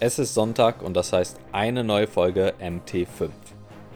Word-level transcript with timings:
Es 0.00 0.18
ist 0.18 0.34
Sonntag 0.34 0.82
und 0.82 0.94
das 0.94 1.12
heißt 1.12 1.38
eine 1.52 1.84
neue 1.84 2.08
Folge 2.08 2.54
MT5. 2.58 3.30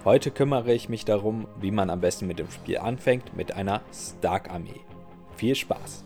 Heute 0.05 0.31
kümmere 0.31 0.73
ich 0.73 0.89
mich 0.89 1.05
darum, 1.05 1.49
wie 1.61 1.73
man 1.73 1.91
am 1.91 2.01
besten 2.01 2.29
mit 2.29 2.39
dem 2.39 2.49
Spiel 2.53 2.79
anfängt 2.79 3.37
mit 3.37 3.53
einer 3.53 3.82
Stark-Armee. 3.93 4.80
Viel 5.37 5.56
Spaß! 5.56 6.04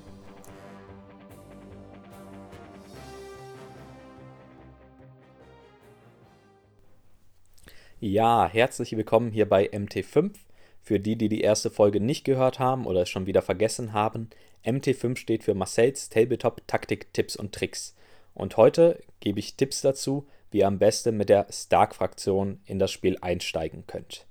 Ja, 8.01 8.49
herzlich 8.51 8.97
willkommen 8.97 9.31
hier 9.31 9.47
bei 9.47 9.71
MT5. 9.71 10.33
Für 10.81 11.01
die, 11.01 11.17
die 11.17 11.29
die 11.29 11.43
erste 11.43 11.71
Folge 11.71 12.01
nicht 12.01 12.25
gehört 12.25 12.59
haben 12.59 12.87
oder 12.87 13.03
es 13.03 13.11
schon 13.11 13.27
wieder 13.27 13.43
vergessen 13.43 13.93
haben, 13.93 14.31
MT5 14.65 15.17
steht 15.17 15.45
für 15.45 15.55
Marcells 15.55 16.09
Tabletop 16.09 16.67
Taktik, 16.67 17.13
Tipps 17.13 17.37
und 17.37 17.55
Tricks. 17.55 17.95
Und 18.35 18.57
heute 18.57 19.03
gebe 19.21 19.39
ich 19.39 19.57
Tipps 19.57 19.81
dazu, 19.83 20.27
wie 20.51 20.59
ihr 20.59 20.67
am 20.67 20.79
besten 20.79 21.17
mit 21.17 21.29
der 21.29 21.47
Stark-Fraktion 21.51 22.61
in 22.65 22.79
das 22.79 22.91
Spiel 22.91 23.17
einsteigen 23.21 23.87
könnt. 23.87 24.27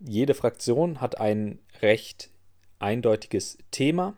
Jede 0.00 0.34
Fraktion 0.34 1.00
hat 1.00 1.20
ein 1.20 1.58
recht 1.82 2.30
eindeutiges 2.78 3.58
Thema 3.70 4.16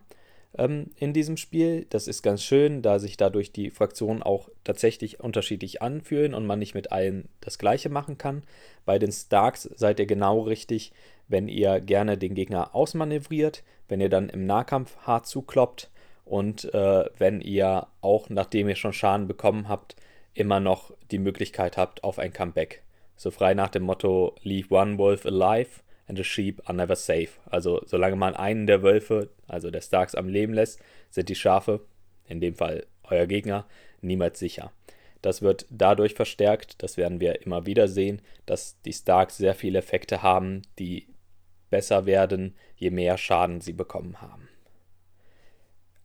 ähm, 0.57 0.91
in 0.97 1.13
diesem 1.13 1.37
Spiel. 1.37 1.85
Das 1.89 2.07
ist 2.07 2.21
ganz 2.21 2.43
schön, 2.43 2.81
da 2.81 2.99
sich 2.99 3.17
dadurch 3.17 3.51
die 3.51 3.69
Fraktionen 3.69 4.23
auch 4.23 4.49
tatsächlich 4.63 5.19
unterschiedlich 5.19 5.81
anfühlen 5.81 6.33
und 6.33 6.45
man 6.45 6.59
nicht 6.59 6.73
mit 6.73 6.91
allen 6.91 7.27
das 7.41 7.57
gleiche 7.57 7.89
machen 7.89 8.17
kann. 8.17 8.43
Bei 8.85 8.99
den 8.99 9.11
Starks 9.11 9.63
seid 9.75 9.99
ihr 9.99 10.05
genau 10.05 10.41
richtig, 10.41 10.93
wenn 11.27 11.47
ihr 11.47 11.81
gerne 11.81 12.17
den 12.17 12.35
Gegner 12.35 12.75
ausmanövriert, 12.75 13.63
wenn 13.87 14.01
ihr 14.01 14.09
dann 14.09 14.29
im 14.29 14.45
Nahkampf 14.45 14.95
hart 14.97 15.27
zukloppt 15.27 15.89
und 16.25 16.73
äh, 16.73 17.05
wenn 17.17 17.41
ihr 17.41 17.87
auch 18.01 18.29
nachdem 18.29 18.69
ihr 18.69 18.75
schon 18.75 18.93
Schaden 18.93 19.27
bekommen 19.27 19.67
habt, 19.67 19.95
immer 20.33 20.59
noch 20.59 20.91
die 21.11 21.19
Möglichkeit 21.19 21.77
habt 21.77 22.03
auf 22.03 22.19
ein 22.19 22.33
Comeback. 22.33 22.83
So 23.15 23.31
frei 23.31 23.53
nach 23.53 23.69
dem 23.69 23.83
Motto 23.83 24.35
Leave 24.41 24.73
one 24.73 24.97
wolf 24.97 25.25
alive 25.25 25.81
and 26.07 26.17
the 26.17 26.23
sheep 26.23 26.61
are 26.65 26.75
never 26.75 26.95
safe. 26.95 27.29
Also 27.45 27.81
solange 27.85 28.15
man 28.15 28.35
einen 28.35 28.67
der 28.67 28.83
Wölfe, 28.83 29.29
also 29.47 29.69
der 29.71 29.81
Starks, 29.81 30.15
am 30.15 30.27
Leben 30.27 30.53
lässt, 30.53 30.79
sind 31.09 31.29
die 31.29 31.35
Schafe, 31.35 31.81
in 32.27 32.41
dem 32.41 32.55
Fall 32.55 32.85
euer 33.03 33.27
Gegner, 33.27 33.65
niemals 34.01 34.39
sicher. 34.39 34.71
Das 35.21 35.41
wird 35.41 35.65
dadurch 35.69 36.15
verstärkt, 36.15 36.83
das 36.83 36.97
werden 36.97 37.21
wir 37.21 37.43
immer 37.43 37.65
wieder 37.65 37.87
sehen, 37.87 38.21
dass 38.45 38.81
die 38.81 38.91
Starks 38.91 39.37
sehr 39.37 39.55
viele 39.55 39.79
Effekte 39.79 40.21
haben, 40.21 40.63
die 40.79 41.07
besser 41.69 42.05
werden, 42.05 42.55
je 42.75 42.91
mehr 42.91 43.17
Schaden 43.17 43.61
sie 43.61 43.73
bekommen 43.73 44.21
haben. 44.21 44.49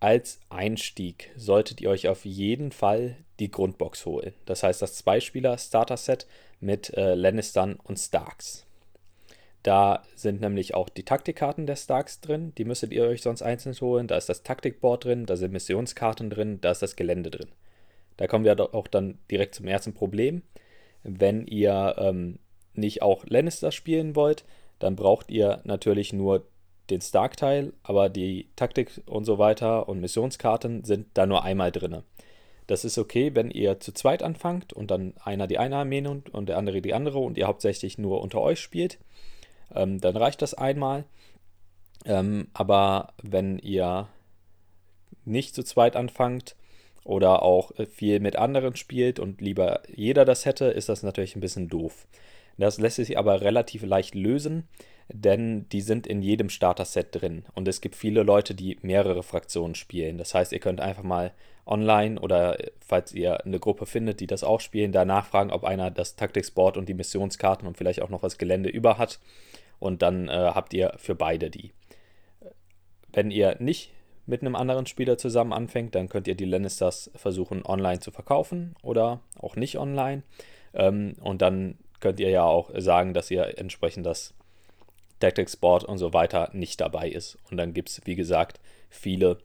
Als 0.01 0.41
Einstieg 0.49 1.31
solltet 1.37 1.81
ihr 1.81 1.91
euch 1.91 2.07
auf 2.07 2.25
jeden 2.25 2.71
Fall 2.71 3.17
die 3.41 3.51
Grundbox 3.51 4.07
holen. 4.07 4.33
Das 4.47 4.63
heißt 4.63 4.81
das 4.81 4.95
Zweispieler-Starter-Set 4.97 6.27
mit 6.61 6.97
äh, 6.97 7.15
Lannistern 7.15 7.79
und 7.83 7.99
Starks. 7.99 8.65
Da 9.65 10.05
sind 10.15 10.41
nämlich 10.41 10.75
auch 10.75 10.89
die 10.89 11.05
Taktikkarten 11.05 11.67
der 11.67 11.77
Starks 11.77 12.21
drin, 12.21 12.53
die 12.57 12.65
müsstet 12.65 12.93
ihr 12.93 13.05
euch 13.05 13.23
sonst 13.23 13.43
einzeln 13.43 13.75
holen. 13.81 14.07
Da 14.07 14.17
ist 14.17 14.29
das 14.29 14.45
Taktikboard 14.45 15.05
drin, 15.05 15.27
da 15.27 15.37
sind 15.37 15.53
Missionskarten 15.53 16.31
drin, 16.31 16.61
da 16.61 16.71
ist 16.71 16.83
das 16.83 16.95
Gelände 16.95 17.31
drin. 17.31 17.49
Da 18.17 18.27
kommen 18.29 18.45
wir 18.45 18.75
auch 18.75 18.87
dann 18.87 19.19
direkt 19.31 19.57
zum 19.57 19.67
ersten 19.67 19.95
Problem. 19.95 20.43
Wenn 21.03 21.47
ihr 21.47 21.97
ähm, 21.99 22.39
nicht 22.75 23.03
auch 23.03 23.25
Lannister 23.27 23.73
spielen 23.73 24.15
wollt, 24.15 24.45
dann 24.79 24.97
braucht 24.97 25.31
ihr 25.31 25.61
natürlich 25.65 26.13
nur 26.13 26.47
den 26.91 27.01
Stark-Teil, 27.01 27.73
aber 27.83 28.09
die 28.09 28.49
Taktik 28.57 29.03
und 29.07 29.25
so 29.25 29.39
weiter 29.39 29.89
und 29.89 30.01
Missionskarten 30.01 30.85
sind 30.85 31.07
da 31.15 31.27
nur 31.27 31.45
einmal 31.45 31.73
drin. 31.73 32.03
Das 32.67 32.85
ist 32.85 32.99
okay, 32.99 33.35
wenn 33.35 33.51
ihr 33.51 33.81
zu 33.81 33.93
zweit 33.93 34.23
anfangt 34.23 34.73
und 34.73 34.91
dann 34.91 35.15
einer 35.25 35.47
die 35.47 35.59
eine 35.59 35.77
Armee 35.77 36.03
nimmt 36.03 36.29
und 36.29 36.49
der 36.49 36.59
andere 36.59 36.83
die 36.83 36.95
andere 36.95 37.19
und 37.19 37.39
ihr 37.39 37.47
hauptsächlich 37.47 37.97
nur 37.99 38.21
unter 38.21 38.41
euch 38.41 38.61
spielt. 38.61 38.99
Ähm, 39.75 40.01
dann 40.01 40.17
reicht 40.17 40.43
das 40.43 40.55
einmal. 40.55 41.05
Ähm, 42.05 42.49
aber 42.53 43.15
wenn 43.23 43.59
ihr 43.59 44.09
nicht 45.25 45.55
zu 45.55 45.63
zweit 45.63 45.97
anfangt 45.97 46.57
oder 47.05 47.43
auch 47.43 47.73
viel 47.91 48.21
mit 48.21 48.37
anderen 48.37 48.77
spielt 48.77 49.19
und 49.19 49.41
lieber 49.41 49.83
jeder 49.95 50.27
das 50.27 50.45
hätte, 50.45 50.67
ist 50.67 50.91
das 50.91 51.03
natürlich 51.03 51.37
ein 51.37 51.41
bisschen 51.41 51.69
doof. 51.69 52.07
Das 52.59 52.79
lässt 52.79 52.97
sich 52.97 53.17
aber 53.17 53.41
relativ 53.41 53.85
leicht 53.85 54.15
lösen 54.15 54.69
denn 55.11 55.69
die 55.71 55.81
sind 55.81 56.07
in 56.07 56.23
jedem 56.23 56.51
Starter-Set 56.51 57.09
drin. 57.13 57.45
Und 57.55 57.67
es 57.67 57.81
gibt 57.81 57.97
viele 57.97 58.23
Leute, 58.23 58.55
die 58.55 58.79
mehrere 58.83 59.23
Fraktionen 59.23 59.75
spielen. 59.75 60.19
Das 60.19 60.35
heißt, 60.35 60.53
ihr 60.53 60.59
könnt 60.59 60.81
einfach 60.81 61.03
mal 61.03 61.33
online 61.67 62.21
oder 62.21 62.59
falls 62.81 63.13
ihr 63.13 63.45
eine 63.45 63.59
Gruppe 63.59 63.87
findet, 63.87 64.21
die 64.21 64.27
das 64.27 64.45
auch 64.45 64.61
spielen, 64.61 64.93
da 64.93 65.05
nachfragen, 65.05 65.51
ob 65.51 65.65
einer 65.65 65.91
das 65.91 66.17
Taktiksboard 66.17 66.77
und 66.77 66.89
die 66.89 66.95
Missionskarten 66.95 67.67
und 67.67 67.77
vielleicht 67.77 68.03
auch 68.03 68.11
noch 68.11 68.21
das 68.21 68.39
Gelände 68.39 68.69
über 68.69 68.99
hat. 68.99 69.19
Und 69.79 70.03
dann 70.03 70.29
äh, 70.29 70.33
habt 70.33 70.75
ihr 70.75 70.95
für 70.99 71.15
beide 71.15 71.51
die. 71.51 71.73
Wenn 73.13 73.31
ihr 73.31 73.57
nicht 73.61 73.93
mit 74.27 74.43
einem 74.43 74.57
anderen 74.57 74.85
Spieler 74.85 75.17
zusammen 75.17 75.55
anfängt, 75.55 75.95
dann 75.95 76.11
könnt 76.11 76.29
ihr 76.29 76.35
die 76.35 76.45
Lannisters 76.45 77.11
versuchen 77.15 77.65
online 77.65 78.01
zu 78.01 78.11
verkaufen 78.11 78.75
oder 78.83 79.21
auch 79.39 79.57
nicht 79.57 79.79
online. 79.79 80.23
Ähm, 80.75 81.15
und 81.21 81.41
dann 81.41 81.79
könnt 82.01 82.21
ihr 82.21 82.31
ja 82.31 82.45
auch 82.45 82.71
sagen, 82.77 83.15
dass 83.15 83.31
ihr 83.31 83.59
entsprechend 83.59 84.07
das 84.07 84.35
Tactics 85.21 85.57
Board 85.57 85.85
und 85.85 85.99
so 85.99 86.13
weiter 86.13 86.51
nicht 86.53 86.81
dabei 86.81 87.09
ist. 87.09 87.39
Und 87.51 87.57
dann 87.57 87.75
gibt 87.75 87.89
es, 87.91 88.01
wie 88.05 88.15
gesagt, 88.15 88.61
viele, 88.89 89.39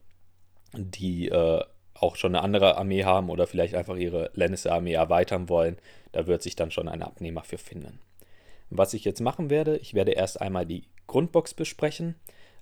die 0.74 1.30
äh, 1.30 1.64
auch 1.96 2.16
schon 2.16 2.36
eine 2.36 2.44
andere 2.44 2.78
Armee 2.78 3.04
haben 3.04 3.30
oder 3.30 3.48
vielleicht 3.48 3.76
einfach 3.76 3.96
ihre 3.96 4.32
Lannister-Armee 4.34 4.94
erweitern 4.94 5.50
wollen. 5.50 5.78
Da 6.12 6.28
wird 6.28 6.42
sich 6.42 6.56
dann 6.56 6.72
schon 6.72 6.88
ein 6.88 7.02
Abnehmer 7.02 7.44
für 7.44 7.58
finden. 7.58 8.00
Was 8.70 8.94
ich 8.94 9.06
jetzt 9.06 9.22
machen 9.22 9.50
werde, 9.50 9.78
ich 9.78 9.94
werde 9.94 10.12
erst 10.12 10.42
einmal 10.42 10.66
die 10.66 10.84
Grundbox 11.08 11.54
besprechen, 11.54 12.16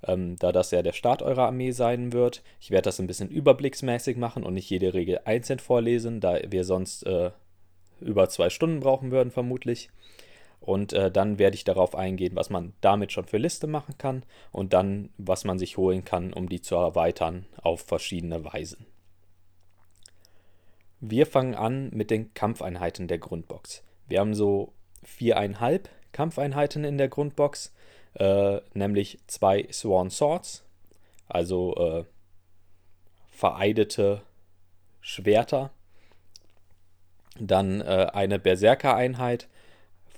ähm, 0.05 0.35
da 0.37 0.51
das 0.51 0.71
ja 0.71 0.81
der 0.81 0.93
Start 0.93 1.21
eurer 1.21 1.47
Armee 1.47 1.71
sein 1.71 2.11
wird. 2.11 2.43
Ich 2.59 2.71
werde 2.71 2.85
das 2.85 2.99
ein 2.99 3.07
bisschen 3.07 3.29
überblicksmäßig 3.29 4.17
machen 4.17 4.43
und 4.43 4.53
nicht 4.53 4.69
jede 4.69 4.93
Regel 4.93 5.21
einzeln 5.25 5.59
vorlesen, 5.59 6.19
da 6.19 6.39
wir 6.49 6.63
sonst 6.63 7.05
äh, 7.05 7.31
über 8.01 8.29
zwei 8.29 8.49
Stunden 8.49 8.79
brauchen 8.81 9.11
würden, 9.11 9.31
vermutlich. 9.31 9.89
Und 10.59 10.93
äh, 10.93 11.09
dann 11.09 11.39
werde 11.39 11.55
ich 11.55 11.63
darauf 11.63 11.95
eingehen, 11.95 12.35
was 12.35 12.51
man 12.51 12.73
damit 12.81 13.11
schon 13.11 13.25
für 13.25 13.37
Liste 13.37 13.65
machen 13.65 13.97
kann 13.97 14.23
und 14.51 14.73
dann, 14.73 15.09
was 15.17 15.43
man 15.43 15.57
sich 15.57 15.77
holen 15.77 16.05
kann, 16.05 16.33
um 16.33 16.49
die 16.49 16.61
zu 16.61 16.75
erweitern 16.75 17.47
auf 17.61 17.81
verschiedene 17.81 18.43
Weisen. 18.45 18.85
Wir 20.99 21.25
fangen 21.25 21.55
an 21.55 21.89
mit 21.89 22.11
den 22.11 22.31
Kampfeinheiten 22.35 23.07
der 23.07 23.17
Grundbox. 23.17 23.83
Wir 24.07 24.19
haben 24.19 24.35
so 24.35 24.73
viereinhalb 25.01 25.89
Kampfeinheiten 26.11 26.83
in 26.83 26.99
der 26.99 27.07
Grundbox, 27.07 27.73
äh, 28.13 28.59
nämlich 28.75 29.17
zwei 29.25 29.67
Sworn 29.71 30.11
Swords, 30.11 30.63
also 31.27 31.75
äh, 31.75 32.05
vereidete 33.31 34.21
Schwerter, 34.99 35.71
dann 37.47 37.81
äh, 37.81 38.07
eine 38.13 38.39
Berserker-Einheit, 38.39 39.47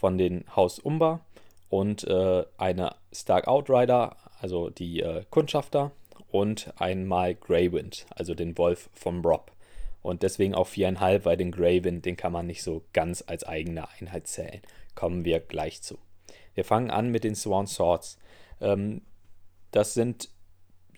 von 0.04 0.18
den 0.18 0.44
Haus 0.54 0.80
Umba 0.80 1.22
und 1.70 2.06
äh, 2.06 2.44
eine 2.58 2.94
Stark 3.14 3.48
Outrider, 3.48 4.18
also 4.42 4.70
die 4.70 5.00
äh, 5.00 5.24
Kundschafter, 5.30 5.94
und 6.30 6.74
einmal 6.78 7.36
Greywind, 7.36 8.06
also 8.10 8.34
den 8.34 8.58
Wolf 8.58 8.90
vom 8.94 9.22
Rob. 9.22 9.54
Und 10.02 10.24
deswegen 10.24 10.56
auch 10.56 10.68
viereinhalb, 10.68 11.24
weil 11.24 11.38
den 11.38 11.52
Greywind, 11.52 12.06
den 12.06 12.18
kann 12.18 12.34
man 12.34 12.48
nicht 12.48 12.64
so 12.64 12.84
ganz 12.92 13.24
als 13.26 13.46
eigene 13.46 13.88
Einheit 13.92 14.28
zählen. 14.28 14.62
Kommen 14.94 15.24
wir 15.24 15.40
gleich 15.40 15.82
zu. 15.82 15.98
Wir 16.54 16.66
fangen 16.66 16.92
an 16.92 17.10
mit 17.10 17.24
den 17.24 17.36
Swan 17.36 17.68
Swords. 17.68 18.18
Ähm, 18.60 19.04
das 19.72 19.94
sind 19.94 20.28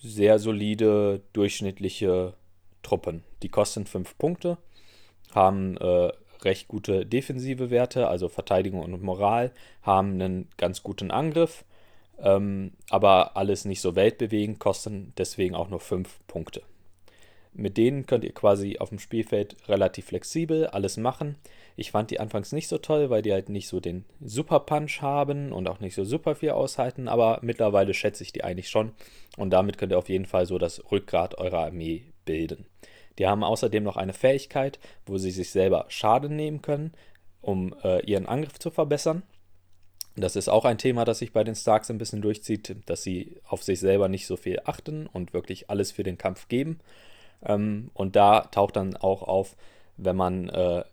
sehr 0.01 0.39
solide, 0.39 1.21
durchschnittliche 1.33 2.33
Truppen. 2.81 3.23
Die 3.43 3.49
kosten 3.49 3.85
5 3.85 4.17
Punkte, 4.17 4.57
haben 5.33 5.77
äh, 5.77 6.11
recht 6.43 6.67
gute 6.67 7.05
defensive 7.05 7.69
Werte, 7.69 8.07
also 8.07 8.29
Verteidigung 8.29 8.81
und 8.81 9.01
Moral, 9.01 9.51
haben 9.81 10.13
einen 10.13 10.47
ganz 10.57 10.83
guten 10.83 11.11
Angriff, 11.11 11.65
ähm, 12.19 12.71
aber 12.89 13.35
alles 13.35 13.65
nicht 13.65 13.81
so 13.81 13.95
weltbewegend, 13.95 14.59
kosten 14.59 15.13
deswegen 15.17 15.55
auch 15.55 15.69
nur 15.69 15.79
5 15.79 16.19
Punkte. 16.27 16.61
Mit 17.57 17.77
denen 17.77 18.05
könnt 18.05 18.25
ihr 18.25 18.33
quasi 18.33 18.79
auf 18.79 18.89
dem 18.89 18.99
Spielfeld 18.99 19.55
relativ 19.69 20.07
flexibel 20.07 20.67
alles 20.67 20.97
machen. 20.97 21.37
Ich 21.77 21.91
fand 21.91 22.11
die 22.11 22.19
anfangs 22.19 22.51
nicht 22.51 22.67
so 22.67 22.77
toll, 22.77 23.09
weil 23.09 23.21
die 23.21 23.31
halt 23.31 23.47
nicht 23.47 23.69
so 23.69 23.79
den 23.79 24.03
Super 24.21 24.59
Punch 24.59 25.01
haben 25.01 25.53
und 25.53 25.69
auch 25.69 25.79
nicht 25.79 25.95
so 25.95 26.03
super 26.03 26.35
viel 26.35 26.49
aushalten, 26.49 27.07
aber 27.07 27.39
mittlerweile 27.41 27.93
schätze 27.93 28.23
ich 28.23 28.33
die 28.33 28.43
eigentlich 28.43 28.69
schon 28.69 28.91
und 29.37 29.51
damit 29.51 29.77
könnt 29.77 29.93
ihr 29.93 29.97
auf 29.97 30.09
jeden 30.09 30.25
Fall 30.25 30.45
so 30.45 30.57
das 30.57 30.91
Rückgrat 30.91 31.37
eurer 31.37 31.65
Armee 31.65 32.03
bilden. 32.25 32.65
Die 33.17 33.27
haben 33.27 33.43
außerdem 33.43 33.83
noch 33.83 33.97
eine 33.97 34.13
Fähigkeit, 34.13 34.79
wo 35.05 35.17
sie 35.17 35.31
sich 35.31 35.51
selber 35.51 35.85
Schaden 35.89 36.35
nehmen 36.35 36.61
können, 36.61 36.93
um 37.41 37.75
äh, 37.83 38.03
ihren 38.05 38.25
Angriff 38.25 38.59
zu 38.59 38.71
verbessern. 38.71 39.23
Das 40.15 40.35
ist 40.35 40.47
auch 40.47 40.63
ein 40.65 40.77
Thema, 40.77 41.03
das 41.03 41.19
sich 41.19 41.33
bei 41.33 41.43
den 41.43 41.55
Starks 41.55 41.91
ein 41.91 41.97
bisschen 41.97 42.21
durchzieht, 42.21 42.75
dass 42.85 43.03
sie 43.03 43.37
auf 43.47 43.63
sich 43.63 43.79
selber 43.79 44.07
nicht 44.07 44.27
so 44.27 44.37
viel 44.37 44.61
achten 44.63 45.07
und 45.07 45.33
wirklich 45.33 45.69
alles 45.69 45.91
für 45.91 46.03
den 46.03 46.17
Kampf 46.17 46.47
geben. 46.47 46.79
Ähm, 47.43 47.91
und 47.93 48.15
da 48.15 48.41
taucht 48.41 48.77
dann 48.77 48.95
auch 48.95 49.23
auf, 49.23 49.55
wenn 49.97 50.15
man 50.15 50.49
äh, 50.49 50.83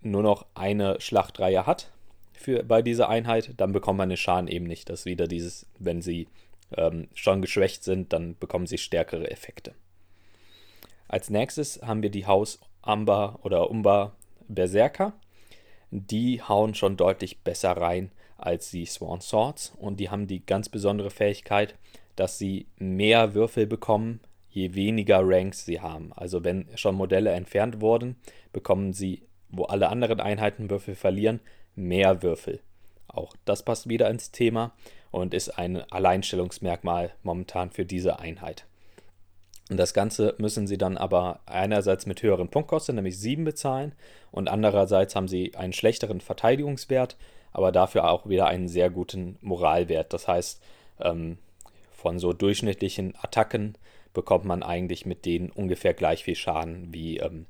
nur 0.00 0.22
noch 0.22 0.46
eine 0.54 1.00
Schlachtreihe 1.00 1.66
hat 1.66 1.90
für, 2.32 2.62
bei 2.62 2.82
dieser 2.82 3.08
Einheit, 3.08 3.52
dann 3.58 3.72
bekommt 3.72 3.98
man 3.98 4.08
den 4.08 4.18
Schaden 4.18 4.48
eben 4.48 4.66
nicht. 4.66 4.88
Das 4.88 5.00
ist 5.00 5.06
wieder 5.06 5.26
dieses, 5.26 5.66
wenn 5.78 6.02
sie 6.02 6.28
ähm, 6.76 7.08
schon 7.14 7.42
geschwächt 7.42 7.84
sind, 7.84 8.12
dann 8.12 8.36
bekommen 8.38 8.66
sie 8.66 8.78
stärkere 8.78 9.30
Effekte. 9.30 9.74
Als 11.14 11.30
nächstes 11.30 11.80
haben 11.80 12.02
wir 12.02 12.10
die 12.10 12.26
Haus 12.26 12.58
Amber 12.82 13.38
oder 13.44 13.70
Umba 13.70 14.16
Berserker. 14.48 15.12
Die 15.92 16.42
hauen 16.42 16.74
schon 16.74 16.96
deutlich 16.96 17.38
besser 17.42 17.70
rein 17.70 18.10
als 18.36 18.72
die 18.72 18.84
Sworn 18.84 19.20
Swords 19.20 19.72
und 19.78 20.00
die 20.00 20.10
haben 20.10 20.26
die 20.26 20.44
ganz 20.44 20.68
besondere 20.68 21.10
Fähigkeit, 21.10 21.76
dass 22.16 22.38
sie 22.38 22.66
mehr 22.78 23.32
Würfel 23.32 23.68
bekommen, 23.68 24.22
je 24.50 24.74
weniger 24.74 25.20
Ranks 25.22 25.64
sie 25.64 25.80
haben. 25.80 26.12
Also 26.14 26.42
wenn 26.42 26.66
schon 26.74 26.96
Modelle 26.96 27.30
entfernt 27.30 27.80
wurden, 27.80 28.16
bekommen 28.52 28.92
sie, 28.92 29.22
wo 29.50 29.66
alle 29.66 29.90
anderen 29.90 30.18
Einheiten 30.18 30.68
Würfel 30.68 30.96
verlieren, 30.96 31.38
mehr 31.76 32.24
Würfel. 32.24 32.58
Auch 33.06 33.36
das 33.44 33.64
passt 33.64 33.88
wieder 33.88 34.10
ins 34.10 34.32
Thema 34.32 34.72
und 35.12 35.32
ist 35.32 35.50
ein 35.50 35.76
Alleinstellungsmerkmal 35.92 37.12
momentan 37.22 37.70
für 37.70 37.84
diese 37.84 38.18
Einheit. 38.18 38.66
Und 39.70 39.78
das 39.78 39.94
Ganze 39.94 40.34
müssen 40.38 40.66
sie 40.66 40.76
dann 40.76 40.98
aber 40.98 41.40
einerseits 41.46 42.04
mit 42.06 42.22
höheren 42.22 42.48
Punktkosten, 42.48 42.96
nämlich 42.96 43.18
7 43.18 43.44
bezahlen, 43.44 43.92
und 44.30 44.48
andererseits 44.48 45.16
haben 45.16 45.28
sie 45.28 45.54
einen 45.54 45.72
schlechteren 45.72 46.20
Verteidigungswert, 46.20 47.16
aber 47.52 47.72
dafür 47.72 48.10
auch 48.10 48.28
wieder 48.28 48.46
einen 48.46 48.68
sehr 48.68 48.90
guten 48.90 49.38
Moralwert. 49.40 50.12
Das 50.12 50.28
heißt, 50.28 50.60
ähm, 51.00 51.38
von 51.92 52.18
so 52.18 52.32
durchschnittlichen 52.32 53.14
Attacken 53.22 53.78
bekommt 54.12 54.44
man 54.44 54.62
eigentlich 54.62 55.06
mit 55.06 55.24
denen 55.24 55.50
ungefähr 55.50 55.94
gleich 55.94 56.24
viel 56.24 56.34
Schaden 56.34 56.92
wie 56.92 57.18
ähm, 57.18 57.46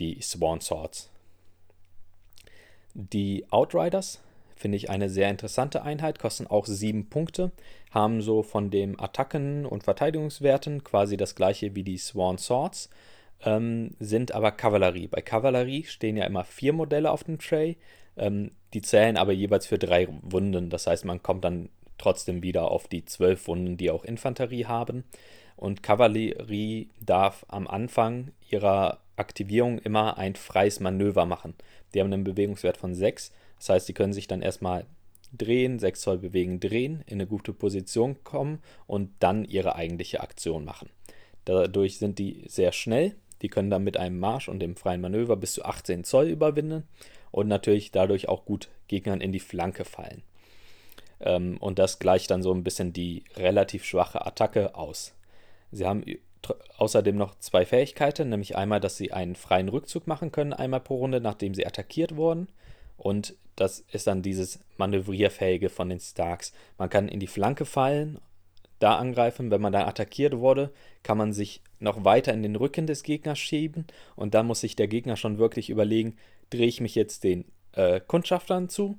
die 0.00 0.20
Sworn 0.20 0.60
Swords. 0.60 1.10
Die 2.94 3.46
Outriders 3.50 4.20
finde 4.62 4.76
ich 4.76 4.88
eine 4.88 5.10
sehr 5.10 5.28
interessante 5.28 5.82
Einheit, 5.82 6.20
kosten 6.20 6.46
auch 6.46 6.66
7 6.66 7.10
Punkte, 7.10 7.50
haben 7.90 8.22
so 8.22 8.44
von 8.44 8.70
den 8.70 8.98
Attacken- 8.98 9.66
und 9.66 9.82
Verteidigungswerten 9.82 10.84
quasi 10.84 11.16
das 11.16 11.34
gleiche 11.34 11.74
wie 11.74 11.82
die 11.82 11.98
Sworn 11.98 12.38
Swords, 12.38 12.88
ähm, 13.44 13.90
sind 13.98 14.32
aber 14.32 14.52
Kavallerie. 14.52 15.08
Bei 15.08 15.20
Kavallerie 15.20 15.82
stehen 15.84 16.16
ja 16.16 16.26
immer 16.26 16.44
vier 16.44 16.72
Modelle 16.72 17.10
auf 17.10 17.24
dem 17.24 17.40
Tray, 17.40 17.76
ähm, 18.16 18.52
die 18.72 18.82
zählen 18.82 19.16
aber 19.16 19.32
jeweils 19.32 19.66
für 19.66 19.78
drei 19.78 20.06
Wunden. 20.22 20.70
Das 20.70 20.86
heißt, 20.86 21.04
man 21.04 21.22
kommt 21.22 21.44
dann 21.44 21.68
trotzdem 21.98 22.44
wieder 22.44 22.70
auf 22.70 22.86
die 22.86 23.04
zwölf 23.04 23.48
Wunden, 23.48 23.76
die 23.76 23.90
auch 23.90 24.04
Infanterie 24.04 24.66
haben. 24.66 25.02
Und 25.56 25.82
Kavallerie 25.82 26.88
darf 27.00 27.44
am 27.48 27.66
Anfang 27.66 28.30
ihrer 28.48 29.00
Aktivierung 29.16 29.80
immer 29.80 30.18
ein 30.18 30.36
freies 30.36 30.78
Manöver 30.78 31.26
machen. 31.26 31.54
Die 31.92 32.00
haben 32.00 32.12
einen 32.12 32.24
Bewegungswert 32.24 32.76
von 32.76 32.94
6 32.94 33.32
das 33.62 33.68
heißt, 33.68 33.86
sie 33.86 33.92
können 33.92 34.12
sich 34.12 34.26
dann 34.26 34.42
erstmal 34.42 34.86
drehen, 35.32 35.78
6 35.78 36.00
Zoll 36.00 36.18
bewegen, 36.18 36.58
drehen, 36.58 37.04
in 37.06 37.20
eine 37.20 37.28
gute 37.28 37.52
Position 37.52 38.24
kommen 38.24 38.58
und 38.88 39.12
dann 39.20 39.44
ihre 39.44 39.76
eigentliche 39.76 40.20
Aktion 40.20 40.64
machen. 40.64 40.90
Dadurch 41.44 41.98
sind 41.98 42.18
die 42.18 42.42
sehr 42.48 42.72
schnell. 42.72 43.14
Die 43.40 43.46
können 43.46 43.70
dann 43.70 43.84
mit 43.84 43.96
einem 43.96 44.18
Marsch 44.18 44.48
und 44.48 44.58
dem 44.58 44.74
freien 44.74 45.00
Manöver 45.00 45.36
bis 45.36 45.52
zu 45.52 45.64
18 45.64 46.02
Zoll 46.02 46.26
überwinden 46.26 46.88
und 47.30 47.46
natürlich 47.46 47.92
dadurch 47.92 48.28
auch 48.28 48.44
gut 48.44 48.68
Gegnern 48.88 49.20
in 49.20 49.30
die 49.30 49.38
Flanke 49.38 49.84
fallen. 49.84 50.24
Ähm, 51.20 51.56
und 51.58 51.78
das 51.78 52.00
gleicht 52.00 52.32
dann 52.32 52.42
so 52.42 52.52
ein 52.52 52.64
bisschen 52.64 52.92
die 52.92 53.22
relativ 53.36 53.84
schwache 53.84 54.26
Attacke 54.26 54.74
aus. 54.74 55.14
Sie 55.70 55.86
haben 55.86 56.04
außerdem 56.78 57.16
noch 57.16 57.38
zwei 57.38 57.64
Fähigkeiten, 57.64 58.28
nämlich 58.28 58.56
einmal, 58.56 58.80
dass 58.80 58.96
sie 58.96 59.12
einen 59.12 59.36
freien 59.36 59.68
Rückzug 59.68 60.08
machen 60.08 60.32
können, 60.32 60.52
einmal 60.52 60.80
pro 60.80 60.96
Runde, 60.96 61.20
nachdem 61.20 61.54
sie 61.54 61.64
attackiert 61.64 62.16
wurden. 62.16 62.48
Und 62.96 63.34
das 63.56 63.80
ist 63.92 64.06
dann 64.06 64.22
dieses 64.22 64.60
Manövrierfähige 64.76 65.68
von 65.68 65.88
den 65.88 66.00
Starks. 66.00 66.52
Man 66.78 66.90
kann 66.90 67.08
in 67.08 67.20
die 67.20 67.26
Flanke 67.26 67.64
fallen, 67.64 68.18
da 68.78 68.96
angreifen. 68.96 69.50
Wenn 69.50 69.60
man 69.60 69.72
dann 69.72 69.86
attackiert 69.86 70.36
wurde, 70.36 70.72
kann 71.02 71.18
man 71.18 71.32
sich 71.32 71.62
noch 71.78 72.04
weiter 72.04 72.32
in 72.32 72.42
den 72.42 72.56
Rücken 72.56 72.86
des 72.86 73.02
Gegners 73.02 73.38
schieben. 73.38 73.86
Und 74.16 74.34
dann 74.34 74.46
muss 74.46 74.60
sich 74.60 74.76
der 74.76 74.88
Gegner 74.88 75.16
schon 75.16 75.38
wirklich 75.38 75.70
überlegen, 75.70 76.16
drehe 76.50 76.66
ich 76.66 76.80
mich 76.80 76.94
jetzt 76.94 77.24
den 77.24 77.44
äh, 77.72 78.00
Kundschaftern 78.00 78.68
zu 78.68 78.98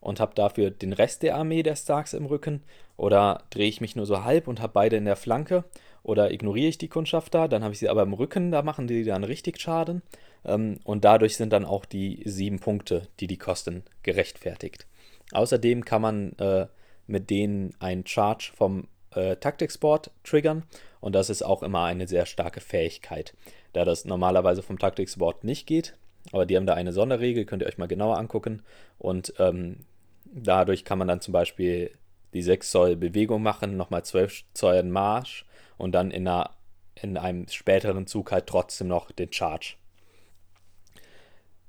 und 0.00 0.20
habe 0.20 0.34
dafür 0.34 0.70
den 0.70 0.92
Rest 0.92 1.22
der 1.22 1.36
Armee 1.36 1.62
der 1.62 1.76
Starks 1.76 2.12
im 2.12 2.26
Rücken 2.26 2.62
oder 2.96 3.42
drehe 3.50 3.68
ich 3.68 3.80
mich 3.80 3.96
nur 3.96 4.06
so 4.06 4.22
halb 4.24 4.48
und 4.48 4.60
habe 4.60 4.74
beide 4.74 4.96
in 4.96 5.06
der 5.06 5.16
Flanke 5.16 5.64
oder 6.02 6.30
ignoriere 6.30 6.68
ich 6.68 6.78
die 6.78 6.88
Kundschafter, 6.88 7.48
dann 7.48 7.64
habe 7.64 7.72
ich 7.72 7.78
sie 7.78 7.88
aber 7.88 8.02
im 8.02 8.12
Rücken, 8.12 8.50
da 8.52 8.62
machen 8.62 8.86
die 8.86 9.04
dann 9.04 9.24
richtig 9.24 9.58
Schaden. 9.60 10.02
Ähm, 10.44 10.80
und 10.84 11.04
dadurch 11.04 11.36
sind 11.36 11.52
dann 11.52 11.64
auch 11.64 11.84
die 11.84 12.22
sieben 12.24 12.58
Punkte, 12.58 13.08
die 13.20 13.26
die 13.26 13.38
kosten, 13.38 13.84
gerechtfertigt. 14.02 14.86
Außerdem 15.32 15.84
kann 15.84 16.02
man 16.02 16.32
äh, 16.38 16.66
mit 17.06 17.30
denen 17.30 17.74
einen 17.78 18.06
Charge 18.06 18.52
vom 18.54 18.88
äh, 19.14 19.36
Taktiksport 19.36 20.10
triggern 20.22 20.64
und 21.00 21.14
das 21.14 21.30
ist 21.30 21.42
auch 21.42 21.62
immer 21.62 21.84
eine 21.84 22.06
sehr 22.08 22.26
starke 22.26 22.60
Fähigkeit, 22.60 23.34
da 23.72 23.84
das 23.84 24.04
normalerweise 24.04 24.62
vom 24.62 24.78
Taktiksport 24.78 25.44
nicht 25.44 25.66
geht. 25.66 25.96
Aber 26.32 26.46
die 26.46 26.56
haben 26.56 26.66
da 26.66 26.74
eine 26.74 26.92
Sonderregel, 26.92 27.44
könnt 27.44 27.62
ihr 27.62 27.68
euch 27.68 27.76
mal 27.76 27.88
genauer 27.88 28.18
angucken. 28.18 28.62
Und 28.98 29.34
ähm, 29.38 29.80
dadurch 30.24 30.84
kann 30.84 30.98
man 30.98 31.08
dann 31.08 31.20
zum 31.20 31.32
Beispiel 31.32 31.90
die 32.32 32.42
6 32.42 32.70
Zoll 32.70 32.96
Bewegung 32.96 33.42
machen, 33.42 33.76
nochmal 33.76 34.04
12 34.04 34.44
Zoll 34.54 34.82
Marsch 34.84 35.44
und 35.76 35.92
dann 35.92 36.10
in, 36.10 36.26
einer, 36.26 36.50
in 36.94 37.16
einem 37.16 37.46
späteren 37.48 38.06
Zug 38.06 38.32
halt 38.32 38.46
trotzdem 38.46 38.88
noch 38.88 39.10
den 39.12 39.32
Charge. 39.32 39.76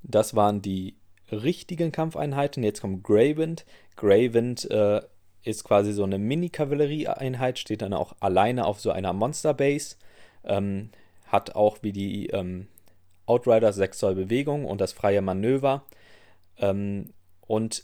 Das 0.07 0.35
waren 0.35 0.61
die 0.61 0.95
richtigen 1.31 1.91
Kampfeinheiten. 1.91 2.63
Jetzt 2.63 2.81
kommt 2.81 3.03
Greywind. 3.03 3.65
Greywind 3.95 4.69
äh, 4.69 5.01
ist 5.43 5.63
quasi 5.63 5.93
so 5.93 6.03
eine 6.03 6.17
Mini-Kavallerieeinheit, 6.17 7.59
steht 7.59 7.81
dann 7.81 7.93
auch 7.93 8.15
alleine 8.19 8.65
auf 8.65 8.79
so 8.79 8.91
einer 8.91 9.13
Monster-Base. 9.13 9.95
Ähm, 10.43 10.89
hat 11.27 11.55
auch 11.55 11.77
wie 11.81 11.91
die 11.91 12.27
ähm, 12.27 12.67
Outrider 13.25 13.73
6 13.73 13.97
Zoll 13.97 14.15
Bewegung 14.15 14.65
und 14.65 14.79
das 14.81 14.93
freie 14.93 15.21
Manöver. 15.21 15.83
Ähm, 16.57 17.09
und 17.47 17.83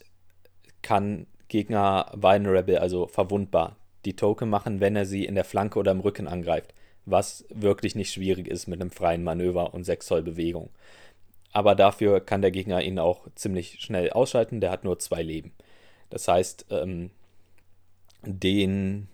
kann 0.81 1.27
Gegner 1.47 2.11
vulnerable, 2.13 2.79
also 2.81 3.07
verwundbar, 3.07 3.75
die 4.05 4.15
Token 4.15 4.49
machen, 4.49 4.79
wenn 4.79 4.95
er 4.95 5.05
sie 5.05 5.25
in 5.25 5.35
der 5.35 5.43
Flanke 5.43 5.77
oder 5.79 5.91
im 5.91 5.99
Rücken 5.99 6.27
angreift. 6.27 6.73
Was 7.05 7.45
wirklich 7.49 7.95
nicht 7.95 8.13
schwierig 8.13 8.47
ist 8.47 8.67
mit 8.67 8.79
einem 8.79 8.91
freien 8.91 9.23
Manöver 9.23 9.73
und 9.73 9.83
6 9.83 10.05
Zoll 10.05 10.21
Bewegung. 10.21 10.69
Aber 11.51 11.75
dafür 11.75 12.21
kann 12.21 12.41
der 12.41 12.51
Gegner 12.51 12.81
ihn 12.81 12.99
auch 12.99 13.27
ziemlich 13.35 13.81
schnell 13.81 14.09
ausschalten. 14.11 14.61
Der 14.61 14.71
hat 14.71 14.83
nur 14.83 14.99
zwei 14.99 15.21
Leben. 15.21 15.53
Das 16.09 16.27
heißt, 16.27 16.67
ähm, 16.69 17.11
den, 18.23 19.07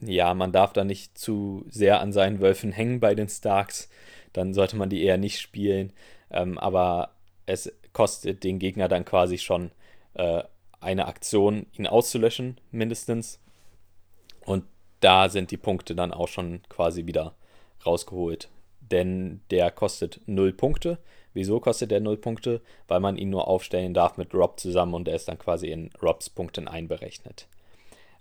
ja, 0.00 0.34
man 0.34 0.52
darf 0.52 0.72
da 0.72 0.84
nicht 0.84 1.18
zu 1.18 1.64
sehr 1.68 2.00
an 2.00 2.12
seinen 2.12 2.40
Wölfen 2.40 2.72
hängen 2.72 3.00
bei 3.00 3.14
den 3.14 3.28
Starks. 3.28 3.88
Dann 4.32 4.54
sollte 4.54 4.76
man 4.76 4.90
die 4.90 5.02
eher 5.02 5.18
nicht 5.18 5.40
spielen. 5.40 5.92
Ähm, 6.30 6.58
aber 6.58 7.14
es 7.46 7.72
kostet 7.92 8.44
den 8.44 8.58
Gegner 8.58 8.88
dann 8.88 9.04
quasi 9.04 9.38
schon 9.38 9.70
äh, 10.14 10.42
eine 10.80 11.06
Aktion, 11.06 11.66
ihn 11.72 11.86
auszulöschen, 11.86 12.58
mindestens. 12.70 13.40
Und 14.44 14.64
da 15.00 15.28
sind 15.28 15.50
die 15.50 15.56
Punkte 15.56 15.94
dann 15.94 16.12
auch 16.12 16.28
schon 16.28 16.62
quasi 16.68 17.06
wieder 17.06 17.34
rausgeholt. 17.84 18.48
Denn 18.92 19.40
der 19.50 19.70
kostet 19.70 20.20
0 20.26 20.52
Punkte. 20.52 20.98
Wieso 21.32 21.60
kostet 21.60 21.90
der 21.90 22.00
0 22.00 22.18
Punkte? 22.18 22.60
Weil 22.86 23.00
man 23.00 23.16
ihn 23.16 23.30
nur 23.30 23.48
aufstellen 23.48 23.94
darf 23.94 24.18
mit 24.18 24.34
Rob 24.34 24.60
zusammen 24.60 24.94
und 24.94 25.08
er 25.08 25.16
ist 25.16 25.28
dann 25.28 25.38
quasi 25.38 25.68
in 25.68 25.90
Robs 26.02 26.28
Punkten 26.28 26.68
einberechnet. 26.68 27.48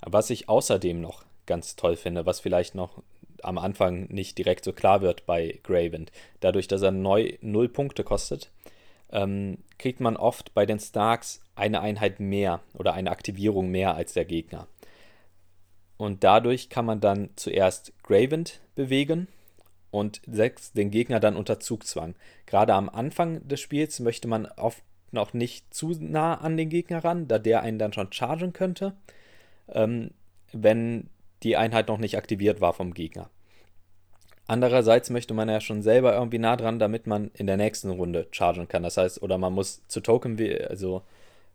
Was 0.01 0.29
ich 0.29 0.47
außerdem 0.49 0.99
noch 1.01 1.25
ganz 1.45 1.75
toll 1.75 1.97
finde, 1.97 2.25
was 2.25 2.39
vielleicht 2.39 2.73
noch 2.73 3.03
am 3.43 3.57
Anfang 3.57 4.07
nicht 4.09 4.37
direkt 4.37 4.63
so 4.63 4.71
klar 4.71 5.01
wird 5.01 5.25
bei 5.25 5.59
Graven, 5.63 6.09
dadurch, 6.39 6.67
dass 6.67 6.81
er 6.81 6.91
neu 6.91 7.33
0 7.41 7.67
Punkte 7.67 8.03
kostet, 8.03 8.49
ähm, 9.11 9.57
kriegt 9.77 9.99
man 9.99 10.15
oft 10.15 10.53
bei 10.53 10.65
den 10.65 10.79
Starks 10.79 11.41
eine 11.55 11.81
Einheit 11.81 12.21
mehr 12.21 12.61
oder 12.75 12.93
eine 12.93 13.11
Aktivierung 13.11 13.69
mehr 13.69 13.95
als 13.95 14.13
der 14.13 14.25
Gegner. 14.25 14.67
Und 15.97 16.23
dadurch 16.23 16.69
kann 16.69 16.85
man 16.85 17.01
dann 17.01 17.31
zuerst 17.35 17.91
Gravend 18.03 18.61
bewegen 18.75 19.27
und 19.91 20.21
setzt 20.25 20.77
den 20.77 20.89
Gegner 20.89 21.19
dann 21.19 21.35
unter 21.35 21.59
Zugzwang. 21.59 22.15
Gerade 22.45 22.73
am 22.73 22.89
Anfang 22.89 23.47
des 23.47 23.59
Spiels 23.59 23.99
möchte 23.99 24.27
man 24.27 24.45
oft 24.45 24.83
noch 25.11 25.33
nicht 25.33 25.73
zu 25.73 25.91
nah 25.99 26.35
an 26.35 26.57
den 26.57 26.69
Gegner 26.69 27.03
ran, 27.03 27.27
da 27.27 27.37
der 27.37 27.61
einen 27.61 27.77
dann 27.77 27.93
schon 27.93 28.11
chargen 28.11 28.53
könnte, 28.53 28.93
ähm, 29.67 30.11
wenn 30.53 31.09
die 31.43 31.57
Einheit 31.57 31.89
noch 31.89 31.97
nicht 31.97 32.17
aktiviert 32.17 32.61
war 32.61 32.73
vom 32.73 32.93
Gegner. 32.93 33.29
Andererseits 34.47 35.09
möchte 35.09 35.33
man 35.33 35.49
ja 35.49 35.61
schon 35.61 35.81
selber 35.81 36.13
irgendwie 36.13 36.39
nah 36.39 36.55
dran, 36.55 36.79
damit 36.79 37.07
man 37.07 37.31
in 37.33 37.47
der 37.47 37.57
nächsten 37.57 37.89
Runde 37.89 38.27
chargen 38.31 38.67
kann. 38.67 38.83
Das 38.83 38.97
heißt, 38.97 39.21
oder 39.21 39.37
man 39.37 39.53
muss 39.53 39.85
zu 39.87 40.01
Token, 40.01 40.37
also 40.67 41.03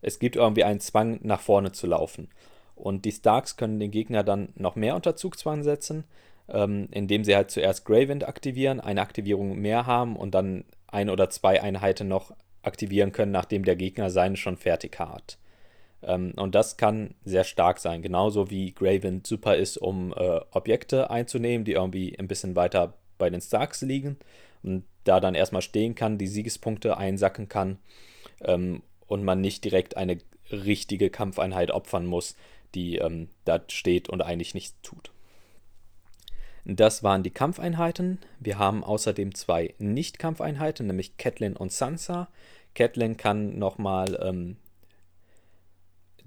es 0.01 0.19
gibt 0.19 0.35
irgendwie 0.35 0.63
einen 0.63 0.79
Zwang, 0.79 1.19
nach 1.21 1.41
vorne 1.41 1.71
zu 1.71 1.87
laufen. 1.87 2.29
Und 2.75 3.05
die 3.05 3.11
Starks 3.11 3.57
können 3.57 3.79
den 3.79 3.91
Gegner 3.91 4.23
dann 4.23 4.49
noch 4.55 4.75
mehr 4.75 4.95
unter 4.95 5.15
Zugzwang 5.15 5.63
setzen, 5.63 6.05
ähm, 6.49 6.87
indem 6.91 7.23
sie 7.23 7.35
halt 7.35 7.51
zuerst 7.51 7.85
Greywind 7.85 8.27
aktivieren, 8.27 8.79
eine 8.79 9.01
Aktivierung 9.01 9.57
mehr 9.57 9.85
haben 9.85 10.15
und 10.15 10.33
dann 10.33 10.65
ein 10.87 11.09
oder 11.09 11.29
zwei 11.29 11.61
Einheiten 11.61 12.07
noch 12.07 12.31
aktivieren 12.61 13.11
können, 13.11 13.31
nachdem 13.31 13.65
der 13.65 13.75
Gegner 13.75 14.09
seine 14.09 14.37
schon 14.37 14.57
fertig 14.57 14.99
hat. 14.99 15.37
Ähm, 16.03 16.33
und 16.35 16.55
das 16.55 16.77
kann 16.77 17.15
sehr 17.23 17.43
stark 17.43 17.79
sein, 17.79 18.01
genauso 18.01 18.49
wie 18.49 18.73
Graven 18.73 19.23
super 19.25 19.55
ist, 19.55 19.77
um 19.77 20.13
äh, 20.13 20.39
Objekte 20.51 21.09
einzunehmen, 21.09 21.65
die 21.65 21.73
irgendwie 21.73 22.17
ein 22.17 22.27
bisschen 22.27 22.55
weiter 22.55 22.93
bei 23.17 23.29
den 23.29 23.41
Starks 23.41 23.81
liegen 23.81 24.17
und 24.63 24.83
da 25.03 25.19
dann 25.19 25.35
erstmal 25.35 25.61
stehen 25.61 25.95
kann, 25.95 26.17
die 26.17 26.27
Siegespunkte 26.27 26.97
einsacken 26.97 27.49
kann 27.49 27.79
ähm, 28.41 28.83
und 29.07 29.23
man 29.23 29.41
nicht 29.41 29.63
direkt 29.63 29.97
eine 29.97 30.17
richtige 30.51 31.09
Kampfeinheit 31.09 31.71
opfern 31.71 32.05
muss, 32.05 32.35
die 32.75 32.97
ähm, 32.97 33.29
da 33.45 33.61
steht 33.69 34.09
und 34.09 34.21
eigentlich 34.21 34.53
nichts 34.53 34.75
tut. 34.81 35.11
Das 36.69 37.01
waren 37.01 37.23
die 37.23 37.31
Kampfeinheiten. 37.31 38.19
Wir 38.41 38.59
haben 38.59 38.83
außerdem 38.83 39.33
zwei 39.33 39.73
Nicht-Kampfeinheiten, 39.79 40.85
nämlich 40.85 41.15
Catelyn 41.15 41.55
und 41.55 41.71
Sansa. 41.71 42.27
Catelyn 42.75 43.15
kann 43.15 43.57
nochmal 43.57 44.19
ähm, 44.21 44.57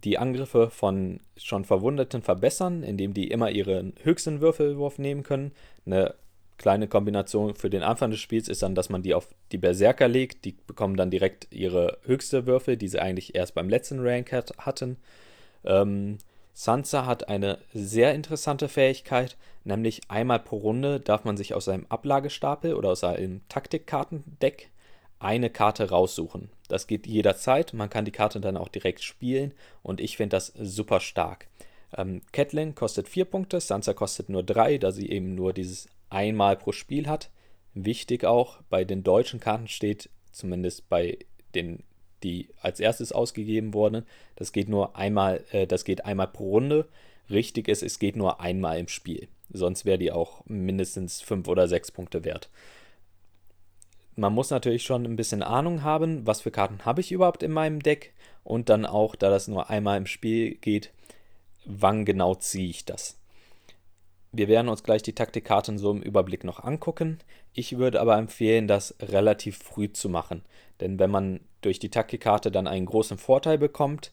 die 0.02 0.16
Angriffe 0.16 0.70
von 0.70 1.20
schon 1.37 1.66
Verwundeten 1.66 2.23
verbessern, 2.23 2.82
indem 2.82 3.12
die 3.12 3.28
immer 3.28 3.50
ihren 3.50 3.92
höchsten 4.02 4.40
Würfelwurf 4.40 4.99
nehmen 4.99 5.25
können. 5.25 5.52
Eine 5.85 6.14
kleine 6.56 6.88
Kombination 6.88 7.54
für 7.54 7.68
den 7.68 7.82
Anfang 7.82 8.11
des 8.11 8.20
Spiels 8.20 8.49
ist 8.49 8.62
dann, 8.62 8.75
dass 8.75 8.88
man 8.88 9.02
die 9.02 9.12
auf 9.12 9.28
die 9.52 9.59
Berserker 9.59 10.09
legt. 10.09 10.47
Die 10.47 10.56
bekommen 10.66 10.97
dann 10.97 11.11
direkt 11.11 11.49
ihre 11.50 11.99
höchste 12.04 12.47
Würfel, 12.47 12.78
die 12.78 12.88
sie 12.88 12.99
eigentlich 12.99 13.35
erst 13.35 13.54
beim 13.54 13.68
letzten 13.68 14.00
Rank 14.00 14.32
hat, 14.32 14.54
hatten. 14.56 14.97
Ähm, 15.64 16.16
Sansa 16.61 17.07
hat 17.07 17.31
eine 17.31 17.57
sehr 17.73 18.14
interessante 18.14 18.69
Fähigkeit, 18.69 19.38
nämlich 19.64 20.02
einmal 20.09 20.40
pro 20.40 20.59
Runde 20.59 21.00
darf 21.00 21.25
man 21.25 21.38
sich 21.38 21.55
aus 21.55 21.64
seinem 21.64 21.87
Ablagestapel 21.88 22.75
oder 22.75 22.90
aus 22.90 23.02
einem 23.02 23.40
Taktikkartendeck 23.49 24.69
eine 25.19 25.49
Karte 25.49 25.88
raussuchen. 25.88 26.50
Das 26.69 26.87
geht 26.87 27.07
jederzeit, 27.07 27.73
man 27.73 27.88
kann 27.88 28.05
die 28.05 28.11
Karte 28.11 28.43
dann 28.43 28.59
auch 28.59 28.69
direkt 28.69 29.02
spielen 29.02 29.55
und 29.83 30.02
ich 30.02 30.19
finde 30.19 30.37
das 30.37 30.49
super 30.49 31.00
stark. 31.00 31.47
Ähm, 31.97 32.21
Catelyn 32.31 32.75
kostet 32.75 33.09
4 33.09 33.25
Punkte, 33.25 33.59
Sansa 33.59 33.95
kostet 33.95 34.29
nur 34.29 34.43
3, 34.43 34.76
da 34.76 34.93
sie 34.93 35.09
eben 35.09 35.35
nur 35.35 35.55
dieses 35.55 35.88
einmal 36.11 36.59
pro 36.59 36.73
Spiel 36.73 37.09
hat. 37.09 37.31
Wichtig 37.73 38.26
auch, 38.26 38.61
bei 38.69 38.85
den 38.85 39.02
deutschen 39.02 39.40
Karten 39.40 39.67
steht, 39.67 40.11
zumindest 40.31 40.90
bei 40.90 41.21
den, 41.55 41.85
die 42.23 42.49
als 42.61 42.81
erstes 42.81 43.12
ausgegeben 43.12 43.75
wurden, 43.75 44.05
das 44.37 44.53
geht 44.53 44.69
nur 44.69 44.97
einmal, 44.97 45.45
äh, 45.53 45.67
das 45.67 45.85
geht 45.85 46.05
einmal 46.05 46.29
pro 46.29 46.50
Runde. 46.50 46.89
Richtig 47.29 47.69
ist, 47.69 47.83
es 47.83 47.99
geht 47.99 48.17
nur 48.17 48.41
einmal 48.41 48.79
im 48.79 48.89
Spiel. 48.89 49.29
Sonst 49.53 49.85
wäre 49.85 49.99
die 49.99 50.12
auch 50.12 50.45
mindestens 50.47 51.21
5 51.23 51.49
oder 51.49 51.69
6 51.69 51.93
Punkte 51.93 52.25
wert 52.25 52.50
man 54.17 54.35
muss 54.35 54.50
natürlich 54.50 54.83
schon 54.83 55.05
ein 55.05 55.17
bisschen 55.17 55.43
Ahnung 55.43 55.83
haben, 55.83 56.27
was 56.27 56.43
für 56.43 56.50
Karten 56.50 56.85
habe 56.85 57.00
ich 57.00 57.12
überhaupt 57.12 57.43
in 57.43 57.53
meinem 57.53 57.81
Deck 57.81 58.12
und 58.45 58.69
dann 58.69 58.87
auch, 58.87 59.17
da 59.17 59.31
das 59.31 59.49
nur 59.49 59.71
einmal 59.71 59.97
im 59.99 60.07
Spiel 60.07 60.55
geht, 60.57 60.93
wann 61.65 62.05
genau 62.05 62.35
ziehe 62.35 62.69
ich 62.69 62.85
das. 62.85 63.20
Wir 64.33 64.47
werden 64.49 64.69
uns 64.69 64.85
gleich 64.85 65.03
die 65.03 65.15
Taktikkarten 65.15 65.79
so 65.79 65.91
im 65.91 66.03
Überblick 66.03 66.45
noch 66.45 66.63
angucken. 66.63 67.19
Ich 67.53 67.79
würde 67.79 68.01
aber 68.01 68.17
empfehlen, 68.17 68.69
das 68.69 68.95
relativ 69.01 69.59
früh 69.59 69.93
zu 69.93 70.09
machen, 70.09 70.43
denn 70.81 70.99
wenn 70.99 71.11
man 71.11 71.41
durch 71.63 71.79
die 71.79 71.91
Taktikkarte 71.91 72.51
dann 72.51 72.67
einen 72.67 72.87
großen 72.87 73.19
Vorteil 73.19 73.59
bekommt, 73.59 74.13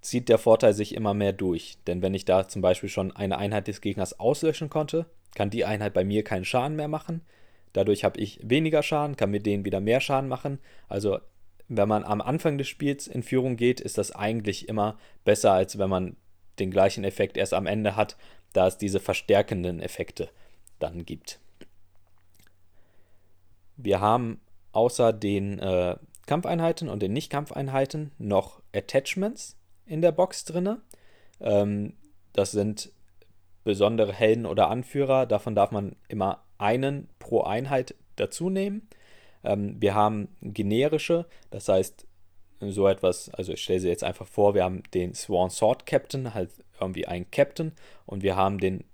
zieht 0.00 0.28
der 0.28 0.38
Vorteil 0.38 0.74
sich 0.74 0.94
immer 0.94 1.14
mehr 1.14 1.32
durch. 1.32 1.78
Denn 1.86 2.02
wenn 2.02 2.14
ich 2.14 2.24
da 2.24 2.46
zum 2.46 2.62
Beispiel 2.62 2.88
schon 2.88 3.14
eine 3.14 3.38
Einheit 3.38 3.68
des 3.68 3.80
Gegners 3.80 4.20
auslöschen 4.20 4.70
konnte, 4.70 5.06
kann 5.34 5.50
die 5.50 5.64
Einheit 5.64 5.94
bei 5.94 6.04
mir 6.04 6.22
keinen 6.24 6.44
Schaden 6.44 6.76
mehr 6.76 6.88
machen. 6.88 7.22
Dadurch 7.72 8.04
habe 8.04 8.20
ich 8.20 8.40
weniger 8.42 8.82
Schaden, 8.82 9.16
kann 9.16 9.30
mit 9.30 9.44
denen 9.44 9.64
wieder 9.64 9.80
mehr 9.80 10.00
Schaden 10.00 10.28
machen. 10.28 10.58
Also 10.88 11.18
wenn 11.68 11.88
man 11.88 12.04
am 12.04 12.20
Anfang 12.20 12.58
des 12.58 12.68
Spiels 12.68 13.06
in 13.06 13.22
Führung 13.22 13.56
geht, 13.56 13.80
ist 13.80 13.98
das 13.98 14.12
eigentlich 14.12 14.68
immer 14.68 14.98
besser, 15.24 15.52
als 15.52 15.78
wenn 15.78 15.90
man 15.90 16.16
den 16.58 16.70
gleichen 16.70 17.04
Effekt 17.04 17.36
erst 17.36 17.54
am 17.54 17.66
Ende 17.66 17.94
hat, 17.94 18.16
da 18.52 18.66
es 18.66 18.78
diese 18.78 19.00
verstärkenden 19.00 19.80
Effekte 19.80 20.30
dann 20.78 21.04
gibt. 21.04 21.38
Wir 23.76 24.00
haben 24.00 24.40
außer 24.72 25.12
den 25.12 25.58
äh, 25.58 25.96
Kampfeinheiten 26.26 26.88
und 26.88 27.00
den 27.00 27.12
Nicht-Kampfeinheiten 27.12 28.12
noch 28.18 28.60
Attachments 28.74 29.56
in 29.86 30.02
der 30.02 30.12
Box 30.12 30.44
drin. 30.44 30.78
Ähm, 31.40 31.94
das 32.32 32.50
sind 32.50 32.92
besondere 33.64 34.12
Helden 34.12 34.46
oder 34.46 34.68
Anführer. 34.68 35.26
Davon 35.26 35.54
darf 35.54 35.70
man 35.70 35.96
immer 36.08 36.44
einen 36.58 37.08
pro 37.18 37.42
Einheit 37.42 37.94
dazu 38.16 38.50
nehmen. 38.50 38.88
Ähm, 39.44 39.76
wir 39.80 39.94
haben 39.94 40.28
generische, 40.42 41.26
das 41.50 41.68
heißt 41.68 42.06
so 42.60 42.88
etwas, 42.88 43.30
also 43.30 43.52
ich 43.52 43.62
stelle 43.62 43.80
sie 43.80 43.88
jetzt 43.88 44.04
einfach 44.04 44.26
vor, 44.26 44.54
wir 44.54 44.64
haben 44.64 44.82
den 44.94 45.14
Sworn 45.14 45.50
Sword 45.50 45.86
Captain, 45.86 46.34
halt 46.34 46.50
irgendwie 46.80 47.06
einen 47.06 47.30
Captain 47.30 47.72
und 48.06 48.22
wir 48.22 48.36
haben 48.36 48.58
den 48.58 48.84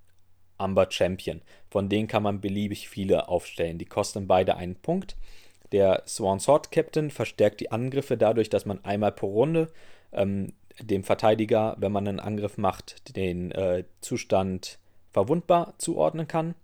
Amber 0.59 0.87
Champion. 0.91 1.43
Von 1.71 1.89
denen 1.89 2.09
kann 2.09 2.23
man 2.23 2.41
beliebig 2.41 2.89
viele 2.89 3.29
aufstellen. 3.29 3.79
Die 3.79 3.85
kosten 3.85 4.27
beide 4.27 4.57
einen 4.57 4.77
Punkt. 4.77 5.17
Der 5.73 6.03
Sworn 6.07 6.39
Sword 6.39 6.71
Captain 6.71 7.11
verstärkt 7.11 7.61
die 7.61 7.73
Angriffe 7.73 8.17
dadurch, 8.17 8.49
dass 8.51 8.67
man 8.67 8.85
einmal 8.85 9.13
pro 9.13 9.27
Runde 9.27 9.73
ähm, 10.13 10.53
dem 10.81 11.03
Verteidiger, 11.03 11.77
wenn 11.79 11.93
man 11.93 12.07
einen 12.07 12.21
Angriff 12.21 12.59
macht, 12.59 13.17
den 13.17 13.51
äh, 13.53 13.85
Zustand 14.01 14.79
verwundbar 15.13 15.75
zuordnen 15.79 16.29
kann 16.29 16.55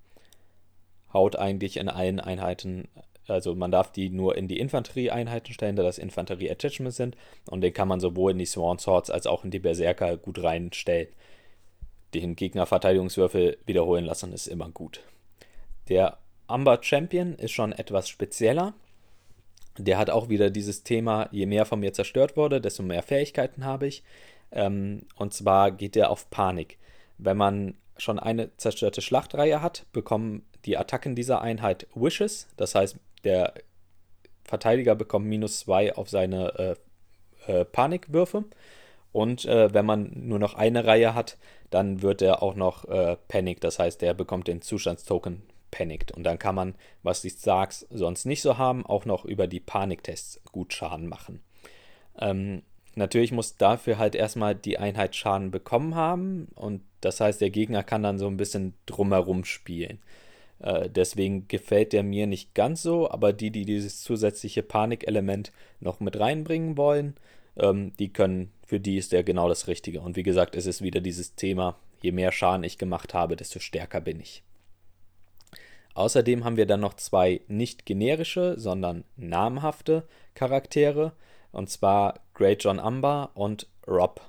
haut 1.12 1.36
eigentlich 1.36 1.76
in 1.76 1.88
allen 1.88 2.20
Einheiten, 2.20 2.88
also 3.30 3.54
man 3.54 3.70
darf 3.70 3.92
die 3.92 4.10
nur 4.10 4.36
in 4.36 4.48
die 4.48 4.58
Infanterieeinheiten 4.58 5.54
stellen, 5.54 5.76
da 5.76 5.82
das 5.82 5.98
Infanterie-Attachments 5.98 6.96
sind 6.96 7.16
und 7.48 7.60
den 7.60 7.72
kann 7.72 7.88
man 7.88 8.00
sowohl 8.00 8.32
in 8.32 8.38
die 8.38 8.46
Sworn 8.46 8.78
Swords 8.78 9.10
als 9.10 9.26
auch 9.26 9.44
in 9.44 9.50
die 9.50 9.58
Berserker 9.58 10.16
gut 10.16 10.42
reinstellen. 10.42 11.08
Den 12.14 12.36
Gegnerverteidigungswürfel 12.36 13.58
wiederholen 13.66 14.04
lassen 14.04 14.32
ist 14.32 14.48
immer 14.48 14.68
gut. 14.70 15.00
Der 15.88 16.18
Amber 16.46 16.78
Champion 16.82 17.34
ist 17.34 17.52
schon 17.52 17.72
etwas 17.72 18.08
spezieller. 18.08 18.74
Der 19.78 19.98
hat 19.98 20.10
auch 20.10 20.28
wieder 20.28 20.50
dieses 20.50 20.82
Thema, 20.82 21.28
je 21.30 21.46
mehr 21.46 21.64
von 21.64 21.78
mir 21.78 21.92
zerstört 21.92 22.36
wurde, 22.36 22.60
desto 22.60 22.82
mehr 22.82 23.02
Fähigkeiten 23.02 23.64
habe 23.64 23.86
ich. 23.86 24.02
Ähm, 24.50 25.06
und 25.16 25.32
zwar 25.32 25.70
geht 25.70 25.94
der 25.94 26.10
auf 26.10 26.28
Panik. 26.30 26.78
Wenn 27.18 27.36
man 27.36 27.76
schon 27.96 28.18
eine 28.18 28.56
zerstörte 28.56 29.00
Schlachtreihe 29.00 29.62
hat, 29.62 29.86
bekommen 29.92 30.44
die 30.64 30.76
Attacken 30.76 31.14
dieser 31.14 31.40
Einheit 31.40 31.86
Wishes. 31.94 32.48
Das 32.56 32.74
heißt, 32.74 32.96
der 33.24 33.54
Verteidiger 34.44 34.94
bekommt 34.94 35.26
minus 35.26 35.60
2 35.60 35.96
auf 35.96 36.08
seine 36.08 36.76
äh, 37.46 37.52
äh, 37.52 37.64
Panikwürfe. 37.64 38.44
Und 39.12 39.44
äh, 39.44 39.72
wenn 39.74 39.86
man 39.86 40.12
nur 40.14 40.38
noch 40.38 40.54
eine 40.54 40.86
Reihe 40.86 41.14
hat, 41.14 41.36
dann 41.70 42.02
wird 42.02 42.22
er 42.22 42.42
auch 42.42 42.54
noch 42.54 42.84
äh, 42.86 43.16
Panic. 43.28 43.60
Das 43.60 43.78
heißt, 43.78 44.02
der 44.02 44.14
bekommt 44.14 44.48
den 44.48 44.62
Zustandstoken 44.62 45.42
Panicked. 45.70 46.12
Und 46.12 46.24
dann 46.24 46.38
kann 46.38 46.54
man, 46.54 46.74
was 47.02 47.22
die 47.22 47.30
Starks 47.30 47.86
sonst 47.90 48.24
nicht 48.24 48.42
so 48.42 48.58
haben, 48.58 48.84
auch 48.86 49.04
noch 49.04 49.24
über 49.24 49.46
die 49.46 49.60
Paniktests 49.60 50.40
gut 50.52 50.72
Schaden 50.72 51.08
machen. 51.08 51.42
Ähm, 52.18 52.62
Natürlich 52.96 53.30
muss 53.32 53.56
dafür 53.56 53.98
halt 53.98 54.14
erstmal 54.14 54.54
die 54.54 54.78
Einheit 54.78 55.14
Schaden 55.14 55.50
bekommen 55.50 55.94
haben 55.94 56.48
und 56.54 56.82
das 57.00 57.20
heißt, 57.20 57.40
der 57.40 57.50
Gegner 57.50 57.82
kann 57.82 58.02
dann 58.02 58.18
so 58.18 58.26
ein 58.26 58.36
bisschen 58.36 58.74
drumherum 58.86 59.44
spielen. 59.44 60.00
Äh, 60.60 60.90
deswegen 60.90 61.48
gefällt 61.48 61.92
der 61.92 62.02
mir 62.02 62.26
nicht 62.26 62.54
ganz 62.54 62.82
so, 62.82 63.10
aber 63.10 63.32
die, 63.32 63.50
die 63.50 63.64
dieses 63.64 64.02
zusätzliche 64.02 64.62
Panikelement 64.62 65.52
noch 65.80 66.00
mit 66.00 66.18
reinbringen 66.18 66.76
wollen, 66.76 67.14
ähm, 67.56 67.92
die 67.98 68.12
können, 68.12 68.52
für 68.66 68.80
die 68.80 68.96
ist 68.96 69.12
der 69.12 69.24
genau 69.24 69.48
das 69.48 69.68
Richtige. 69.68 70.00
Und 70.00 70.16
wie 70.16 70.22
gesagt, 70.22 70.56
es 70.56 70.66
ist 70.66 70.82
wieder 70.82 71.00
dieses 71.00 71.34
Thema, 71.34 71.76
je 72.02 72.12
mehr 72.12 72.32
Schaden 72.32 72.64
ich 72.64 72.78
gemacht 72.78 73.14
habe, 73.14 73.36
desto 73.36 73.58
stärker 73.58 74.00
bin 74.00 74.20
ich. 74.20 74.42
Außerdem 75.94 76.44
haben 76.44 76.56
wir 76.56 76.66
dann 76.66 76.80
noch 76.80 76.94
zwei 76.94 77.40
nicht 77.48 77.84
generische, 77.84 78.58
sondern 78.58 79.04
namhafte 79.16 80.04
Charaktere. 80.34 81.12
Und 81.52 81.68
zwar 81.68 82.20
Great 82.34 82.62
John 82.62 82.78
Umber 82.78 83.30
und 83.34 83.66
Rob. 83.88 84.20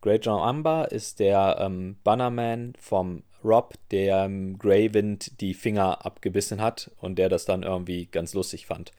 Great 0.00 0.24
John 0.24 0.40
Umber 0.40 0.90
ist 0.90 1.20
der 1.20 1.58
ähm, 1.60 1.96
Bannerman 2.02 2.74
vom 2.78 3.22
Rob, 3.44 3.74
der 3.90 4.24
ähm, 4.24 4.58
Greywind 4.58 5.40
die 5.40 5.54
Finger 5.54 6.04
abgebissen 6.04 6.60
hat 6.60 6.90
und 6.98 7.18
der 7.18 7.28
das 7.28 7.44
dann 7.44 7.62
irgendwie 7.62 8.06
ganz 8.06 8.34
lustig 8.34 8.66
fand. 8.66 8.92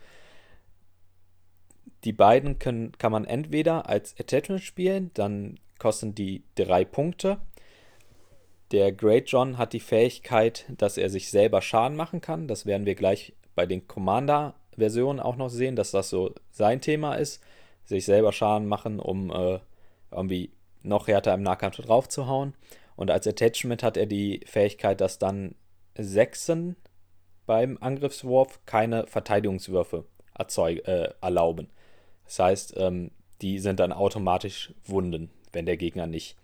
Die 2.04 2.14
beiden 2.14 2.60
können, 2.60 2.92
kann 2.98 3.12
man 3.12 3.26
entweder 3.26 3.90
als 3.90 4.16
Attachment 4.20 4.62
spielen, 4.62 5.12
dann 5.16 5.60
kosten 5.80 6.14
die 6.14 6.44
drei 6.56 6.86
Punkte. 6.86 7.40
Der 8.72 8.92
Great 8.92 9.30
John 9.30 9.58
hat 9.58 9.74
die 9.74 9.80
Fähigkeit, 9.80 10.66
dass 10.70 10.98
er 10.98 11.10
sich 11.10 11.30
selber 11.30 11.62
Schaden 11.62 11.98
machen 11.98 12.22
kann. 12.22 12.48
Das 12.48 12.66
werden 12.66 12.86
wir 12.86 12.96
gleich 12.96 13.34
bei 13.56 13.66
den 13.66 13.88
Commander 13.88 14.56
Version 14.78 15.20
auch 15.20 15.36
noch 15.36 15.50
sehen, 15.50 15.76
dass 15.76 15.92
das 15.92 16.10
so 16.10 16.34
sein 16.52 16.82
Thema 16.82 17.16
ist, 17.16 17.42
sich 17.86 18.06
selber 18.06 18.34
Schaden 18.34 18.68
machen, 18.68 19.00
um 19.00 19.32
äh, 19.32 19.60
irgendwie 20.12 20.52
noch 20.84 21.08
härter 21.08 21.34
im 21.34 21.44
Nahkampf 21.44 21.78
drauf 21.78 22.10
zu 22.10 22.28
hauen. 22.28 22.54
Und 22.96 23.12
als 23.12 23.28
Attachment 23.28 23.84
hat 23.84 23.98
er 23.98 24.06
die 24.06 24.42
Fähigkeit, 24.46 25.02
dass 25.02 25.20
dann 25.20 25.56
Sechsen 25.98 26.76
beim 27.46 27.78
Angriffswurf 27.80 28.60
keine 28.66 29.08
Verteidigungswürfe 29.08 30.06
erzeug, 30.34 30.88
äh, 30.88 31.10
erlauben. 31.22 31.70
Das 32.26 32.40
heißt, 32.40 32.74
ähm, 32.78 33.12
die 33.42 33.60
sind 33.60 33.80
dann 33.80 33.92
automatisch 33.92 34.74
Wunden, 34.86 35.30
wenn 35.52 35.66
der 35.66 35.78
Gegner 35.78 36.08
nicht 36.08 36.36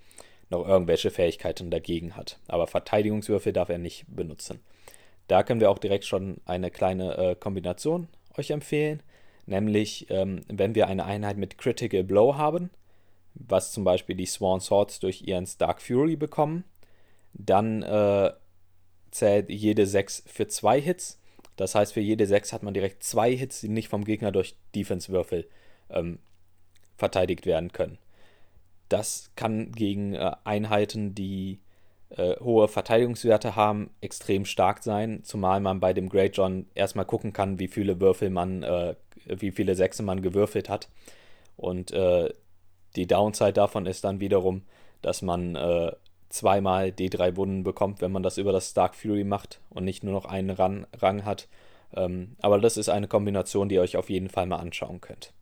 noch 0.50 0.68
irgendwelche 0.68 1.12
Fähigkeiten 1.12 1.72
dagegen 1.72 2.16
hat. 2.16 2.38
Aber 2.48 2.68
Verteidigungswürfe 2.68 3.54
darf 3.54 3.70
er 3.70 3.78
nicht 3.78 4.06
benutzen. 4.08 4.60
Da 5.28 5.44
können 5.44 5.62
wir 5.62 5.72
auch 5.72 5.80
direkt 5.80 6.06
schon 6.06 6.42
eine 6.46 6.70
kleine 6.70 7.18
äh, 7.18 7.36
Kombination 7.36 8.10
euch 8.38 8.52
empfehlen. 8.52 9.02
Nämlich, 9.46 10.08
ähm, 10.10 10.42
wenn 10.48 10.76
wir 10.76 10.88
eine 10.88 11.06
Einheit 11.06 11.38
mit 11.38 11.58
Critical 11.58 12.04
Blow 12.04 12.36
haben, 12.36 12.70
was 13.34 13.72
zum 13.72 13.84
Beispiel 13.84 14.16
die 14.16 14.26
Sworn 14.26 14.60
Swords 14.60 15.00
durch 15.00 15.24
ihren 15.24 15.46
Stark 15.46 15.82
Fury 15.82 16.16
bekommen, 16.16 16.64
dann 17.34 17.82
äh, 17.84 18.32
zählt 19.12 19.50
jede 19.50 19.86
6 19.86 20.24
für 20.28 20.48
2 20.48 20.82
Hits. 20.82 21.20
Das 21.56 21.76
heißt, 21.76 21.94
für 21.94 22.02
jede 22.02 22.26
6 22.26 22.54
hat 22.54 22.64
man 22.64 22.74
direkt 22.74 23.04
2 23.04 23.36
Hits, 23.36 23.62
die 23.62 23.70
nicht 23.70 23.90
vom 23.90 24.06
Gegner 24.06 24.32
durch 24.32 24.56
Defense-Würfel 24.76 25.48
ähm, 25.90 26.20
verteidigt 26.98 27.46
werden 27.46 27.72
können. 27.72 27.98
Das 28.90 29.32
kann 29.36 29.72
gegen 29.72 30.14
äh, 30.14 30.32
Einheiten, 30.44 31.16
die 31.16 31.60
äh, 32.10 32.36
hohe 32.40 32.68
Verteidigungswerte 32.68 33.56
haben, 33.56 33.90
extrem 34.02 34.46
stark 34.46 34.84
sein, 34.84 35.24
zumal 35.24 35.62
man 35.62 35.80
bei 35.80 35.94
dem 35.94 36.10
Great 36.10 36.36
John 36.36 36.66
erstmal 36.76 37.06
gucken 37.06 37.32
kann, 37.32 37.60
wie 37.60 37.68
viele 37.68 38.00
Würfel 38.02 38.30
man, 38.30 38.64
äh, 38.64 38.96
wie 39.26 39.52
viele 39.52 39.76
Sechse 39.76 40.04
man 40.04 40.22
gewürfelt 40.22 40.68
hat. 40.68 40.90
Und 41.56 41.92
äh, 41.92 42.34
die 42.96 43.08
Downside 43.08 43.54
davon 43.54 43.86
ist 43.86 44.04
dann 44.04 44.20
wiederum, 44.20 44.64
dass 45.02 45.22
man 45.22 45.56
äh, 45.56 45.92
zweimal 46.30 46.88
D3 46.88 47.36
Wunden 47.36 47.64
bekommt, 47.64 48.02
wenn 48.02 48.12
man 48.12 48.24
das 48.24 48.38
über 48.38 48.52
das 48.52 48.72
Stark 48.72 48.96
Fury 48.96 49.24
macht 49.24 49.60
und 49.70 49.84
nicht 49.84 50.04
nur 50.04 50.14
noch 50.14 50.26
einen 50.26 50.50
Rang, 50.50 50.88
Rang 50.98 51.26
hat. 51.26 51.48
Ähm, 51.94 52.36
aber 52.42 52.60
das 52.60 52.78
ist 52.78 52.90
eine 52.90 53.08
Kombination, 53.08 53.70
die 53.70 53.76
ihr 53.76 53.82
euch 53.82 53.98
auf 53.98 54.10
jeden 54.10 54.30
Fall 54.30 54.46
mal 54.46 54.58
anschauen 54.58 55.02
könnt. 55.02 55.34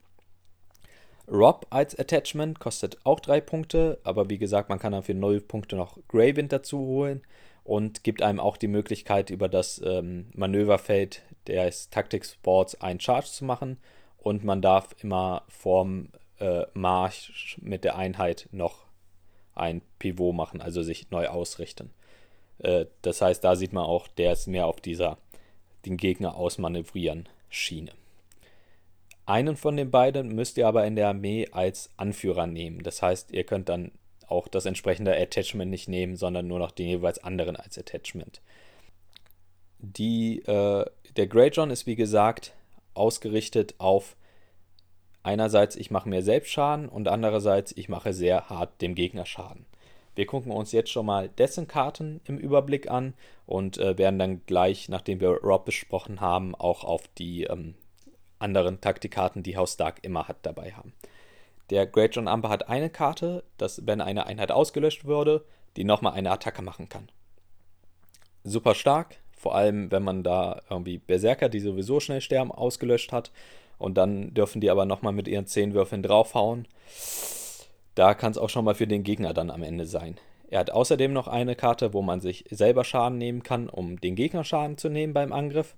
Rob 1.31 1.67
als 1.69 1.97
Attachment 1.97 2.59
kostet 2.59 2.97
auch 3.03 3.19
3 3.19 3.41
Punkte, 3.41 3.99
aber 4.03 4.29
wie 4.29 4.39
gesagt, 4.39 4.69
man 4.69 4.79
kann 4.79 4.93
dann 4.93 5.03
für 5.03 5.13
0 5.13 5.41
Punkte 5.41 5.75
noch 5.75 5.99
Greywind 6.07 6.51
dazu 6.51 6.79
holen 6.79 7.21
und 7.63 8.03
gibt 8.03 8.23
einem 8.23 8.39
auch 8.39 8.57
die 8.57 8.67
Möglichkeit, 8.67 9.29
über 9.29 9.47
das 9.47 9.79
ähm, 9.85 10.29
Manöverfeld 10.33 11.21
des 11.47 11.91
Tactics 11.91 12.37
Boards 12.41 12.81
einen 12.81 12.99
Charge 12.99 13.27
zu 13.27 13.45
machen 13.45 13.77
und 14.17 14.43
man 14.43 14.63
darf 14.63 14.95
immer 15.03 15.43
vorm 15.47 16.09
äh, 16.39 16.65
Marsch 16.73 17.57
mit 17.61 17.83
der 17.83 17.95
Einheit 17.97 18.47
noch 18.51 18.85
ein 19.55 19.81
Pivot 19.99 20.35
machen, 20.35 20.61
also 20.61 20.83
sich 20.83 21.11
neu 21.11 21.27
ausrichten. 21.27 21.91
Äh, 22.59 22.85
das 23.01 23.21
heißt, 23.21 23.43
da 23.43 23.55
sieht 23.55 23.73
man 23.73 23.83
auch, 23.83 24.07
der 24.07 24.33
ist 24.33 24.47
mehr 24.47 24.67
auf 24.67 24.81
dieser 24.81 25.17
den 25.85 25.97
Gegner 25.97 26.35
ausmanövrieren 26.35 27.29
Schiene. 27.49 27.91
Einen 29.25 29.55
von 29.55 29.77
den 29.77 29.91
beiden 29.91 30.33
müsst 30.33 30.57
ihr 30.57 30.67
aber 30.67 30.85
in 30.85 30.95
der 30.95 31.09
Armee 31.09 31.47
als 31.51 31.91
Anführer 31.97 32.47
nehmen. 32.47 32.83
Das 32.83 33.01
heißt, 33.01 33.31
ihr 33.31 33.43
könnt 33.43 33.69
dann 33.69 33.91
auch 34.27 34.47
das 34.47 34.65
entsprechende 34.65 35.15
Attachment 35.15 35.69
nicht 35.69 35.87
nehmen, 35.87 36.15
sondern 36.15 36.47
nur 36.47 36.59
noch 36.59 36.71
den 36.71 36.87
jeweils 36.87 37.23
anderen 37.23 37.55
als 37.55 37.77
Attachment. 37.77 38.41
Die, 39.79 40.39
äh, 40.39 40.85
der 41.15 41.27
Grey 41.27 41.49
John 41.49 41.71
ist 41.71 41.85
wie 41.85 41.95
gesagt 41.95 42.53
ausgerichtet 42.93 43.75
auf 43.77 44.15
einerseits, 45.23 45.75
ich 45.75 45.91
mache 45.91 46.09
mir 46.09 46.21
selbst 46.21 46.51
Schaden 46.51 46.89
und 46.89 47.07
andererseits, 47.07 47.71
ich 47.75 47.89
mache 47.89 48.13
sehr 48.13 48.49
hart 48.49 48.81
dem 48.81 48.95
Gegner 48.95 49.25
Schaden. 49.25 49.65
Wir 50.15 50.25
gucken 50.25 50.51
uns 50.51 50.71
jetzt 50.71 50.91
schon 50.91 51.05
mal 51.05 51.29
dessen 51.29 51.67
Karten 51.67 52.19
im 52.25 52.37
Überblick 52.37 52.89
an 52.91 53.13
und 53.45 53.77
äh, 53.77 53.97
werden 53.97 54.19
dann 54.19 54.45
gleich, 54.45 54.89
nachdem 54.89 55.21
wir 55.21 55.29
Rob 55.29 55.65
besprochen 55.65 56.19
haben, 56.19 56.55
auch 56.55 56.83
auf 56.83 57.07
die 57.17 57.43
ähm, 57.43 57.75
anderen 58.37 58.81
Taktikkarten, 58.81 59.43
die 59.43 59.55
Haus 59.55 59.73
Stark 59.73 59.99
immer 60.03 60.27
hat, 60.27 60.37
dabei 60.41 60.73
haben. 60.73 60.93
Der 61.69 61.85
Great 61.85 62.15
John 62.15 62.27
Amber 62.27 62.49
hat 62.49 62.67
eine 62.67 62.89
Karte, 62.89 63.43
dass 63.57 63.85
wenn 63.85 64.01
eine 64.01 64.25
Einheit 64.25 64.51
ausgelöscht 64.51 65.05
würde, 65.05 65.45
die 65.77 65.83
nochmal 65.83 66.13
eine 66.13 66.31
Attacke 66.31 66.61
machen 66.61 66.89
kann. 66.89 67.09
Super 68.43 68.73
stark, 68.73 69.17
vor 69.37 69.55
allem 69.55 69.91
wenn 69.91 70.03
man 70.03 70.23
da 70.23 70.61
irgendwie 70.69 70.97
Berserker, 70.97 71.47
die 71.47 71.59
sowieso 71.59 71.99
schnell 71.99 72.21
sterben, 72.21 72.51
ausgelöscht 72.51 73.11
hat 73.11 73.31
und 73.79 73.97
dann 73.97 74.33
dürfen 74.35 74.61
die 74.61 74.69
aber 74.69 74.85
nochmal 74.85 75.13
mit 75.13 75.27
ihren 75.27 75.47
10 75.47 75.73
Würfeln 75.73 76.03
draufhauen. 76.03 76.67
Da 77.95 78.13
kann 78.13 78.31
es 78.31 78.37
auch 78.37 78.49
schon 78.49 78.65
mal 78.65 78.75
für 78.75 78.87
den 78.87 79.03
Gegner 79.03 79.33
dann 79.33 79.49
am 79.49 79.63
Ende 79.63 79.87
sein. 79.87 80.17
Er 80.49 80.59
hat 80.59 80.71
außerdem 80.71 81.13
noch 81.13 81.27
eine 81.27 81.55
Karte, 81.55 81.93
wo 81.93 82.01
man 82.01 82.21
sich 82.21 82.45
selber 82.49 82.83
Schaden 82.83 83.17
nehmen 83.17 83.43
kann, 83.43 83.69
um 83.69 83.99
den 83.99 84.15
Gegner 84.15 84.43
Schaden 84.43 84.77
zu 84.77 84.89
nehmen 84.89 85.13
beim 85.13 85.31
Angriff. 85.31 85.75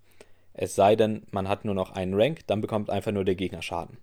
Es 0.54 0.76
sei 0.76 0.96
denn, 0.96 1.24
man 1.32 1.48
hat 1.48 1.64
nur 1.64 1.76
noch 1.76 1.92
einen 1.92 2.14
Rank, 2.14 2.42
dann 2.48 2.62
bekommt 2.62 2.90
einfach 2.90 3.12
nur 3.12 3.26
der 3.26 3.36
Gegner 3.36 3.62
Schaden. 3.62 3.98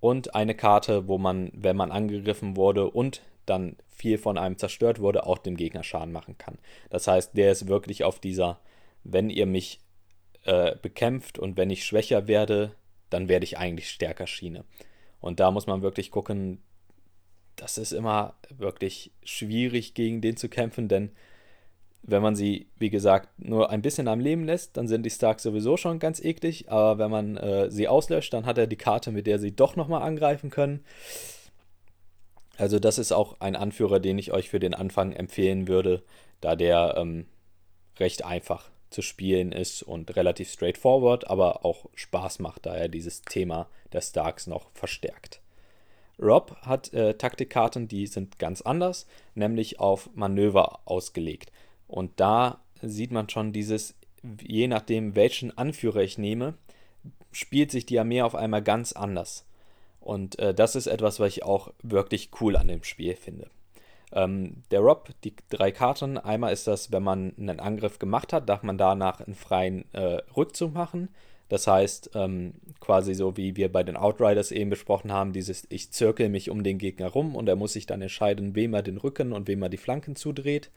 Und 0.00 0.34
eine 0.34 0.54
Karte, 0.54 1.08
wo 1.08 1.18
man, 1.18 1.50
wenn 1.54 1.76
man 1.76 1.92
angegriffen 1.92 2.56
wurde 2.56 2.90
und 2.90 3.22
dann 3.46 3.76
viel 3.90 4.18
von 4.18 4.38
einem 4.38 4.58
zerstört 4.58 5.00
wurde, 5.00 5.26
auch 5.26 5.38
dem 5.38 5.56
Gegner 5.56 5.84
Schaden 5.84 6.12
machen 6.12 6.38
kann. 6.38 6.58
Das 6.90 7.06
heißt, 7.06 7.36
der 7.36 7.52
ist 7.52 7.68
wirklich 7.68 8.04
auf 8.04 8.18
dieser, 8.18 8.58
wenn 9.04 9.30
ihr 9.30 9.46
mich 9.46 9.80
äh, 10.44 10.76
bekämpft 10.76 11.38
und 11.38 11.56
wenn 11.56 11.70
ich 11.70 11.84
schwächer 11.84 12.26
werde, 12.26 12.74
dann 13.12 13.28
werde 13.28 13.44
ich 13.44 13.58
eigentlich 13.58 13.90
stärker 13.90 14.26
Schiene. 14.26 14.64
Und 15.20 15.40
da 15.40 15.50
muss 15.50 15.66
man 15.66 15.82
wirklich 15.82 16.10
gucken, 16.10 16.62
das 17.56 17.78
ist 17.78 17.92
immer 17.92 18.34
wirklich 18.50 19.12
schwierig 19.22 19.94
gegen 19.94 20.20
den 20.20 20.36
zu 20.36 20.48
kämpfen, 20.48 20.88
denn 20.88 21.12
wenn 22.04 22.22
man 22.22 22.34
sie, 22.34 22.66
wie 22.78 22.90
gesagt, 22.90 23.28
nur 23.38 23.70
ein 23.70 23.82
bisschen 23.82 24.08
am 24.08 24.18
Leben 24.18 24.44
lässt, 24.44 24.76
dann 24.76 24.88
sind 24.88 25.04
die 25.04 25.10
Starks 25.10 25.44
sowieso 25.44 25.76
schon 25.76 26.00
ganz 26.00 26.18
eklig. 26.18 26.68
Aber 26.68 26.98
wenn 26.98 27.12
man 27.12 27.36
äh, 27.36 27.70
sie 27.70 27.86
auslöscht, 27.86 28.32
dann 28.32 28.44
hat 28.44 28.58
er 28.58 28.66
die 28.66 28.76
Karte, 28.76 29.12
mit 29.12 29.28
der 29.28 29.38
sie 29.38 29.54
doch 29.54 29.76
nochmal 29.76 30.02
angreifen 30.02 30.50
können. 30.50 30.84
Also 32.56 32.80
das 32.80 32.98
ist 32.98 33.12
auch 33.12 33.40
ein 33.40 33.54
Anführer, 33.54 34.00
den 34.00 34.18
ich 34.18 34.32
euch 34.32 34.50
für 34.50 34.58
den 34.58 34.74
Anfang 34.74 35.12
empfehlen 35.12 35.68
würde, 35.68 36.02
da 36.40 36.56
der 36.56 36.96
ähm, 36.96 37.26
recht 38.00 38.24
einfach 38.24 38.71
zu 38.92 39.02
spielen 39.02 39.52
ist 39.52 39.82
und 39.82 40.14
relativ 40.16 40.50
straightforward, 40.50 41.28
aber 41.28 41.64
auch 41.64 41.86
Spaß 41.94 42.38
macht, 42.38 42.66
da 42.66 42.74
er 42.74 42.88
dieses 42.88 43.22
Thema 43.22 43.68
der 43.92 44.00
Starks 44.00 44.46
noch 44.46 44.70
verstärkt. 44.72 45.40
Rob 46.20 46.56
hat 46.62 46.92
äh, 46.92 47.14
Taktikkarten, 47.14 47.88
die 47.88 48.06
sind 48.06 48.38
ganz 48.38 48.62
anders, 48.62 49.06
nämlich 49.34 49.80
auf 49.80 50.10
Manöver 50.14 50.80
ausgelegt. 50.84 51.50
Und 51.88 52.20
da 52.20 52.60
sieht 52.80 53.10
man 53.10 53.28
schon 53.28 53.52
dieses, 53.52 53.94
je 54.40 54.68
nachdem, 54.68 55.16
welchen 55.16 55.56
Anführer 55.56 56.02
ich 56.02 56.18
nehme, 56.18 56.54
spielt 57.32 57.70
sich 57.70 57.86
die 57.86 57.98
Armee 57.98 58.22
auf 58.22 58.34
einmal 58.34 58.62
ganz 58.62 58.92
anders. 58.92 59.44
Und 60.00 60.38
äh, 60.38 60.54
das 60.54 60.76
ist 60.76 60.86
etwas, 60.86 61.20
was 61.20 61.28
ich 61.28 61.42
auch 61.44 61.72
wirklich 61.82 62.30
cool 62.40 62.56
an 62.56 62.68
dem 62.68 62.84
Spiel 62.84 63.16
finde. 63.16 63.48
Ähm, 64.12 64.62
der 64.70 64.80
Rob, 64.80 65.10
die 65.24 65.34
drei 65.48 65.72
Karten, 65.72 66.18
einmal 66.18 66.52
ist 66.52 66.66
das, 66.66 66.92
wenn 66.92 67.02
man 67.02 67.34
einen 67.38 67.60
Angriff 67.60 67.98
gemacht 67.98 68.32
hat, 68.32 68.48
darf 68.48 68.62
man 68.62 68.78
danach 68.78 69.20
einen 69.20 69.34
freien 69.34 69.84
äh, 69.94 70.20
Rückzug 70.36 70.74
machen. 70.74 71.08
Das 71.48 71.66
heißt, 71.66 72.12
ähm, 72.14 72.54
quasi 72.80 73.14
so 73.14 73.36
wie 73.36 73.56
wir 73.56 73.70
bei 73.70 73.82
den 73.82 73.96
Outriders 73.96 74.52
eben 74.52 74.70
besprochen 74.70 75.12
haben, 75.12 75.32
dieses 75.32 75.66
ich 75.68 75.90
zirkel 75.90 76.30
mich 76.30 76.48
um 76.48 76.62
den 76.62 76.78
Gegner 76.78 77.08
rum 77.08 77.36
und 77.36 77.48
er 77.48 77.56
muss 77.56 77.74
sich 77.74 77.84
dann 77.84 78.00
entscheiden, 78.00 78.54
wem 78.54 78.72
er 78.72 78.82
den 78.82 78.96
Rücken 78.96 79.32
und 79.32 79.48
wem 79.48 79.62
er 79.62 79.68
die 79.68 79.76
Flanken 79.76 80.16
zudreht. 80.16 80.70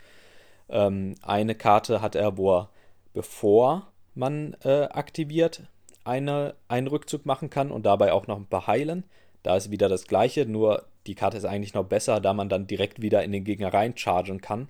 Ähm, 0.70 1.16
eine 1.22 1.56
Karte 1.56 2.02
hat 2.02 2.16
er, 2.16 2.38
wo 2.38 2.58
er, 2.58 2.70
bevor 3.14 3.88
man 4.16 4.56
äh, 4.64 4.84
aktiviert, 4.84 5.64
eine, 6.04 6.56
einen 6.68 6.88
Rückzug 6.88 7.26
machen 7.26 7.50
kann 7.50 7.72
und 7.72 7.86
dabei 7.86 8.12
auch 8.12 8.28
noch 8.28 8.38
ein 8.38 8.48
paar 8.48 8.68
heilen. 8.68 9.06
Da 9.44 9.56
ist 9.56 9.72
wieder 9.72 9.90
das 9.90 10.08
gleiche, 10.08 10.46
nur 10.46 10.86
die 11.08 11.16
Karte 11.16 11.38
ist 11.38 11.46
eigentlich 11.46 11.74
noch 11.74 11.86
besser, 11.86 12.20
da 12.20 12.34
man 12.34 12.50
dann 12.50 12.68
direkt 12.68 13.02
wieder 13.02 13.24
in 13.24 13.32
den 13.32 13.44
Gegner 13.44 13.74
reinchargen 13.74 14.42
kann 14.42 14.70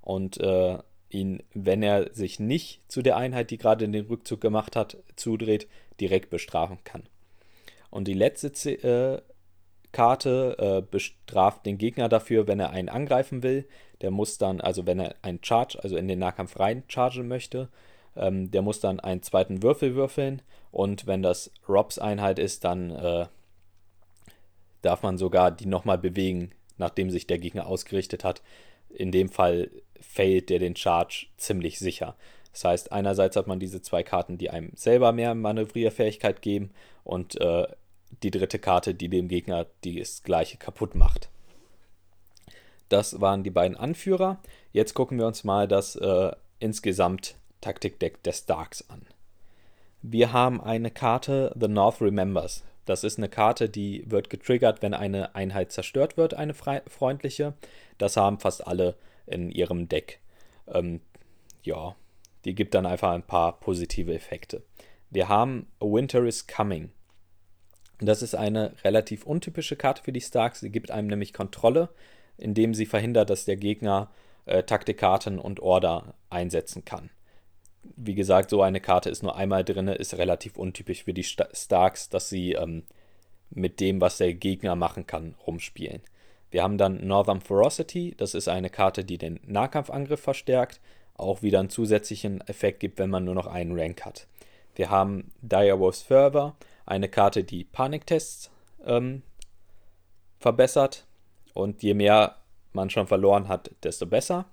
und 0.00 0.38
äh, 0.40 0.78
ihn, 1.10 1.42
wenn 1.54 1.82
er 1.82 2.12
sich 2.12 2.40
nicht 2.40 2.80
zu 2.88 3.02
der 3.02 3.16
Einheit, 3.16 3.50
die 3.50 3.58
gerade 3.58 3.88
den 3.88 4.06
Rückzug 4.06 4.40
gemacht 4.40 4.76
hat, 4.76 4.98
zudreht, 5.16 5.68
direkt 6.00 6.30
bestrafen 6.30 6.78
kann. 6.84 7.04
Und 7.90 8.08
die 8.08 8.14
letzte 8.14 8.48
äh, 8.70 9.22
Karte 9.92 10.56
äh, 10.58 10.82
bestraft 10.82 11.64
den 11.64 11.78
Gegner 11.78 12.08
dafür, 12.08 12.48
wenn 12.48 12.58
er 12.58 12.70
einen 12.70 12.88
angreifen 12.88 13.44
will. 13.44 13.66
Der 14.00 14.10
muss 14.10 14.38
dann, 14.38 14.60
also 14.60 14.86
wenn 14.86 14.98
er 14.98 15.14
einen 15.22 15.38
Charge, 15.42 15.78
also 15.80 15.96
in 15.96 16.08
den 16.08 16.18
Nahkampf 16.18 16.58
rein 16.58 16.82
chargen 16.88 17.28
möchte, 17.28 17.68
ähm, 18.16 18.50
der 18.50 18.62
muss 18.62 18.80
dann 18.80 18.98
einen 18.98 19.22
zweiten 19.22 19.62
Würfel 19.62 19.94
würfeln. 19.94 20.42
Und 20.72 21.06
wenn 21.06 21.22
das 21.22 21.52
Robs 21.68 22.00
Einheit 22.00 22.40
ist, 22.40 22.64
dann 22.64 22.90
äh, 22.90 23.26
darf 24.84 25.02
man 25.02 25.18
sogar 25.18 25.50
die 25.50 25.66
nochmal 25.66 25.98
bewegen, 25.98 26.50
nachdem 26.76 27.10
sich 27.10 27.26
der 27.26 27.38
Gegner 27.38 27.66
ausgerichtet 27.66 28.24
hat. 28.24 28.42
In 28.88 29.12
dem 29.12 29.28
Fall 29.28 29.70
failt 30.00 30.50
der 30.50 30.58
den 30.58 30.76
Charge 30.76 31.26
ziemlich 31.36 31.78
sicher. 31.78 32.16
Das 32.52 32.64
heißt, 32.64 32.92
einerseits 32.92 33.36
hat 33.36 33.46
man 33.46 33.58
diese 33.58 33.82
zwei 33.82 34.02
Karten, 34.02 34.38
die 34.38 34.50
einem 34.50 34.70
selber 34.76 35.12
mehr 35.12 35.34
Manövrierfähigkeit 35.34 36.40
geben 36.40 36.70
und 37.02 37.40
äh, 37.40 37.66
die 38.22 38.30
dritte 38.30 38.60
Karte, 38.60 38.94
die 38.94 39.08
dem 39.08 39.28
Gegner 39.28 39.66
das 39.84 40.22
gleiche 40.22 40.56
kaputt 40.56 40.94
macht. 40.94 41.30
Das 42.88 43.20
waren 43.20 43.42
die 43.42 43.50
beiden 43.50 43.76
Anführer. 43.76 44.38
Jetzt 44.72 44.94
gucken 44.94 45.18
wir 45.18 45.26
uns 45.26 45.42
mal 45.42 45.66
das 45.66 45.96
äh, 45.96 46.30
insgesamt 46.60 47.36
Taktikdeck 47.60 48.22
der 48.22 48.32
Starks 48.32 48.88
an. 48.88 49.02
Wir 50.02 50.32
haben 50.32 50.60
eine 50.60 50.90
Karte 50.90 51.52
The 51.58 51.66
North 51.66 52.00
Remembers. 52.00 52.62
Das 52.84 53.04
ist 53.04 53.18
eine 53.18 53.28
Karte, 53.28 53.68
die 53.68 54.04
wird 54.10 54.30
getriggert, 54.30 54.82
wenn 54.82 54.94
eine 54.94 55.34
Einheit 55.34 55.72
zerstört 55.72 56.16
wird, 56.16 56.34
eine 56.34 56.54
freundliche. 56.54 57.54
Das 57.98 58.16
haben 58.16 58.38
fast 58.38 58.66
alle 58.66 58.96
in 59.26 59.50
ihrem 59.50 59.88
Deck. 59.88 60.20
Ähm, 60.66 61.00
ja, 61.62 61.96
die 62.44 62.54
gibt 62.54 62.74
dann 62.74 62.86
einfach 62.86 63.12
ein 63.12 63.22
paar 63.22 63.58
positive 63.60 64.12
Effekte. 64.12 64.62
Wir 65.10 65.28
haben 65.28 65.66
Winter 65.80 66.24
is 66.24 66.46
Coming. 66.46 66.90
Das 68.00 68.22
ist 68.22 68.34
eine 68.34 68.74
relativ 68.84 69.24
untypische 69.24 69.76
Karte 69.76 70.02
für 70.02 70.12
die 70.12 70.20
Starks. 70.20 70.60
Sie 70.60 70.70
gibt 70.70 70.90
einem 70.90 71.08
nämlich 71.08 71.32
Kontrolle, 71.32 71.88
indem 72.36 72.74
sie 72.74 72.86
verhindert, 72.86 73.30
dass 73.30 73.44
der 73.44 73.56
Gegner 73.56 74.10
äh, 74.46 74.62
Taktikkarten 74.62 75.38
und 75.38 75.60
Order 75.60 76.14
einsetzen 76.28 76.84
kann. 76.84 77.10
Wie 77.96 78.14
gesagt, 78.14 78.50
so 78.50 78.62
eine 78.62 78.80
Karte 78.80 79.10
ist 79.10 79.22
nur 79.22 79.36
einmal 79.36 79.64
drin, 79.64 79.88
ist 79.88 80.14
relativ 80.14 80.56
untypisch 80.56 81.04
für 81.04 81.14
die 81.14 81.24
Starks, 81.24 82.08
dass 82.08 82.28
sie 82.28 82.52
ähm, 82.52 82.84
mit 83.50 83.80
dem, 83.80 84.00
was 84.00 84.18
der 84.18 84.34
Gegner 84.34 84.74
machen 84.76 85.06
kann, 85.06 85.34
rumspielen. 85.46 86.02
Wir 86.50 86.62
haben 86.62 86.78
dann 86.78 87.06
Northern 87.06 87.40
Ferocity, 87.40 88.14
das 88.16 88.34
ist 88.34 88.48
eine 88.48 88.70
Karte, 88.70 89.04
die 89.04 89.18
den 89.18 89.40
Nahkampfangriff 89.44 90.20
verstärkt, 90.20 90.80
auch 91.14 91.42
wieder 91.42 91.60
einen 91.60 91.70
zusätzlichen 91.70 92.40
Effekt 92.42 92.80
gibt, 92.80 92.98
wenn 92.98 93.10
man 93.10 93.24
nur 93.24 93.34
noch 93.34 93.46
einen 93.46 93.78
Rank 93.78 94.04
hat. 94.04 94.26
Wir 94.74 94.90
haben 94.90 95.30
Direwolf's 95.42 96.02
Fervor, 96.02 96.56
eine 96.86 97.08
Karte, 97.08 97.44
die 97.44 97.64
Paniktests 97.64 98.50
ähm, 98.84 99.22
verbessert 100.38 101.06
und 101.54 101.82
je 101.82 101.94
mehr 101.94 102.36
man 102.72 102.90
schon 102.90 103.06
verloren 103.06 103.48
hat, 103.48 103.70
desto 103.82 104.06
besser. 104.06 104.46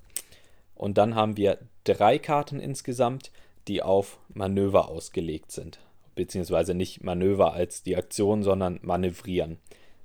Und 0.76 0.98
dann 0.98 1.16
haben 1.16 1.38
wir 1.38 1.58
drei 1.84 2.20
Karten 2.20 2.60
insgesamt, 2.60 3.32
die 3.68 3.82
auf 3.82 4.20
Manöver 4.34 4.90
ausgelegt 4.90 5.52
sind. 5.52 5.80
Beziehungsweise 6.16 6.74
nicht 6.74 7.04
Manöver 7.04 7.54
als 7.54 7.84
die 7.84 7.96
Aktion, 7.96 8.44
sondern 8.44 8.80
Manövrieren. 8.82 9.58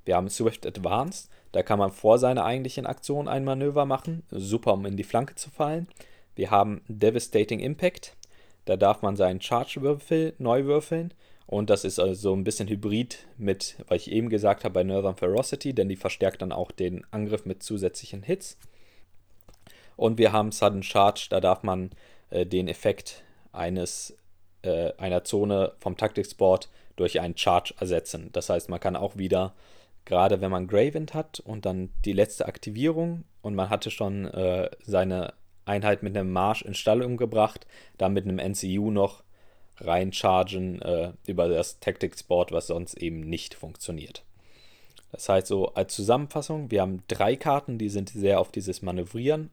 Wir 0.05 0.15
haben 0.15 0.29
Swift 0.29 0.65
Advance, 0.65 1.27
da 1.51 1.63
kann 1.63 1.79
man 1.79 1.91
vor 1.91 2.17
seiner 2.17 2.45
eigentlichen 2.45 2.85
Aktion 2.85 3.27
ein 3.27 3.43
Manöver 3.43 3.85
machen. 3.85 4.23
Super, 4.31 4.73
um 4.73 4.85
in 4.85 4.95
die 4.95 5.03
Flanke 5.03 5.35
zu 5.35 5.49
fallen. 5.49 5.87
Wir 6.35 6.51
haben 6.51 6.81
Devastating 6.87 7.59
Impact, 7.59 8.15
da 8.65 8.77
darf 8.77 9.01
man 9.01 9.15
seinen 9.15 9.41
Charge-Würfel 9.41 10.33
neu 10.37 10.65
würfeln. 10.65 11.13
Und 11.45 11.69
das 11.69 11.85
ist 11.85 11.99
also 11.99 12.33
ein 12.33 12.43
bisschen 12.43 12.67
hybrid 12.67 13.25
mit, 13.37 13.77
was 13.87 14.01
ich 14.01 14.11
eben 14.11 14.29
gesagt 14.29 14.65
habe, 14.65 14.73
bei 14.73 14.83
Northern 14.83 15.15
Ferocity, 15.15 15.73
denn 15.73 15.87
die 15.87 15.95
verstärkt 15.95 16.41
dann 16.41 16.51
auch 16.51 16.71
den 16.71 17.05
Angriff 17.11 17.45
mit 17.45 17.63
zusätzlichen 17.63 18.23
Hits. 18.23 18.57
Und 19.97 20.17
wir 20.17 20.31
haben 20.31 20.51
Sudden 20.53 20.83
Charge, 20.83 21.27
da 21.29 21.41
darf 21.41 21.63
man 21.63 21.89
äh, 22.29 22.45
den 22.45 22.69
Effekt 22.69 23.23
eines, 23.51 24.15
äh, 24.61 24.93
einer 24.97 25.25
Zone 25.25 25.73
vom 25.79 25.97
Taktiksport 25.97 26.69
durch 26.95 27.19
einen 27.19 27.35
Charge 27.35 27.73
ersetzen. 27.79 28.29
Das 28.31 28.49
heißt, 28.49 28.69
man 28.69 28.79
kann 28.79 28.95
auch 28.95 29.17
wieder, 29.17 29.53
gerade 30.05 30.39
wenn 30.39 30.51
man 30.51 30.67
Gravewind 30.67 31.13
hat 31.13 31.39
und 31.41 31.65
dann 31.65 31.89
die 32.05 32.13
letzte 32.13 32.45
Aktivierung 32.45 33.25
und 33.41 33.55
man 33.55 33.69
hatte 33.69 33.91
schon 33.91 34.25
äh, 34.25 34.69
seine 34.81 35.33
Einheit 35.65 36.03
mit 36.03 36.15
einem 36.15 36.31
Marsch 36.31 36.61
in 36.61 36.75
Stall 36.75 37.01
umgebracht, 37.01 37.65
dann 37.97 38.13
mit 38.13 38.25
einem 38.25 38.39
NCU 38.39 38.91
noch 38.91 39.23
reinchargen 39.79 40.81
äh, 40.81 41.11
über 41.25 41.49
das 41.49 41.79
Tactics-Board, 41.79 42.51
was 42.51 42.67
sonst 42.67 42.97
eben 42.97 43.21
nicht 43.21 43.53
funktioniert. 43.53 44.23
Das 45.11 45.29
heißt 45.29 45.47
so 45.47 45.73
als 45.73 45.95
Zusammenfassung, 45.95 46.71
wir 46.71 46.81
haben 46.81 47.03
drei 47.07 47.35
Karten, 47.35 47.77
die 47.77 47.89
sind 47.89 48.09
sehr 48.09 48.39
auf 48.39 48.51
dieses 48.51 48.81
Manövrieren 48.81 49.51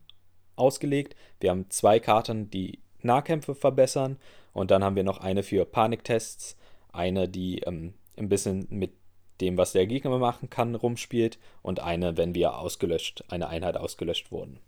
ausgelegt. 0.56 1.16
Wir 1.40 1.50
haben 1.50 1.70
zwei 1.70 2.00
Karten, 2.00 2.50
die 2.50 2.80
Nahkämpfe 3.02 3.54
verbessern 3.54 4.18
und 4.52 4.70
dann 4.70 4.82
haben 4.82 4.96
wir 4.96 5.04
noch 5.04 5.18
eine 5.18 5.42
für 5.42 5.64
Paniktests, 5.64 6.56
eine, 6.92 7.28
die 7.28 7.60
ähm, 7.60 7.94
ein 8.16 8.28
bisschen 8.28 8.66
mit 8.70 8.92
dem, 9.40 9.58
was 9.58 9.72
der 9.72 9.86
Gegner 9.86 10.16
machen 10.18 10.48
kann, 10.48 10.74
rumspielt 10.74 11.38
und 11.62 11.80
eine, 11.80 12.16
wenn 12.16 12.34
wir 12.34 12.58
ausgelöscht, 12.58 13.24
eine 13.28 13.48
Einheit 13.48 13.76
ausgelöscht 13.76 14.30
wurden. 14.30 14.60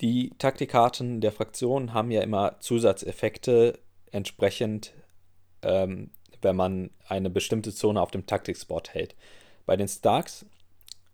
Die 0.00 0.30
Taktikkarten 0.38 1.20
der 1.20 1.30
Fraktion 1.30 1.94
haben 1.94 2.10
ja 2.10 2.22
immer 2.22 2.58
Zusatzeffekte 2.58 3.78
entsprechend, 4.10 4.92
ähm, 5.62 6.10
wenn 6.40 6.56
man 6.56 6.90
eine 7.06 7.30
bestimmte 7.30 7.72
Zone 7.72 8.00
auf 8.00 8.10
dem 8.10 8.26
Taktikspot 8.26 8.94
hält. 8.94 9.14
Bei 9.64 9.76
den 9.76 9.86
Starks 9.86 10.44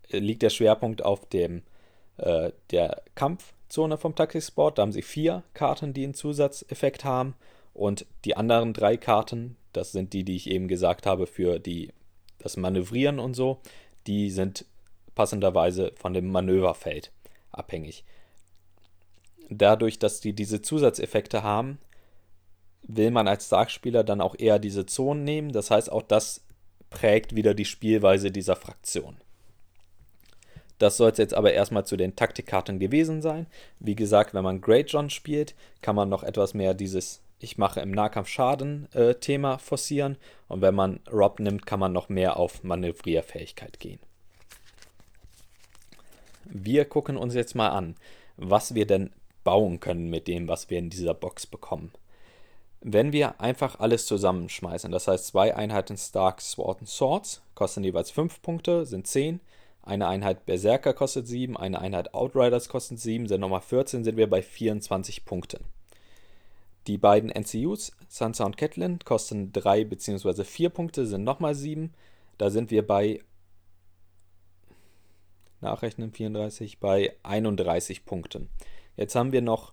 liegt 0.09 0.43
der 0.43 0.51
Schwerpunkt 0.51 1.05
auf 1.05 1.29
dem 1.29 1.63
äh, 2.19 2.53
der 2.71 3.03
Kampfzone 3.15 3.97
vom 3.97 4.15
Taktiksport. 4.15 4.79
Da 4.79 4.83
haben 4.83 4.93
sie 4.93 5.03
vier 5.03 5.43
Karten, 5.55 5.95
die 5.95 6.05
einen 6.05 6.15
Zusatzeffekt 6.15 7.05
haben. 7.05 7.35
Und 7.75 8.07
die 8.25 8.37
anderen 8.37 8.73
drei 8.73 8.97
Karten, 8.97 9.57
das 9.73 9.93
sind 9.93 10.13
die, 10.13 10.25
die 10.25 10.37
ich 10.37 10.51
eben 10.51 10.69
gesagt 10.69 11.07
habe, 11.07 11.27
für 11.27 11.59
die, 11.59 11.93
das 12.39 12.57
Manövrieren 12.57 13.19
und 13.19 13.35
so, 13.35 13.61
die 14.07 14.31
sind 14.31 14.65
passenderweise 15.15 15.93
von 15.97 16.13
dem 16.13 16.31
Manöverfeld 16.31 17.13
abhängig. 17.53 18.05
Dadurch, 19.51 19.99
dass 19.99 20.21
die 20.21 20.33
diese 20.33 20.61
Zusatzeffekte 20.61 21.43
haben, 21.43 21.79
will 22.83 23.11
man 23.11 23.29
als 23.29 23.49
Darkspieler 23.49 24.05
dann 24.05 24.21
auch 24.21 24.35
eher 24.39 24.59
diese 24.59 24.87
Zonen 24.87 25.25
nehmen. 25.25 25.53
Das 25.53 25.71
heißt, 25.71 25.91
auch 25.91 26.03
das 26.03 26.45
prägt 26.91 27.35
wieder 27.35 27.55
die 27.55 27.65
Spielweise 27.65 28.31
dieser 28.31 28.57
Fraktion. 28.57 29.19
Das 30.79 30.97
soll 30.97 31.11
es 31.11 31.19
jetzt 31.19 31.35
aber 31.35 31.53
erstmal 31.53 31.85
zu 31.85 31.97
den 31.97 32.15
Taktikkarten 32.17 32.79
gewesen 32.79 33.21
sein. 33.21 33.47
Wie 33.81 33.97
gesagt, 33.97 34.35
wenn 34.35 34.45
man 34.45 34.61
Great 34.61 34.91
John 34.91 35.11
spielt, 35.11 35.55
kann 35.83 35.97
man 35.97 36.09
noch 36.09 36.23
etwas 36.23 36.55
mehr 36.55 36.75
dieses 36.75 37.23
Ich 37.41 37.59
mache 37.59 37.81
im 37.81 37.91
Nahkampf 37.91 38.29
Schaden 38.29 38.89
äh, 38.93 39.15
Thema 39.15 39.59
forcieren. 39.59 40.17
Und 40.47 40.61
wenn 40.61 40.75
man 40.75 41.01
Rob 41.13 41.41
nimmt, 41.41 41.67
kann 41.67 41.81
man 41.81 41.93
noch 41.93 42.09
mehr 42.09 42.37
auf 42.37 42.63
Manövrierfähigkeit 42.63 43.81
gehen. 43.81 43.99
Wir 46.45 46.85
gucken 46.85 47.17
uns 47.17 47.35
jetzt 47.35 47.55
mal 47.55 47.69
an, 47.69 47.97
was 48.37 48.75
wir 48.75 48.87
denn 48.87 49.11
bauen 49.45 49.81
können 49.81 50.09
mit 50.09 50.29
dem, 50.29 50.49
was 50.49 50.71
wir 50.71 50.79
in 50.79 50.91
dieser 50.91 51.15
Box 51.15 51.47
bekommen. 51.47 51.93
Wenn 52.81 53.13
wir 53.13 53.41
einfach 53.41 53.81
alles 53.81 54.07
zusammenschmeißen, 54.07 54.93
das 54.93 55.09
heißt 55.09 55.27
zwei 55.27 55.57
Einheiten 55.57 55.97
Stark 55.97 56.41
Sword 56.41 56.81
und 56.81 56.87
Swords, 56.87 57.43
kosten 57.55 57.83
jeweils 57.83 58.11
5 58.13 58.41
Punkte, 58.41 58.87
sind 58.87 59.07
10, 59.07 59.41
eine 59.89 60.07
Einheit 60.07 60.45
Berserker 60.45 60.93
kostet 60.93 61.27
7, 61.27 61.57
eine 61.57 61.81
Einheit 61.81 62.13
Outriders 62.13 62.69
kostet 62.69 63.01
7, 63.01 63.27
sind 63.27 63.41
nochmal 63.41 63.63
14, 63.63 64.05
sind 64.05 64.17
wir 64.17 64.29
bei 64.29 64.43
24 64.43 65.25
Punkten. 65.25 65.65
Die 66.87 66.99
beiden 66.99 67.31
NCUs, 67.31 67.93
Sansa 68.07 68.45
und 68.45 68.57
Catelyn, 68.57 68.99
kosten 69.05 69.53
3 69.53 69.85
bzw. 69.85 70.45
4 70.45 70.69
Punkte, 70.69 71.07
sind 71.07 71.25
nochmal 71.25 71.55
7. 71.55 71.93
Da 72.37 72.51
sind 72.51 72.71
wir 72.71 72.87
bei 72.87 73.21
Nachrechnen 75.61 76.13
34 76.13 76.81
bei 76.81 77.15
31 77.23 78.05
Punkten. 78.05 78.49
Jetzt 78.97 79.15
haben 79.17 79.33
wir 79.33 79.43
noch 79.43 79.73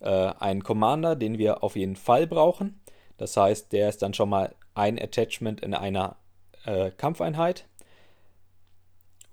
äh, 0.00 0.08
einen 0.08 0.62
Commander, 0.62 1.16
den 1.16 1.38
wir 1.38 1.62
auf 1.62 1.76
jeden 1.76 1.96
Fall 1.96 2.26
brauchen. 2.26 2.80
Das 3.16 3.36
heißt, 3.36 3.72
der 3.72 3.88
ist 3.88 4.02
dann 4.02 4.14
schon 4.14 4.28
mal 4.28 4.54
ein 4.74 4.98
Attachment 5.00 5.60
in 5.60 5.74
einer 5.74 6.16
äh, 6.64 6.90
Kampfeinheit. 6.90 7.66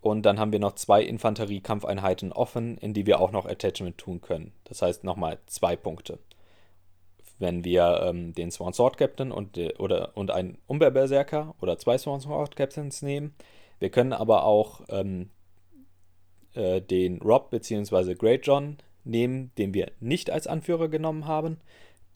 Und 0.03 0.23
dann 0.23 0.37
haben 0.37 0.51
wir 0.51 0.59
noch 0.59 0.75
zwei 0.75 1.01
Infanterie-Kampfeinheiten 1.01 2.33
offen, 2.33 2.77
in 2.79 2.93
die 2.93 3.05
wir 3.05 3.21
auch 3.21 3.31
noch 3.31 3.45
Attachment 3.45 3.97
tun 3.97 4.19
können. 4.19 4.51
Das 4.65 4.81
heißt 4.81 5.05
nochmal 5.05 5.39
zwei 5.45 5.77
Punkte. 5.77 6.19
Wenn 7.39 7.63
wir 7.63 8.01
ähm, 8.03 8.33
den 8.33 8.51
Swan 8.51 8.73
Sword 8.73 8.97
Captain 8.97 9.31
und, 9.31 9.57
oder, 9.79 10.17
und 10.17 10.29
einen 10.29 10.57
Umberberserker 10.67 11.55
oder 11.61 11.77
zwei 11.77 11.97
Swan 11.97 12.19
Sword 12.19 12.57
Captains 12.57 13.01
nehmen. 13.01 13.33
Wir 13.79 13.91
können 13.91 14.11
aber 14.11 14.43
auch 14.43 14.81
ähm, 14.89 15.29
äh, 16.53 16.81
den 16.81 17.21
Rob 17.21 17.49
bzw. 17.51 18.15
Great 18.15 18.45
John 18.45 18.79
nehmen, 19.05 19.53
den 19.57 19.73
wir 19.73 19.89
nicht 20.01 20.29
als 20.29 20.47
Anführer 20.47 20.89
genommen 20.89 21.27
haben. 21.27 21.61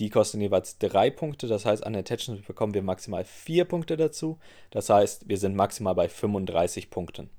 Die 0.02 0.10
kosten 0.10 0.41
jeweils 0.41 0.78
drei 0.78 1.10
Punkte, 1.10 1.47
das 1.47 1.65
heißt, 1.65 1.86
an 1.86 1.95
Attachment 1.95 2.45
bekommen 2.45 2.73
wir 2.73 2.84
maximal 2.84 3.23
vier 3.23 3.63
Punkte 3.63 3.95
dazu. 3.95 4.39
Das 4.71 4.89
heißt, 4.89 5.30
wir 5.30 5.38
sind 5.38 5.56
maximal 5.56 5.95
bei 5.95 6.10
35 6.10 6.89
Punkten. 6.89 7.30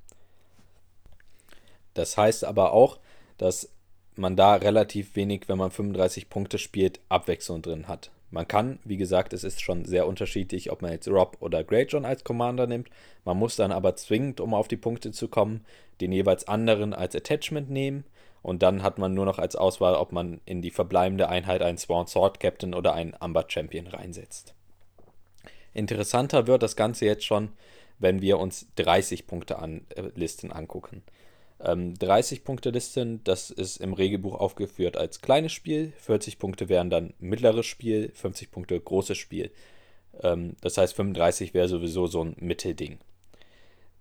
Das 1.98 2.16
heißt 2.16 2.44
aber 2.44 2.72
auch, 2.72 3.00
dass 3.38 3.70
man 4.14 4.37
da 4.37 4.54
relativ 4.54 5.16
wenig, 5.16 5.48
wenn 5.48 5.58
man 5.58 5.72
35 5.72 6.30
Punkte 6.30 6.58
spielt, 6.58 7.00
Abwechslung 7.08 7.61
drin 7.61 7.88
hat. 7.88 8.12
Man 8.30 8.46
kann, 8.46 8.78
wie 8.84 8.98
gesagt, 8.98 9.32
es 9.32 9.42
ist 9.42 9.61
schon 9.61 9.84
sehr 9.84 10.06
unterschiedlich, 10.06 10.70
ob 10.70 10.80
man 10.80 10.92
jetzt 10.92 11.08
Rob 11.08 11.38
oder 11.40 11.64
Great 11.64 11.90
John 11.90 12.04
als 12.04 12.22
Commander 12.22 12.68
nimmt. 12.68 12.88
Man 13.24 13.37
muss 13.37 13.56
dann 13.56 13.72
aber 13.72 13.96
zwingend, 13.96 14.40
um 14.40 14.54
auf 14.54 14.68
die 14.68 14.76
Punkte 14.76 15.11
zu 15.11 15.26
kommen, 15.26 15.64
den 16.00 16.12
jeweils 16.12 16.46
anderen 16.46 16.94
als 16.94 17.16
Attachment 17.16 17.68
nehmen. 17.68 18.04
Und 18.42 18.62
dann 18.62 18.84
hat 18.84 18.98
man 18.98 19.12
nur 19.12 19.24
noch 19.24 19.40
als 19.40 19.56
Auswahl, 19.56 19.94
ob 19.94 20.12
man 20.12 20.40
in 20.44 20.62
die 20.62 20.70
verbleibende 20.70 21.28
Einheit 21.28 21.62
einen 21.62 21.78
Sworn 21.78 22.06
Sword 22.06 22.38
Captain 22.38 22.74
oder 22.74 22.94
einen 22.94 23.14
Amber 23.18 23.46
Champion 23.48 23.88
reinsetzt. 23.88 24.54
Interessanter 25.74 26.46
wird 26.46 26.62
das 26.62 26.76
Ganze 26.76 27.06
jetzt 27.06 27.24
schon, 27.24 27.50
wenn 27.98 28.22
wir 28.22 28.38
uns 28.38 28.68
30 28.76 29.26
Punkte 29.26 29.58
an, 29.58 29.84
äh, 29.96 30.02
Listen 30.14 30.52
angucken. 30.52 31.02
Ähm, 31.60 31.94
30-Punkte-Listen, 31.94 33.22
das 33.24 33.50
ist 33.50 33.78
im 33.78 33.92
Regelbuch 33.92 34.34
aufgeführt 34.34 34.96
als 34.96 35.20
kleines 35.20 35.52
Spiel. 35.52 35.92
40 35.98 36.38
Punkte 36.38 36.68
wären 36.68 36.90
dann 36.90 37.14
mittleres 37.18 37.66
Spiel, 37.66 38.12
50 38.14 38.50
Punkte 38.50 38.78
großes 38.78 39.18
Spiel. 39.18 39.50
Ähm, 40.22 40.56
das 40.60 40.78
heißt, 40.78 40.94
35 40.94 41.54
wäre 41.54 41.68
sowieso 41.68 42.06
so 42.06 42.22
ein 42.22 42.36
Mittelding. 42.38 42.98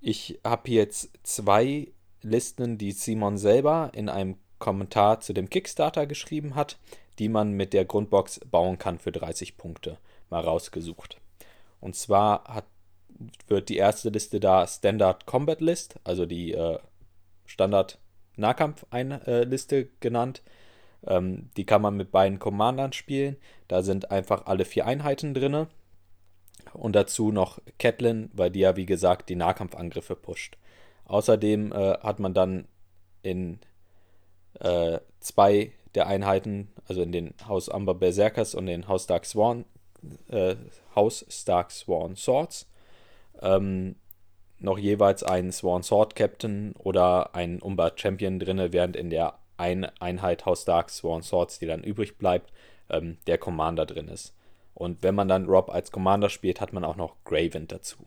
Ich 0.01 0.39
habe 0.43 0.69
jetzt 0.69 1.09
zwei 1.23 1.91
Listen, 2.21 2.77
die 2.77 2.91
Simon 2.91 3.37
selber 3.37 3.91
in 3.93 4.09
einem 4.09 4.37
Kommentar 4.59 5.21
zu 5.21 5.33
dem 5.33 5.49
Kickstarter 5.49 6.05
geschrieben 6.05 6.55
hat, 6.55 6.77
die 7.19 7.29
man 7.29 7.53
mit 7.53 7.73
der 7.73 7.85
Grundbox 7.85 8.41
bauen 8.51 8.77
kann 8.77 8.99
für 8.99 9.11
30 9.11 9.57
Punkte, 9.57 9.97
mal 10.29 10.41
rausgesucht. 10.41 11.17
Und 11.79 11.95
zwar 11.95 12.43
hat, 12.45 12.65
wird 13.47 13.69
die 13.69 13.77
erste 13.77 14.09
Liste 14.09 14.39
da 14.39 14.67
Standard 14.67 15.25
Combat 15.25 15.61
List, 15.61 15.95
also 16.03 16.25
die 16.25 16.53
äh, 16.53 16.79
Standard 17.47 17.99
Nahkampf-Liste 18.35 19.89
genannt. 19.99 20.43
Ähm, 21.05 21.49
die 21.57 21.65
kann 21.65 21.81
man 21.81 21.97
mit 21.97 22.11
beiden 22.11 22.39
Commandern 22.39 22.93
spielen. 22.93 23.37
Da 23.67 23.81
sind 23.81 24.11
einfach 24.11 24.45
alle 24.45 24.65
vier 24.65 24.85
Einheiten 24.85 25.33
drin. 25.33 25.67
Und 26.73 26.95
dazu 26.95 27.31
noch 27.31 27.59
Catelyn, 27.79 28.29
weil 28.33 28.51
die 28.51 28.59
ja 28.59 28.75
wie 28.75 28.85
gesagt 28.85 29.29
die 29.29 29.35
Nahkampfangriffe 29.35 30.15
pusht. 30.15 30.57
Außerdem 31.05 31.71
äh, 31.71 31.97
hat 31.99 32.19
man 32.19 32.33
dann 32.33 32.67
in 33.23 33.59
äh, 34.59 34.99
zwei 35.19 35.71
der 35.95 36.07
Einheiten, 36.07 36.69
also 36.87 37.01
in 37.01 37.11
den 37.11 37.33
Haus 37.47 37.69
Amber 37.69 37.95
Berserkers 37.95 38.53
und 38.53 38.65
den 38.65 38.87
Haus 38.87 39.07
Dark 39.07 39.25
Sworn, 39.25 39.65
äh, 40.29 40.55
Haus 40.95 41.25
Stark 41.29 41.71
Sworn 41.71 42.15
Swords, 42.15 42.69
ähm, 43.41 43.95
noch 44.59 44.77
jeweils 44.77 45.23
einen 45.23 45.51
Sworn 45.51 45.83
Sword 45.83 46.15
Captain 46.15 46.73
oder 46.77 47.35
einen 47.35 47.59
Umber 47.61 47.91
Champion 47.95 48.39
drin, 48.39 48.71
während 48.71 48.95
in 48.95 49.09
der 49.09 49.37
ein 49.57 49.85
Einheit 49.99 50.45
Haus 50.45 50.65
Dark 50.65 50.89
Sworn 50.89 51.23
Swords, 51.23 51.59
die 51.59 51.65
dann 51.65 51.83
übrig 51.83 52.17
bleibt, 52.17 52.51
ähm, 52.89 53.17
der 53.27 53.37
Commander 53.37 53.85
drin 53.85 54.07
ist. 54.07 54.33
Und 54.73 55.01
wenn 55.01 55.15
man 55.15 55.27
dann 55.27 55.45
Rob 55.45 55.69
als 55.69 55.91
Commander 55.91 56.29
spielt, 56.29 56.61
hat 56.61 56.73
man 56.73 56.83
auch 56.83 56.95
noch 56.95 57.15
Graven 57.25 57.67
dazu. 57.67 57.97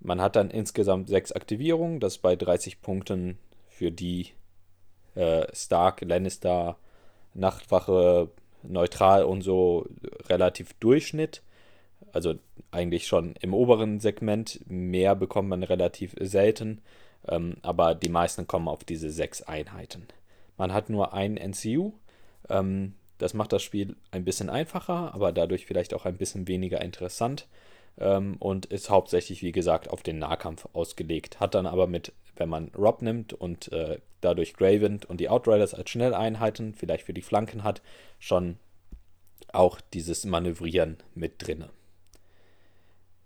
Man 0.00 0.20
hat 0.20 0.36
dann 0.36 0.50
insgesamt 0.50 1.08
sechs 1.08 1.32
Aktivierungen, 1.32 2.00
das 2.00 2.18
bei 2.18 2.36
30 2.36 2.82
Punkten 2.82 3.38
für 3.68 3.90
die 3.90 4.28
äh, 5.14 5.46
Stark, 5.54 6.02
Lannister, 6.02 6.76
Nachtwache, 7.34 8.30
Neutral 8.62 9.24
und 9.24 9.42
so 9.42 9.86
relativ 10.28 10.74
Durchschnitt. 10.74 11.42
Also 12.12 12.34
eigentlich 12.70 13.06
schon 13.06 13.34
im 13.40 13.54
oberen 13.54 14.00
Segment. 14.00 14.60
Mehr 14.66 15.14
bekommt 15.14 15.48
man 15.48 15.62
relativ 15.62 16.14
selten. 16.20 16.80
Ähm, 17.28 17.56
aber 17.62 17.94
die 17.94 18.08
meisten 18.08 18.46
kommen 18.46 18.68
auf 18.68 18.84
diese 18.84 19.10
sechs 19.10 19.42
Einheiten. 19.42 20.06
Man 20.56 20.72
hat 20.72 20.90
nur 20.90 21.12
ein 21.14 21.36
NCU. 21.36 21.92
Ähm, 22.48 22.94
das 23.18 23.34
macht 23.34 23.52
das 23.52 23.62
Spiel 23.62 23.96
ein 24.10 24.24
bisschen 24.24 24.48
einfacher, 24.48 25.14
aber 25.14 25.32
dadurch 25.32 25.66
vielleicht 25.66 25.92
auch 25.92 26.06
ein 26.06 26.16
bisschen 26.16 26.48
weniger 26.48 26.80
interessant 26.80 27.46
ähm, 27.98 28.36
und 28.38 28.66
ist 28.66 28.88
hauptsächlich, 28.88 29.42
wie 29.42 29.52
gesagt, 29.52 29.90
auf 29.90 30.02
den 30.02 30.18
Nahkampf 30.18 30.66
ausgelegt. 30.72 31.38
Hat 31.38 31.54
dann 31.54 31.66
aber 31.66 31.86
mit, 31.86 32.12
wenn 32.36 32.48
man 32.48 32.70
Rob 32.76 33.02
nimmt 33.02 33.34
und 33.34 33.70
äh, 33.72 33.98
dadurch 34.22 34.54
Graven 34.54 35.00
und 35.06 35.20
die 35.20 35.28
Outriders 35.28 35.74
als 35.74 35.90
Schnelleinheiten 35.90 36.74
vielleicht 36.74 37.04
für 37.04 37.14
die 37.14 37.22
Flanken 37.22 37.62
hat, 37.62 37.82
schon 38.18 38.56
auch 39.52 39.80
dieses 39.92 40.24
Manövrieren 40.24 40.96
mit 41.14 41.46
drinne. 41.46 41.70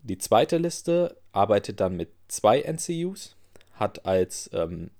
Die 0.04 0.18
zweite 0.18 0.58
Liste 0.58 1.16
arbeitet 1.32 1.80
dann 1.80 1.96
mit 1.96 2.10
zwei 2.28 2.60
NCUs, 2.60 3.36
hat 3.72 4.04
als 4.04 4.50
ähm, 4.52 4.90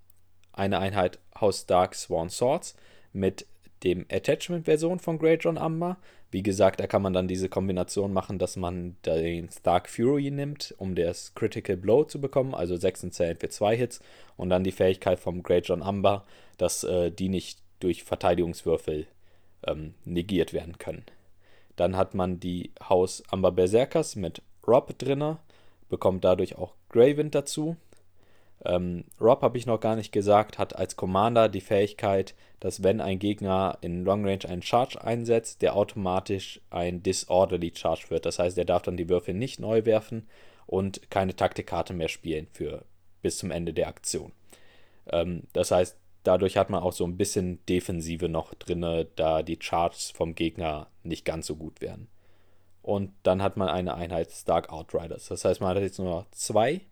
eine 0.55 0.79
Einheit 0.79 1.19
House 1.39 1.67
Dark 1.67 1.95
Sworn 1.95 2.31
Swords 2.31 2.75
mit 3.13 3.47
dem 3.83 4.07
Attachment-Version 4.11 4.99
von 4.99 5.19
Grey 5.19 5.37
John 5.39 5.59
Amber. 5.59 5.99
Wie 6.31 6.43
gesagt, 6.43 6.81
da 6.81 6.87
kann 6.87 7.03
man 7.03 7.13
dann 7.13 7.29
diese 7.29 7.51
Kombination 7.51 8.15
machen, 8.15 8.39
dass 8.39 8.57
man 8.57 8.97
den 9.05 9.51
Stark 9.51 9.91
Fury 9.91 10.31
nimmt, 10.31 10.75
um 10.79 10.95
das 10.95 11.35
Critical 11.35 11.77
Blow 11.77 12.05
zu 12.05 12.19
bekommen, 12.19 12.55
also 12.55 12.75
6 12.75 13.11
Zellen 13.11 13.37
für 13.37 13.51
2 13.51 13.77
Hits, 13.77 14.01
und 14.39 14.49
dann 14.49 14.65
die 14.65 14.73
Fähigkeit 14.73 15.21
vom 15.21 15.43
Grey 15.43 15.61
John 15.61 15.83
Amber, 15.83 16.25
dass 16.57 16.83
äh, 16.83 17.11
die 17.11 17.29
nicht 17.29 17.59
durch 17.79 18.05
Verteidigungswürfel 18.05 19.07
ähm, 19.67 19.93
negiert 20.07 20.55
werden 20.55 20.79
können. 20.79 21.05
Dann 21.77 21.95
hat 21.95 22.15
man 22.15 22.41
die 22.41 22.71
Haus 22.89 23.23
Amber 23.29 23.53
Berserkers 23.53 24.17
mit 24.17 24.41
Rob 24.67 24.97
drinne, 24.99 25.39
bekommt 25.89 26.25
dadurch 26.25 26.57
auch 26.57 26.75
Graven 26.89 27.31
dazu, 27.31 27.77
ähm, 28.65 29.05
Rob 29.21 29.43
habe 29.43 29.59
ich 29.59 29.67
noch 29.67 29.81
gar 29.81 29.97
nicht 29.97 30.13
gesagt, 30.13 30.59
hat 30.59 30.77
als 30.77 30.97
Commander 30.97 31.49
die 31.49 31.61
Fähigkeit, 31.61 32.35
dass 32.61 32.83
wenn 32.83 33.01
ein 33.01 33.19
Gegner 33.19 33.79
in 33.83 34.05
Long 34.05 34.25
Range 34.25 34.49
einen 34.49 34.63
Charge 34.63 35.03
einsetzt, 35.03 35.61
der 35.61 35.77
automatisch 35.77 36.61
ein 36.71 37.03
Disorderly 37.03 37.73
Charge 37.75 38.07
wird. 38.09 38.25
Das 38.25 38.39
heißt, 38.39 38.57
er 38.57 38.65
darf 38.65 38.83
dann 38.83 38.97
die 38.97 39.09
Würfel 39.09 39.35
nicht 39.35 39.61
neu 39.61 39.85
werfen 39.85 40.27
und 40.67 41.11
keine 41.11 41.37
Taktikkarte 41.37 41.93
mehr 41.93 42.09
spielen 42.09 42.47
für 42.53 42.85
bis 43.21 43.39
zum 43.39 43.51
Ende 43.51 43.75
der 43.75 43.89
Aktion. 43.89 44.33
Ähm, 45.11 45.43
das 45.53 45.71
heißt, 45.71 45.99
dadurch 46.23 46.57
hat 46.57 46.71
man 46.71 46.83
auch 46.83 46.93
so 46.93 47.05
ein 47.05 47.19
bisschen 47.19 47.59
Defensive 47.67 48.31
noch 48.31 48.55
drin, 48.55 49.07
da 49.17 49.43
die 49.43 49.59
Charges 49.61 50.11
vom 50.11 50.35
Gegner 50.35 50.87
nicht 51.03 51.27
ganz 51.27 51.47
so 51.47 51.57
gut 51.57 51.83
werden. 51.83 52.09
Und 52.85 53.13
dann 53.23 53.43
hat 53.43 53.57
man 53.57 53.71
eine 53.71 53.95
Einheit 53.95 54.31
Stark 54.31 54.71
Outriders. 54.71 55.29
Das 55.29 55.47
heißt, 55.47 55.63
man 55.63 55.75
hat 55.75 55.83
jetzt 55.83 55.99
nur 55.99 56.27
zwei 56.33 56.83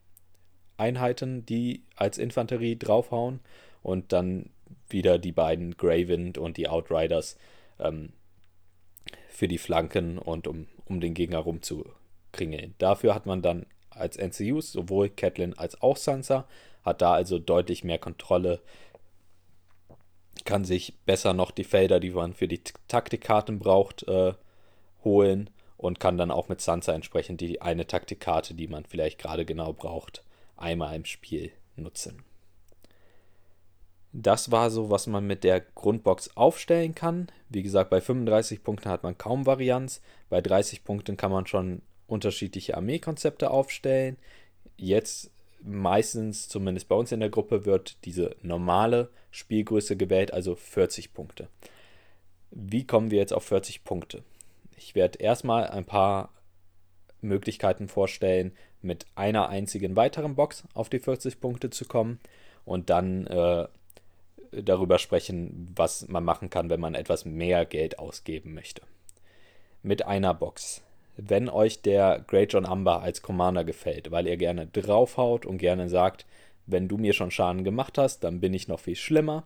Einheiten, 0.79 1.45
die 1.45 1.85
als 1.97 2.17
Infanterie 2.17 2.77
draufhauen 2.77 3.41
und 3.83 4.11
dann 4.11 4.49
wieder 4.89 5.19
die 5.19 5.33
beiden 5.33 5.77
Greywind 5.77 6.39
und 6.39 6.57
die 6.57 6.67
Outriders 6.67 7.37
ähm, 7.79 8.15
für 9.29 9.49
die 9.49 9.59
Flanken 9.59 10.17
und 10.17 10.49
um, 10.49 10.67
um 10.87 11.03
den 11.03 11.13
Gegner 11.13 11.41
rumzukringeln. 11.41 12.75
Dafür 12.79 13.15
hat 13.15 13.27
man 13.27 13.43
dann 13.43 13.67
als 13.91 14.17
NCUs 14.17 14.73
sowohl 14.73 15.11
Catelyn 15.11 15.53
als 15.59 15.83
auch 15.83 15.99
Sansa, 15.99 16.49
hat 16.85 17.03
da 17.03 17.13
also 17.13 17.39
deutlich 17.39 17.85
mehr 17.85 17.99
Kontrolle, 17.99 18.63
kann 20.47 20.65
sich 20.65 20.95
besser 21.05 21.35
noch 21.35 21.51
die 21.51 21.65
Felder, 21.65 22.01
die 22.01 22.13
man 22.13 22.33
für 22.33 22.49
die 22.49 22.63
Taktikkarten 22.89 23.59
braucht, 23.59 24.09
äh, 24.09 24.33
holen 25.05 25.51
und 25.83 25.99
kann 25.99 26.17
dann 26.17 26.31
auch 26.31 26.49
mit 26.49 26.61
Sansa 26.61 26.93
entsprechend 26.93 27.41
die 27.41 27.61
eine 27.61 27.89
Taktikkarte, 27.89 28.55
die 28.55 28.69
man 28.69 28.85
vielleicht 28.85 29.19
gerade 29.19 29.45
genau 29.45 29.73
braucht, 29.73 30.23
einmal 30.57 30.95
im 30.95 31.05
Spiel 31.05 31.51
nutzen. 31.75 32.23
Das 34.13 34.53
war 34.53 34.71
so, 34.71 34.91
was 34.91 35.09
man 35.09 35.27
mit 35.27 35.43
der 35.43 35.61
Grundbox 35.61 36.37
aufstellen 36.37 36.95
kann. 36.95 37.29
Wie 37.49 37.65
gesagt, 37.65 37.91
bei 37.91 38.01
35 38.01 38.63
Punkten 38.63 38.91
hat 38.91 39.03
man 39.03 39.19
kaum 39.19 39.45
Varianz. 39.45 40.03
Bei 40.29 40.41
30 40.41 40.85
Punkten 40.85 41.17
kann 41.17 41.33
man 41.33 41.47
schon 41.47 41.83
unterschiedliche 42.07 42.77
Armeekonzepte 42.77 43.51
aufstellen. 43.51 44.19
Jetzt 44.77 45.33
meistens, 45.65 46.49
zumindest 46.49 46.89
bei 46.89 46.95
uns 46.95 47.11
in 47.11 47.21
der 47.21 47.31
Gruppe, 47.31 47.65
wird 47.65 47.97
diese 48.05 48.37
normale 48.43 49.11
Spielgröße 49.33 49.97
gewählt, 49.97 50.33
also 50.33 50.55
40 50.55 51.13
Punkte. 51.13 51.49
Wie 52.53 52.87
kommen 52.87 53.11
wir 53.11 53.19
jetzt 53.19 53.33
auf 53.33 53.45
40 53.45 53.83
Punkte? 53.83 54.23
Ich 54.77 54.95
werde 54.95 55.19
erstmal 55.19 55.67
ein 55.69 55.85
paar 55.85 56.31
Möglichkeiten 57.21 57.89
vorstellen, 57.89 58.53
mit 58.81 59.07
einer 59.15 59.49
einzigen 59.49 59.97
weiteren 59.97 60.35
Box 60.35 60.65
auf 60.75 60.89
die 60.89 60.99
40 60.99 61.41
Punkte 61.41 61.71
zu 61.71 61.85
kommen 61.85 62.19
und 62.65 62.91
dann 62.91 63.27
äh, 63.27 63.69
darüber 64.51 64.99
sprechen, 64.99 65.73
was 65.75 66.09
man 66.09 66.25
machen 66.25 66.51
kann, 66.51 66.69
wenn 66.69 66.81
man 66.81 66.95
etwas 66.95 67.25
mehr 67.25 67.65
Geld 67.65 67.99
ausgeben 67.99 68.55
möchte. 68.55 68.83
Mit 69.83 70.05
einer 70.05 70.35
Box. 70.35 70.83
Wenn 71.17 71.49
euch 71.49 71.83
der 71.83 72.25
Great 72.27 72.53
John 72.53 72.67
Amber 72.67 73.03
als 73.03 73.23
Commander 73.23 73.65
gefällt, 73.65 74.11
weil 74.11 74.27
ihr 74.27 74.37
gerne 74.37 74.67
draufhaut 74.67 75.47
und 75.47 75.59
gerne 75.59 75.89
sagt, 75.89 76.27
wenn 76.67 76.89
du 76.89 76.97
mir 76.97 77.13
schon 77.13 77.31
Schaden 77.31 77.65
gemacht 77.65 77.99
hast, 77.99 78.25
dann 78.25 78.41
bin 78.41 78.55
ich 78.55 78.69
noch 78.69 78.81
viel 78.81 78.97
schlimmer, 78.97 79.45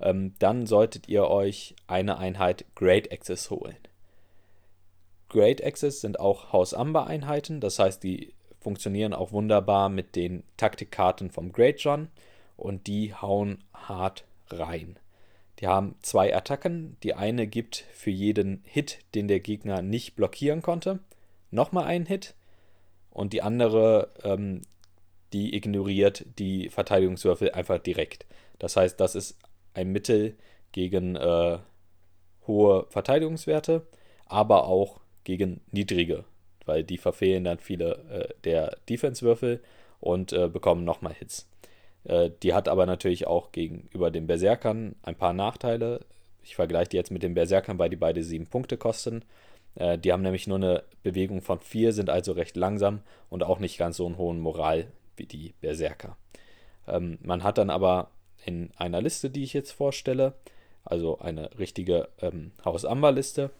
ähm, 0.00 0.34
dann 0.38 0.66
solltet 0.66 1.08
ihr 1.08 1.28
euch 1.28 1.74
eine 1.86 2.18
Einheit 2.18 2.64
Great 2.74 3.12
Access 3.12 3.50
holen. 3.50 3.76
Great 5.28 5.62
Access 5.62 6.00
sind 6.00 6.20
auch 6.20 6.52
Haus 6.52 6.74
Amber 6.74 7.06
Einheiten, 7.06 7.60
das 7.60 7.78
heißt, 7.78 8.02
die 8.02 8.32
funktionieren 8.60 9.12
auch 9.12 9.32
wunderbar 9.32 9.88
mit 9.88 10.16
den 10.16 10.42
Taktikkarten 10.56 11.30
vom 11.30 11.52
Great 11.52 11.80
John 11.80 12.08
und 12.56 12.86
die 12.86 13.14
hauen 13.14 13.62
hart 13.72 14.24
rein. 14.48 14.98
Die 15.60 15.66
haben 15.66 15.96
zwei 16.02 16.34
Attacken. 16.34 16.96
Die 17.02 17.14
eine 17.14 17.46
gibt 17.46 17.84
für 17.92 18.10
jeden 18.10 18.62
Hit, 18.64 18.98
den 19.14 19.28
der 19.28 19.40
Gegner 19.40 19.82
nicht 19.82 20.14
blockieren 20.14 20.62
konnte, 20.62 21.00
nochmal 21.50 21.84
einen 21.84 22.06
Hit. 22.06 22.34
Und 23.10 23.32
die 23.32 23.42
andere, 23.42 24.12
ähm, 24.22 24.62
die 25.32 25.56
ignoriert 25.56 26.24
die 26.38 26.68
Verteidigungswürfel 26.68 27.50
einfach 27.52 27.78
direkt. 27.78 28.26
Das 28.58 28.76
heißt, 28.76 29.00
das 29.00 29.14
ist 29.14 29.38
ein 29.74 29.90
Mittel 29.90 30.36
gegen 30.72 31.16
äh, 31.16 31.58
hohe 32.46 32.86
Verteidigungswerte, 32.90 33.86
aber 34.26 34.66
auch 34.66 35.00
gegen 35.36 35.60
niedrige 35.70 36.24
weil 36.68 36.84
die 36.84 36.98
verfehlen 36.98 37.44
dann 37.44 37.58
viele 37.58 37.94
äh, 38.10 38.34
der 38.44 38.76
Defense-Würfel 38.88 39.60
und 40.00 40.32
äh, 40.32 40.48
bekommen 40.48 40.84
nochmal 40.84 41.14
Hits. 41.14 41.48
Äh, 42.04 42.30
die 42.42 42.54
hat 42.54 42.68
aber 42.68 42.86
natürlich 42.86 43.26
auch 43.26 43.50
gegenüber 43.50 44.12
den 44.12 44.28
Berserkern 44.28 44.94
ein 45.02 45.16
paar 45.16 45.32
Nachteile. 45.32 46.04
Ich 46.42 46.54
vergleiche 46.54 46.90
die 46.90 46.96
jetzt 46.98 47.10
mit 47.10 47.22
den 47.22 47.34
Berserkern, 47.34 47.78
weil 47.78 47.90
die 47.90 47.96
beide 47.96 48.22
sieben 48.22 48.46
Punkte 48.46 48.76
kosten. 48.76 49.24
Äh, 49.74 49.98
die 49.98 50.12
haben 50.12 50.22
nämlich 50.22 50.46
nur 50.46 50.58
eine 50.58 50.84
Bewegung 51.02 51.40
von 51.40 51.58
vier, 51.58 51.92
sind 51.92 52.10
also 52.10 52.32
recht 52.32 52.56
langsam 52.56 53.00
und 53.30 53.42
auch 53.42 53.58
nicht 53.58 53.78
ganz 53.78 53.96
so 53.96 54.06
einen 54.06 54.18
hohen 54.18 54.38
Moral 54.38 54.86
wie 55.16 55.26
die 55.26 55.54
Berserker. 55.60 56.16
Ähm, 56.86 57.18
man 57.22 57.42
hat 57.42 57.58
dann 57.58 57.70
aber 57.70 58.10
in 58.44 58.70
einer 58.76 59.00
Liste, 59.00 59.30
die 59.30 59.42
ich 59.42 59.54
jetzt 59.54 59.72
vorstelle, 59.72 60.34
also 60.84 61.18
eine 61.18 61.58
richtige 61.58 62.08
ähm, 62.20 62.52
Haus 62.64 62.84
Amber 62.84 63.10
Liste, 63.10 63.50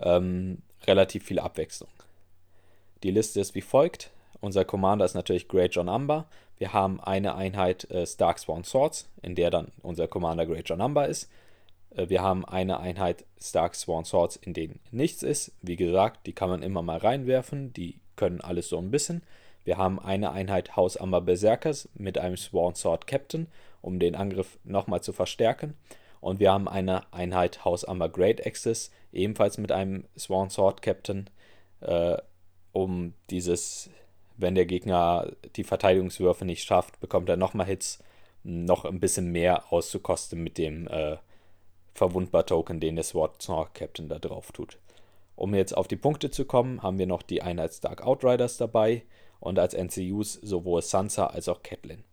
ähm, 0.00 0.62
relativ 0.86 1.24
viel 1.24 1.38
Abwechslung. 1.38 1.90
Die 3.02 3.10
Liste 3.10 3.40
ist 3.40 3.54
wie 3.54 3.62
folgt. 3.62 4.10
Unser 4.40 4.64
Commander 4.64 5.04
ist 5.04 5.14
natürlich 5.14 5.48
Great 5.48 5.74
John 5.74 5.88
Amber. 5.88 6.26
Wir 6.58 6.72
haben 6.72 7.00
eine 7.00 7.34
Einheit 7.34 7.90
äh, 7.90 8.06
Stark 8.06 8.38
Spawn 8.38 8.64
Swords, 8.64 9.08
in 9.22 9.34
der 9.34 9.50
dann 9.50 9.72
unser 9.82 10.08
Commander 10.08 10.46
Great 10.46 10.68
John 10.68 10.80
Amber 10.80 11.08
ist. 11.08 11.30
Äh, 11.94 12.08
wir 12.08 12.22
haben 12.22 12.44
eine 12.44 12.80
Einheit 12.80 13.24
Stark 13.40 13.76
Spawn 13.76 14.04
Swords, 14.04 14.36
in 14.36 14.54
denen 14.54 14.80
nichts 14.90 15.22
ist. 15.22 15.52
Wie 15.62 15.76
gesagt, 15.76 16.26
die 16.26 16.32
kann 16.32 16.50
man 16.50 16.62
immer 16.62 16.82
mal 16.82 16.98
reinwerfen. 16.98 17.72
Die 17.72 18.00
können 18.16 18.40
alles 18.40 18.68
so 18.68 18.78
ein 18.78 18.90
bisschen. 18.90 19.22
Wir 19.64 19.76
haben 19.76 19.98
eine 19.98 20.32
Einheit 20.32 20.76
Haus 20.76 20.96
Amber 20.96 21.20
Berserkers 21.20 21.88
mit 21.94 22.18
einem 22.18 22.36
Sworn 22.36 22.74
Sword 22.74 23.06
Captain, 23.06 23.46
um 23.82 23.98
den 23.98 24.14
Angriff 24.14 24.58
nochmal 24.64 25.02
zu 25.02 25.12
verstärken. 25.12 25.74
Und 26.20 26.38
wir 26.38 26.52
haben 26.52 26.68
eine 26.68 27.12
Einheit 27.12 27.64
Haus 27.64 27.84
Amber 27.84 28.08
Great 28.08 28.46
Axis, 28.46 28.90
ebenfalls 29.12 29.58
mit 29.58 29.72
einem 29.72 30.04
Sworn 30.18 30.50
Sword 30.50 30.82
Captain, 30.82 31.30
äh, 31.80 32.16
um 32.72 33.14
dieses, 33.30 33.90
wenn 34.36 34.54
der 34.54 34.66
Gegner 34.66 35.32
die 35.56 35.64
Verteidigungswürfe 35.64 36.44
nicht 36.44 36.64
schafft, 36.64 37.00
bekommt 37.00 37.28
er 37.28 37.36
nochmal 37.36 37.66
Hits, 37.66 37.98
noch 38.42 38.84
ein 38.84 39.00
bisschen 39.00 39.32
mehr 39.32 39.72
auszukosten 39.72 40.42
mit 40.42 40.56
dem 40.58 40.86
äh, 40.88 41.16
Verwundbar-Token, 41.94 42.80
den 42.80 42.96
der 42.96 43.04
Sword 43.04 43.42
Sword 43.42 43.74
Captain 43.74 44.08
da 44.08 44.18
drauf 44.18 44.52
tut. 44.52 44.78
Um 45.36 45.54
jetzt 45.54 45.76
auf 45.76 45.88
die 45.88 45.96
Punkte 45.96 46.30
zu 46.30 46.44
kommen, 46.44 46.82
haben 46.82 46.98
wir 46.98 47.06
noch 47.06 47.22
die 47.22 47.42
Einheit 47.42 47.72
Stark 47.72 48.06
Outriders 48.06 48.56
dabei 48.56 49.02
und 49.40 49.58
als 49.58 49.74
NCUs 49.74 50.34
sowohl 50.34 50.82
Sansa 50.82 51.26
als 51.26 51.48
auch 51.48 51.62
Catelyn. 51.62 52.04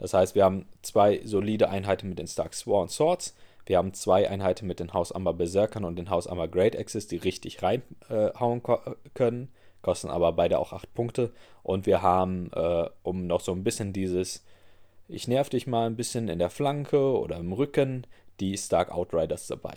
Das 0.00 0.14
heißt, 0.14 0.34
wir 0.34 0.44
haben 0.44 0.66
zwei 0.82 1.20
solide 1.24 1.68
Einheiten 1.68 2.08
mit 2.08 2.18
den 2.18 2.26
Stark 2.26 2.54
Sworn 2.54 2.88
Swords. 2.88 3.36
Wir 3.66 3.76
haben 3.76 3.92
zwei 3.92 4.28
Einheiten 4.28 4.66
mit 4.66 4.80
den 4.80 4.94
Haus 4.94 5.12
Amber 5.12 5.34
Berserkern 5.34 5.84
und 5.84 5.96
den 5.96 6.10
Haus 6.10 6.26
Amber 6.26 6.48
Great 6.48 6.76
Axes, 6.76 7.06
die 7.06 7.18
richtig 7.18 7.62
reinhauen 7.62 8.62
äh, 8.66 8.90
können, 9.14 9.52
kosten 9.82 10.08
aber 10.08 10.32
beide 10.32 10.58
auch 10.58 10.72
8 10.72 10.92
Punkte. 10.94 11.32
Und 11.62 11.86
wir 11.86 12.00
haben, 12.00 12.50
äh, 12.54 12.88
um 13.02 13.26
noch 13.26 13.40
so 13.40 13.52
ein 13.52 13.62
bisschen 13.62 13.92
dieses, 13.92 14.42
ich 15.06 15.28
nerv 15.28 15.50
dich 15.50 15.66
mal 15.66 15.86
ein 15.86 15.96
bisschen 15.96 16.28
in 16.28 16.38
der 16.38 16.50
Flanke 16.50 16.98
oder 16.98 17.36
im 17.36 17.52
Rücken, 17.52 18.06
die 18.40 18.56
Stark 18.56 18.90
Outriders 18.90 19.46
dabei. 19.46 19.76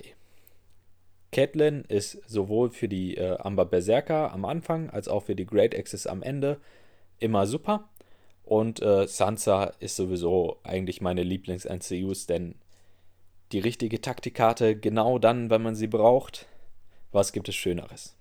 Catelyn 1.34 1.84
ist 1.88 2.22
sowohl 2.28 2.70
für 2.70 2.88
die 2.88 3.18
äh, 3.18 3.38
Amber 3.40 3.66
Berserker 3.66 4.32
am 4.32 4.46
Anfang 4.46 4.90
als 4.90 5.10
auch 5.10 5.24
für 5.24 5.36
die 5.36 5.46
Great 5.46 5.78
Axes 5.78 6.08
am 6.08 6.24
Ende 6.24 6.62
immer 7.20 7.46
super. 7.46 7.90
Und 8.44 8.82
äh, 8.82 9.08
Sansa 9.08 9.74
ist 9.80 9.96
sowieso 9.96 10.60
eigentlich 10.64 11.02
meine 11.02 11.24
Lieblings-NCUs, 11.24 12.28
denn 12.28 12.56
die 13.52 13.60
richtige 13.60 14.02
Taktikkarte 14.02 14.76
genau 14.76 15.20
dann, 15.20 15.50
wenn 15.50 15.62
man 15.62 15.76
sie 15.76 15.88
braucht, 15.88 16.48
was 17.12 17.32
gibt 17.32 17.48
es 17.48 17.56
Schöneres? 17.56 18.16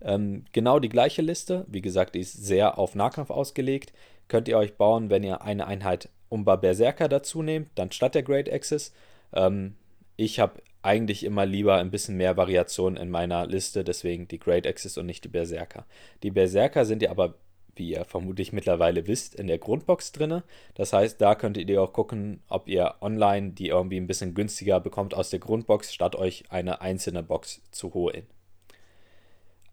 Ähm, 0.00 0.44
genau 0.52 0.78
die 0.78 0.88
gleiche 0.88 1.22
Liste, 1.22 1.66
wie 1.68 1.82
gesagt, 1.82 2.14
die 2.14 2.20
ist 2.20 2.32
sehr 2.32 2.78
auf 2.78 2.94
Nahkampf 2.94 3.30
ausgelegt, 3.30 3.92
könnt 4.28 4.48
ihr 4.48 4.58
euch 4.58 4.76
bauen, 4.76 5.10
wenn 5.10 5.22
ihr 5.22 5.42
eine 5.42 5.66
Einheit 5.66 6.08
Umba 6.28 6.56
Berserker 6.56 7.08
dazu 7.08 7.42
nehmt, 7.42 7.70
dann 7.74 7.92
statt 7.92 8.14
der 8.14 8.22
Great 8.22 8.52
Axis. 8.52 8.92
Ähm, 9.32 9.76
ich 10.16 10.40
habe 10.40 10.62
eigentlich 10.82 11.24
immer 11.24 11.46
lieber 11.46 11.76
ein 11.76 11.90
bisschen 11.90 12.16
mehr 12.16 12.36
Variation 12.36 12.96
in 12.96 13.10
meiner 13.10 13.46
Liste, 13.46 13.84
deswegen 13.84 14.28
die 14.28 14.38
Great 14.38 14.66
Axis 14.66 14.98
und 14.98 15.06
nicht 15.06 15.24
die 15.24 15.28
Berserker. 15.28 15.86
Die 16.22 16.30
Berserker 16.30 16.84
sind 16.84 17.02
ja 17.02 17.10
aber 17.10 17.34
wie 17.76 17.90
ihr 17.90 18.04
vermutlich 18.04 18.52
mittlerweile 18.52 19.06
wisst, 19.06 19.34
in 19.34 19.46
der 19.46 19.58
Grundbox 19.58 20.12
drin. 20.12 20.42
Das 20.74 20.92
heißt, 20.92 21.20
da 21.20 21.34
könntet 21.34 21.68
ihr 21.68 21.82
auch 21.82 21.92
gucken, 21.92 22.42
ob 22.48 22.68
ihr 22.68 22.94
online 23.00 23.52
die 23.52 23.68
irgendwie 23.68 23.98
ein 23.98 24.06
bisschen 24.06 24.34
günstiger 24.34 24.80
bekommt 24.80 25.14
aus 25.14 25.30
der 25.30 25.40
Grundbox, 25.40 25.92
statt 25.92 26.16
euch 26.16 26.44
eine 26.50 26.80
einzelne 26.80 27.22
Box 27.22 27.62
zu 27.70 27.94
holen. 27.94 28.26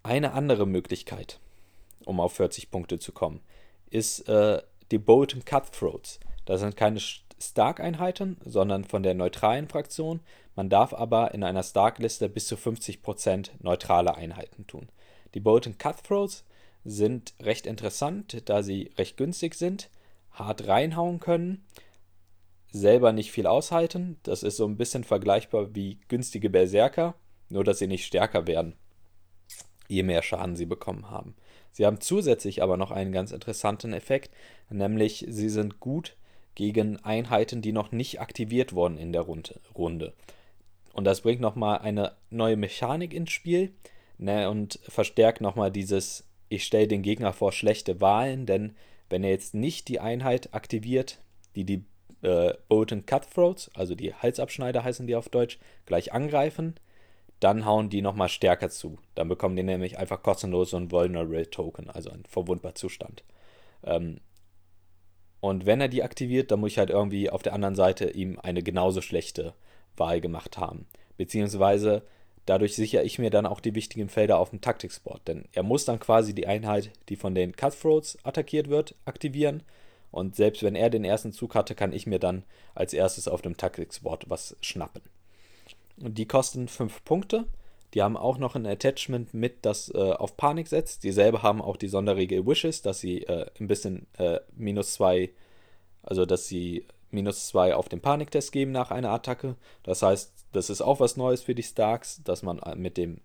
Eine 0.04 0.34
andere 0.34 0.66
Möglichkeit, 0.66 1.40
um 2.06 2.20
auf 2.20 2.34
40 2.34 2.72
Punkte 2.72 2.98
zu 3.00 3.12
kommen, 3.12 3.42
ist 3.90 4.28
äh, 4.28 4.62
die 4.92 4.98
Bolton 4.98 5.46
Cutthroats. 5.46 6.20
Das 6.46 6.62
sind 6.62 6.76
keine 6.76 7.00
Stark-Einheiten, 7.00 8.38
sondern 8.44 8.84
von 8.84 9.04
der 9.04 9.14
neutralen 9.14 9.68
Fraktion. 9.68 10.22
Man 10.56 10.70
darf 10.70 10.94
aber 10.94 11.34
in 11.34 11.44
einer 11.44 11.64
Stark-Liste 11.64 12.30
bis 12.30 12.48
zu 12.48 12.56
50% 12.56 13.52
neutrale 13.60 14.16
Einheiten 14.16 14.68
tun. 14.68 14.90
Die 15.34 15.40
Bolton 15.40 15.78
Cutthroats 15.78 16.44
sind 16.84 17.34
recht 17.42 17.66
interessant, 17.66 18.50
da 18.50 18.64
sie 18.64 18.92
recht 18.98 19.18
günstig 19.18 19.56
sind, 19.56 19.90
hart 20.32 20.68
reinhauen 20.68 21.20
können, 21.20 21.66
selber 22.72 23.12
nicht 23.12 23.32
viel 23.32 23.48
aushalten. 23.48 24.18
Das 24.24 24.44
ist 24.44 24.58
so 24.58 24.66
ein 24.66 24.78
bisschen 24.78 25.04
vergleichbar 25.04 25.76
wie 25.76 26.00
günstige 26.08 26.50
Berserker, 26.50 27.16
nur 27.50 27.64
dass 27.64 27.80
sie 27.80 27.88
nicht 27.88 28.06
stärker 28.06 28.48
werden, 28.48 28.76
je 29.88 30.04
mehr 30.04 30.24
Schaden 30.24 30.56
sie 30.56 30.66
bekommen 30.66 31.10
haben. 31.10 31.36
Sie 31.72 31.86
haben 31.86 32.02
zusätzlich 32.02 32.62
aber 32.64 32.78
noch 32.78 32.92
einen 32.92 33.12
ganz 33.12 33.32
interessanten 33.32 33.94
Effekt, 33.94 34.34
nämlich 34.70 35.26
sie 35.30 35.50
sind 35.50 35.80
gut 35.80 36.18
gegen 36.56 36.98
Einheiten, 36.98 37.62
die 37.62 37.72
noch 37.72 37.92
nicht 37.92 38.20
aktiviert 38.20 38.74
wurden 38.74 38.98
in 38.98 39.14
der 39.14 39.22
Runde. 39.22 40.14
Und 40.94 41.06
das 41.06 41.22
bringt 41.22 41.40
nochmal 41.40 41.80
eine 41.80 42.14
neue 42.30 42.58
Mechanik 42.58 43.14
ins 43.14 43.32
Spiel 43.32 43.74
ne, 44.18 44.50
und 44.50 44.80
verstärkt 44.88 45.40
nochmal 45.40 45.72
dieses 45.72 46.26
ich 46.52 46.66
stelle 46.66 46.88
den 46.88 47.02
Gegner 47.02 47.32
vor 47.32 47.54
schlechte 47.54 48.02
Wahlen, 48.02 48.46
denn 48.46 48.76
wenn 49.10 49.24
er 49.24 49.30
jetzt 49.30 49.54
nicht 49.54 49.88
die 49.88 50.00
Einheit 50.00 50.54
aktiviert, 50.54 51.20
die 51.56 51.64
die 51.64 51.86
äh, 52.24 52.54
Bolton 52.68 53.06
Cutthroats, 53.06 53.72
also 53.74 53.96
die 53.96 54.14
Halsabschneider 54.14 54.84
heißen 54.84 55.08
die 55.08 55.16
auf 55.16 55.30
Deutsch, 55.30 55.60
gleich 55.86 56.12
angreifen, 56.12 56.76
dann 57.40 57.66
hauen 57.66 57.90
die 57.90 58.02
nochmal 58.02 58.30
stärker 58.30 58.70
zu. 58.70 59.00
Dann 59.16 59.30
bekommen 59.30 59.56
die 59.56 59.64
nämlich 59.64 59.98
einfach 59.98 60.22
kostenlos 60.22 60.72
so 60.72 60.78
einen 60.78 60.92
Vulnerable 60.92 61.50
Token, 61.50 61.90
also 61.90 62.10
einen 62.12 62.26
verwundbar 62.26 62.76
Zustand. 62.76 63.24
Ähm, 63.84 64.20
und 65.40 65.66
wenn 65.66 65.82
er 65.82 65.88
die 65.88 66.04
aktiviert, 66.04 66.52
dann 66.52 66.60
muss 66.60 66.74
ich 66.74 66.78
halt 66.78 66.90
irgendwie 66.90 67.30
auf 67.30 67.44
der 67.44 67.54
anderen 67.54 67.76
Seite 67.76 68.10
ihm 68.10 68.38
eine 68.40 68.62
genauso 68.62 69.02
schlechte 69.02 69.54
Wahl 69.96 70.20
gemacht 70.20 70.58
haben. 70.58 70.86
Beziehungsweise 71.18 72.04
Dadurch 72.46 72.76
sichere 72.76 73.04
ich 73.04 73.20
mir 73.20 73.30
dann 73.30 73.46
auch 73.46 73.60
die 73.60 73.76
wichtigen 73.76 74.10
Felder 74.10 74.40
auf 74.40 74.50
dem 74.50 74.62
Taktiksport, 74.62 75.28
denn 75.28 75.46
er 75.54 75.64
muss 75.64 75.86
dann 75.86 76.00
quasi 76.00 76.34
die 76.34 76.48
Einheit, 76.48 76.92
die 77.10 77.16
von 77.16 77.36
den 77.36 77.56
Cutthroats 77.56 78.18
attackiert 78.24 78.70
wird, 78.70 78.96
aktivieren. 79.06 79.64
Und 80.12 80.36
selbst 80.36 80.64
wenn 80.64 80.76
er 80.76 80.90
den 80.90 81.06
ersten 81.06 81.32
Zug 81.32 81.56
hatte, 81.56 81.76
kann 81.76 81.94
ich 81.94 82.08
mir 82.08 82.20
dann 82.20 82.44
als 82.76 82.94
erstes 82.94 83.28
auf 83.28 83.42
dem 83.42 83.58
Taktiksport 83.58 84.30
was 84.30 84.58
schnappen. 84.62 85.04
Und 86.02 86.18
die 86.18 86.28
kosten 86.28 86.68
5 86.68 87.04
Punkte. 87.06 87.46
Die 87.94 88.02
haben 88.02 88.18
auch 88.18 88.38
noch 88.38 88.56
ein 88.56 88.66
Attachment 88.66 89.34
mit, 89.34 89.66
das 89.66 89.94
äh, 89.94 89.98
auf 89.98 90.38
Panik 90.38 90.68
setzt. 90.68 91.04
Dieselbe 91.04 91.44
haben 91.44 91.62
auch 91.62 91.76
die 91.78 91.90
Sonderregel 91.90 92.46
Wishes, 92.46 92.82
dass 92.82 93.00
sie 93.00 93.24
äh, 93.24 93.46
ein 93.60 93.68
bisschen 93.68 94.08
äh, 94.18 94.40
minus 94.56 94.94
2, 94.94 95.30
also 96.02 96.26
dass 96.26 96.48
sie 96.48 96.86
minus 97.12 97.48
2 97.48 97.76
auf 97.76 97.90
den 97.90 98.02
Paniktest 98.02 98.54
geben 98.54 98.72
nach 98.72 98.92
einer 98.92 99.12
Attacke. 99.12 99.56
Das 99.84 100.02
heißt, 100.02 100.41
das 100.52 100.70
ist 100.70 100.82
auch 100.82 101.00
was 101.00 101.18
Neues 101.18 101.42
für 101.42 101.56
die 101.56 101.64
Starks, 101.64 102.22
dass 102.24 102.44
man 102.44 102.60
äh, 102.60 102.76
mit 102.76 102.98
dem 102.98 103.22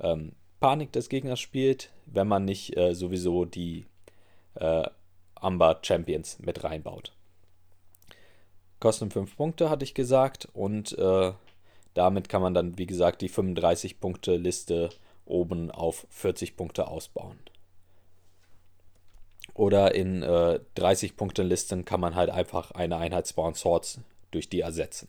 ähm, 0.00 0.32
Panik 0.60 0.92
des 0.92 1.08
Gegners 1.08 1.40
spielt, 1.40 1.90
wenn 2.06 2.28
man 2.28 2.44
nicht 2.44 2.76
äh, 2.76 2.94
sowieso 2.94 3.44
die 3.44 3.86
äh, 4.54 4.86
Amber 5.34 5.78
Champions 5.82 6.38
mit 6.38 6.62
reinbaut. 6.64 7.12
Kosten 8.78 9.10
5 9.10 9.36
Punkte, 9.36 9.70
hatte 9.70 9.84
ich 9.84 9.94
gesagt, 9.94 10.48
und 10.52 10.96
äh, 10.98 11.32
damit 11.94 12.28
kann 12.28 12.42
man 12.42 12.54
dann, 12.54 12.78
wie 12.78 12.86
gesagt, 12.86 13.20
die 13.20 13.30
35-Punkte-Liste 13.30 14.90
oben 15.26 15.70
auf 15.70 16.06
40 16.10 16.56
Punkte 16.56 16.88
ausbauen. 16.88 17.38
Oder 19.54 19.94
in 19.94 20.22
äh, 20.22 20.60
30-Punkte-Listen 20.76 21.84
kann 21.84 22.00
man 22.00 22.14
halt 22.14 22.30
einfach 22.30 22.70
eine 22.70 22.96
Einheit 22.96 23.28
Spawn 23.28 23.54
Swords 23.54 24.00
durch 24.30 24.48
die 24.48 24.60
ersetzen. 24.60 25.08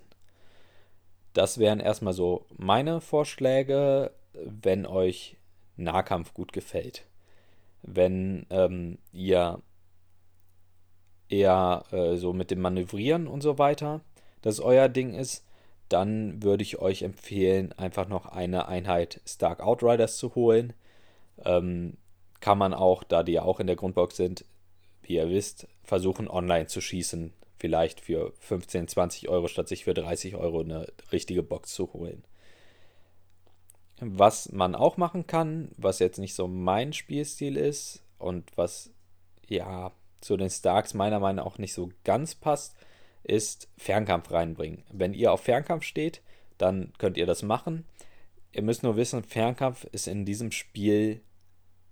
Das 1.33 1.57
wären 1.57 1.79
erstmal 1.79 2.13
so 2.13 2.45
meine 2.57 3.01
Vorschläge, 3.01 4.11
wenn 4.33 4.85
euch 4.85 5.37
Nahkampf 5.77 6.33
gut 6.33 6.53
gefällt. 6.53 7.05
Wenn 7.83 8.45
ähm, 8.49 8.97
ihr 9.11 9.61
eher 11.29 11.83
äh, 11.91 12.17
so 12.17 12.33
mit 12.33 12.51
dem 12.51 12.61
Manövrieren 12.61 13.27
und 13.27 13.41
so 13.41 13.57
weiter 13.57 14.01
das 14.41 14.59
euer 14.59 14.89
Ding 14.89 15.13
ist, 15.13 15.45
dann 15.87 16.41
würde 16.41 16.63
ich 16.63 16.79
euch 16.79 17.03
empfehlen, 17.03 17.73
einfach 17.73 18.07
noch 18.07 18.25
eine 18.25 18.67
Einheit 18.67 19.21
Stark 19.25 19.61
Outriders 19.61 20.17
zu 20.17 20.35
holen. 20.35 20.73
Ähm, 21.43 21.97
kann 22.39 22.57
man 22.57 22.73
auch, 22.73 23.03
da 23.03 23.23
die 23.23 23.33
ja 23.33 23.43
auch 23.43 23.59
in 23.59 23.67
der 23.67 23.75
Grundbox 23.75 24.15
sind, 24.15 24.45
wie 25.03 25.15
ihr 25.15 25.29
wisst, 25.29 25.67
versuchen 25.83 26.27
online 26.27 26.67
zu 26.67 26.81
schießen. 26.81 27.33
Vielleicht 27.61 28.01
für 28.01 28.33
15, 28.39 28.87
20 28.87 29.29
Euro, 29.29 29.47
statt 29.47 29.67
sich 29.67 29.83
für 29.83 29.93
30 29.93 30.35
Euro 30.35 30.61
eine 30.61 30.91
richtige 31.11 31.43
Box 31.43 31.75
zu 31.75 31.93
holen. 31.93 32.23
Was 33.99 34.51
man 34.51 34.73
auch 34.73 34.97
machen 34.97 35.27
kann, 35.27 35.69
was 35.77 35.99
jetzt 35.99 36.17
nicht 36.17 36.33
so 36.33 36.47
mein 36.47 36.91
Spielstil 36.91 37.57
ist 37.57 38.03
und 38.17 38.49
was 38.57 38.89
ja 39.47 39.91
zu 40.21 40.37
den 40.37 40.49
Starks 40.49 40.95
meiner 40.95 41.19
Meinung 41.19 41.35
nach 41.35 41.45
auch 41.45 41.59
nicht 41.59 41.75
so 41.75 41.91
ganz 42.03 42.33
passt, 42.33 42.75
ist 43.21 43.69
Fernkampf 43.77 44.31
reinbringen. 44.31 44.83
Wenn 44.91 45.13
ihr 45.13 45.31
auf 45.31 45.41
Fernkampf 45.41 45.83
steht, 45.83 46.23
dann 46.57 46.91
könnt 46.97 47.15
ihr 47.15 47.27
das 47.27 47.43
machen. 47.43 47.85
Ihr 48.53 48.63
müsst 48.63 48.81
nur 48.81 48.95
wissen, 48.95 49.21
Fernkampf 49.21 49.83
ist 49.91 50.07
in 50.07 50.25
diesem 50.25 50.51
Spiel 50.51 51.21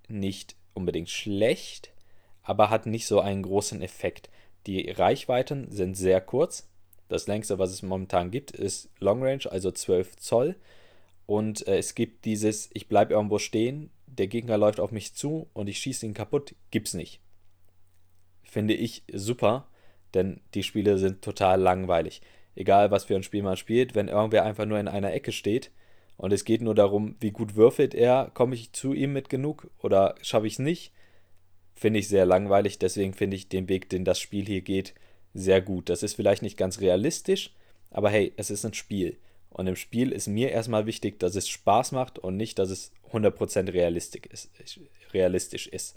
nicht 0.08 0.56
unbedingt 0.74 1.12
schlecht, 1.12 1.94
aber 2.42 2.72
hat 2.72 2.88
nicht 2.88 3.06
so 3.06 3.20
einen 3.20 3.44
großen 3.44 3.84
Effekt. 3.84 4.32
Die 4.68 4.90
Reichweiten 4.90 5.72
sind 5.72 5.96
sehr 5.96 6.22
kurz. 6.22 6.70
Das 7.08 7.28
längste, 7.28 7.58
was 7.58 7.72
es 7.72 7.82
momentan 7.82 8.32
gibt, 8.32 8.52
ist 8.52 8.90
Long 9.00 9.24
Range, 9.24 9.44
also 9.50 9.72
12 9.72 10.18
Zoll. 10.18 10.56
Und 11.26 11.68
äh, 11.68 11.78
es 11.78 11.96
gibt 11.96 12.26
dieses, 12.26 12.70
ich 12.74 12.88
bleibe 12.88 13.14
irgendwo 13.14 13.40
stehen, 13.40 13.92
der 14.08 14.28
Gegner 14.28 14.58
läuft 14.58 14.80
auf 14.80 14.92
mich 14.92 15.14
zu 15.14 15.48
und 15.54 15.68
ich 15.68 15.80
schieße 15.80 16.06
ihn 16.06 16.14
kaputt, 16.14 16.56
gibt's 16.72 16.94
nicht. 16.94 17.22
Finde 18.44 18.74
ich 18.74 19.04
super, 19.14 19.68
denn 20.14 20.42
die 20.54 20.64
Spiele 20.64 20.98
sind 20.98 21.22
total 21.22 21.62
langweilig. 21.62 22.22
Egal, 22.56 22.92
was 22.92 23.06
für 23.06 23.16
ein 23.16 23.24
Spiel 23.24 23.44
man 23.44 23.58
spielt, 23.58 23.96
wenn 23.96 24.08
irgendwer 24.08 24.44
einfach 24.44 24.66
nur 24.66 24.80
in 24.80 24.88
einer 24.88 25.14
Ecke 25.14 25.32
steht 25.32 25.72
und 26.18 26.34
es 26.34 26.46
geht 26.46 26.62
nur 26.62 26.76
darum, 26.76 27.16
wie 27.20 27.32
gut 27.32 27.56
würfelt 27.56 27.94
er, 27.94 28.32
komme 28.34 28.56
ich 28.56 28.74
zu 28.74 28.94
ihm 28.94 29.14
mit 29.14 29.30
genug 29.30 29.70
oder 29.78 30.16
schaffe 30.22 30.48
ich 30.48 30.54
es 30.54 30.60
nicht, 30.60 30.92
finde 31.80 32.00
ich 32.00 32.10
sehr 32.10 32.26
langweilig. 32.26 32.78
Deswegen 32.78 33.14
finde 33.14 33.38
ich 33.38 33.48
den 33.48 33.70
Weg, 33.70 33.90
den 33.90 34.04
das 34.04 34.20
Spiel 34.20 34.46
hier 34.46 34.62
geht, 34.62 34.94
sehr 35.34 35.62
gut. 35.62 35.90
Das 35.90 36.04
ist 36.04 36.16
vielleicht 36.16 36.42
nicht 36.42 36.58
ganz 36.58 36.82
realistisch, 36.82 37.56
aber 37.90 38.10
hey, 38.10 38.34
es 38.36 38.50
ist 38.50 38.66
ein 38.66 38.74
Spiel. 38.74 39.18
Und 39.50 39.68
im 39.68 39.76
Spiel 39.76 40.12
ist 40.12 40.28
mir 40.28 40.52
erstmal 40.52 40.86
wichtig, 40.86 41.20
dass 41.20 41.36
es 41.36 41.48
Spaß 41.48 41.94
macht 41.94 42.20
und 42.20 42.38
nicht, 42.38 42.60
dass 42.60 42.70
es 42.70 42.92
100% 43.12 43.74
realistisch 45.14 45.68
ist. 45.68 45.96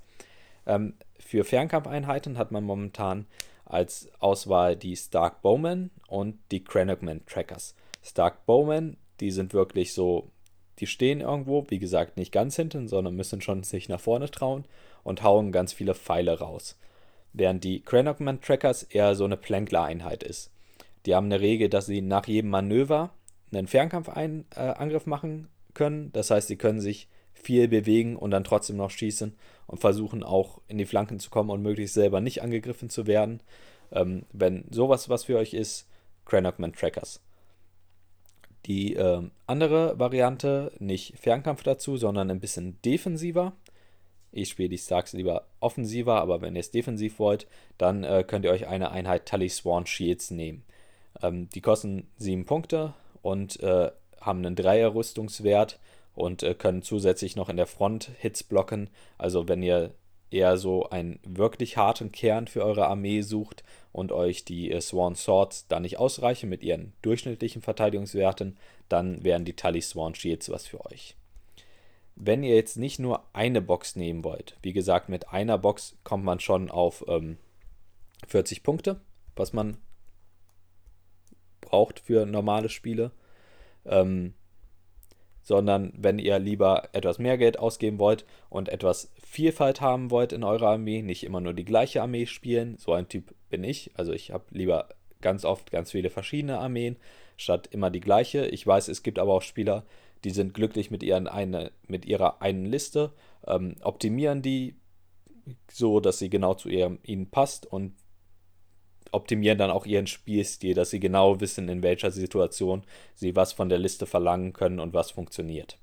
Ähm, 0.67 0.95
für 1.19 1.45
Fernkampfeinheiten 1.45 2.39
hat 2.39 2.53
man 2.53 2.65
momentan 2.65 3.27
als 3.65 4.09
Auswahl 4.21 4.77
die 4.77 4.97
Stark 4.97 5.43
Bowman 5.43 5.91
und 6.07 6.39
die 6.51 6.63
Cranogman 6.63 7.27
Trackers. 7.27 7.75
Stark 8.03 8.47
Bowman, 8.47 8.97
die 9.21 9.31
sind 9.31 9.53
wirklich 9.53 9.93
so, 9.93 10.31
die 10.79 10.87
stehen 10.87 11.21
irgendwo, 11.21 11.67
wie 11.69 11.79
gesagt, 11.79 12.17
nicht 12.17 12.33
ganz 12.33 12.57
hinten, 12.57 12.89
sondern 12.89 13.17
müssen 13.17 13.41
schon 13.41 13.65
sich 13.65 13.89
nach 13.89 14.01
vorne 14.01 14.31
trauen 14.31 14.65
und 15.03 15.23
hauen 15.23 15.53
ganz 15.53 15.73
viele 15.73 15.95
Pfeile 15.95 16.39
raus. 16.39 16.79
Während 17.33 17.65
die 17.65 17.81
Cranogman 17.81 18.41
Trackers 18.41 18.83
eher 18.83 19.15
so 19.15 19.25
eine 19.25 19.37
Plankler-Einheit 19.37 20.23
ist. 20.23 20.51
Die 21.07 21.15
haben 21.15 21.27
eine 21.27 21.41
Regel, 21.41 21.69
dass 21.69 21.87
sie 21.87 22.03
nach 22.03 22.27
jedem 22.27 22.51
Manöver 22.51 23.11
einen 23.53 23.67
Fernkampfangriff 23.67 25.07
äh, 25.07 25.11
machen 25.11 25.49
können. 25.75 26.13
Das 26.13 26.31
heißt, 26.31 26.49
sie 26.49 26.57
können 26.57 26.81
sich 26.81 27.09
viel 27.33 27.69
bewegen 27.69 28.17
und 28.17 28.31
dann 28.31 28.45
trotzdem 28.45 28.77
noch 28.77 28.91
schießen 28.91 29.35
und 29.67 29.81
versuchen 29.81 30.23
auch 30.23 30.61
in 30.69 30.79
die 30.79 30.85
Flanken 30.85 31.19
zu 31.19 31.31
kommen 31.31 31.51
und 31.51 31.63
möglichst 31.63 31.95
selber 31.95 32.21
nicht 32.21 32.43
angegriffen 32.43 32.91
zu 32.91 33.07
werden. 33.07 33.43
Ähm, 33.91 34.25
wenn 34.33 34.65
sowas 34.71 35.09
was 35.09 35.25
für 35.25 35.39
euch 35.39 35.55
ist, 35.55 35.89
Cranogman 36.25 36.73
Trackers. 36.73 37.21
Die 38.67 38.95
äh, 38.95 39.23
andere 39.47 39.99
Variante, 39.99 40.73
nicht 40.79 41.19
Fernkampf 41.19 41.65
dazu, 41.65 41.97
sondern 41.97 42.31
ein 42.31 42.41
bisschen 42.41 42.81
defensiver. 42.83 43.55
Ich 44.33 44.49
spiele 44.49 44.71
die 44.71 44.79
Starks 44.79 45.13
lieber 45.13 45.47
offensiver, 45.61 46.21
aber 46.21 46.41
wenn 46.41 46.57
ihr 46.57 46.61
es 46.61 46.71
defensiv 46.71 47.19
wollt, 47.19 47.47
dann 47.79 48.03
äh, 48.03 48.25
könnt 48.27 48.45
ihr 48.45 48.51
euch 48.51 48.67
eine 48.67 48.91
Einheit 48.91 49.27
Tully 49.27 49.49
Swan 49.49 49.87
Shields 49.87 50.31
nehmen. 50.31 50.65
Ähm, 51.23 51.49
die 51.51 51.61
kosten 51.61 52.09
7 52.17 52.47
Punkte, 52.47 52.95
und 53.23 53.61
äh, 53.61 53.91
haben 54.21 54.45
einen 54.45 54.57
Dreier-Rüstungswert 54.57 55.79
und 56.15 56.43
äh, 56.43 56.55
können 56.55 56.83
zusätzlich 56.83 57.37
noch 57.37 57.49
in 57.49 57.57
der 57.57 57.67
Front 57.67 58.11
Hits 58.19 58.43
blocken. 58.43 58.91
Also 59.17 59.49
wenn 59.49 59.63
ihr 59.63 59.95
eher 60.31 60.57
so 60.57 60.89
einen 60.91 61.21
wirklich 61.25 61.77
harten 61.77 62.13
Kern 62.13 62.47
für 62.47 62.65
eure 62.65 62.87
Armee 62.87 63.23
sucht 63.23 63.63
und 63.93 64.13
euch 64.13 64.45
die 64.45 64.71
äh, 64.71 64.81
Swan 64.81 65.15
Swords 65.15 65.67
da 65.69 65.81
nicht 65.81 65.99
ausreichen 65.99 66.51
mit 66.51 66.63
ihren 66.63 66.93
durchschnittlichen 67.03 67.63
Verteidigungswerten, 67.63 68.59
dann 68.89 69.25
wären 69.25 69.45
die 69.45 69.57
Tully 69.57 69.81
Swan 69.81 70.15
Shields 70.15 70.51
was 70.51 70.67
für 70.67 70.85
euch. 70.87 71.17
Wenn 72.15 72.43
ihr 72.43 72.55
jetzt 72.55 72.77
nicht 72.77 72.99
nur 72.99 73.25
eine 73.33 73.63
Box 73.63 73.97
nehmen 73.97 74.25
wollt, 74.25 74.57
wie 74.63 74.73
gesagt, 74.73 75.09
mit 75.09 75.31
einer 75.31 75.59
Box 75.59 75.97
kommt 76.05 76.25
man 76.25 76.41
schon 76.41 76.71
auf 76.71 77.05
ähm, 77.09 77.39
40 78.27 78.63
Punkte, 78.63 79.01
was 79.35 79.53
man 79.53 79.79
braucht 81.61 82.01
für 82.01 82.27
normale 82.27 82.69
Spiele. 82.69 83.13
Ähm, 83.85 84.35
sondern 85.43 85.93
wenn 85.97 86.19
ihr 86.19 86.39
lieber 86.39 86.89
etwas 86.93 87.19
mehr 87.19 87.37
Geld 87.37 87.59
ausgeben 87.59 87.99
wollt 87.99 88.25
und 88.49 88.69
etwas 88.69 89.13
Vielfalt 89.25 89.81
haben 89.81 90.11
wollt 90.11 90.33
in 90.33 90.45
eurer 90.45 90.71
Armee, 90.71 91.03
nicht 91.03 91.25
immer 91.25 91.41
nur 91.41 91.53
die 91.53 91.65
gleiche 91.65 92.01
Armee 92.01 92.27
spielen, 92.27 92.77
so 92.79 92.93
ein 92.93 93.09
Typ 93.09 93.35
bin 93.51 93.65
ich. 93.65 93.91
Also 93.95 94.13
ich 94.13 94.31
habe 94.31 94.45
lieber 94.51 94.89
ganz 95.21 95.45
oft 95.45 95.71
ganz 95.71 95.91
viele 95.91 96.11
verschiedene 96.11 96.59
Armeen, 96.59 96.97
statt 97.37 97.69
immer 97.73 97.91
die 97.91 98.01
gleiche. 98.01 98.47
Ich 98.47 98.67
weiß, 98.67 98.89
es 98.89 99.03
gibt 99.03 99.19
aber 99.19 99.35
auch 99.35 99.43
Spieler, 99.43 99.85
die 100.25 100.31
sind 100.31 100.55
glücklich 100.55 100.91
mit, 100.91 101.03
ihren 101.03 101.27
eine, 101.27 101.73
mit 101.87 102.05
ihrer 102.05 102.43
einen 102.43 102.67
Liste, 102.67 103.13
ähm, 103.47 103.77
optimieren 103.83 104.43
die 104.43 104.77
so, 105.71 106.01
dass 106.01 106.19
sie 106.19 106.31
genau 106.31 106.55
zu 106.55 106.69
ihrem, 106.69 106.99
ihnen 107.03 107.31
passt 107.31 107.67
und 107.67 107.95
optimieren 109.11 109.59
dann 109.59 109.71
auch 109.71 109.87
ihren 109.87 110.07
Spielstil, 110.07 110.75
dass 110.75 110.91
sie 110.91 111.01
genau 111.01 111.41
wissen, 111.41 111.69
in 111.69 111.83
welcher 111.83 112.11
Situation 112.11 112.83
sie 113.15 113.37
was 113.37 113.53
von 113.53 113.69
der 113.69 113.79
Liste 113.79 114.07
verlangen 114.07 114.53
können 114.53 114.81
und 114.81 114.95
was 114.95 115.11
funktioniert. 115.11 115.79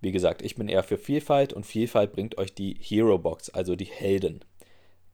Wie 0.00 0.12
gesagt, 0.12 0.42
ich 0.42 0.56
bin 0.56 0.68
eher 0.68 0.82
für 0.82 0.98
Vielfalt 0.98 1.52
und 1.52 1.64
Vielfalt 1.64 2.12
bringt 2.12 2.36
euch 2.38 2.54
die 2.54 2.76
Hero 2.80 3.18
Box, 3.18 3.50
also 3.50 3.76
die 3.76 3.84
Helden. 3.84 4.44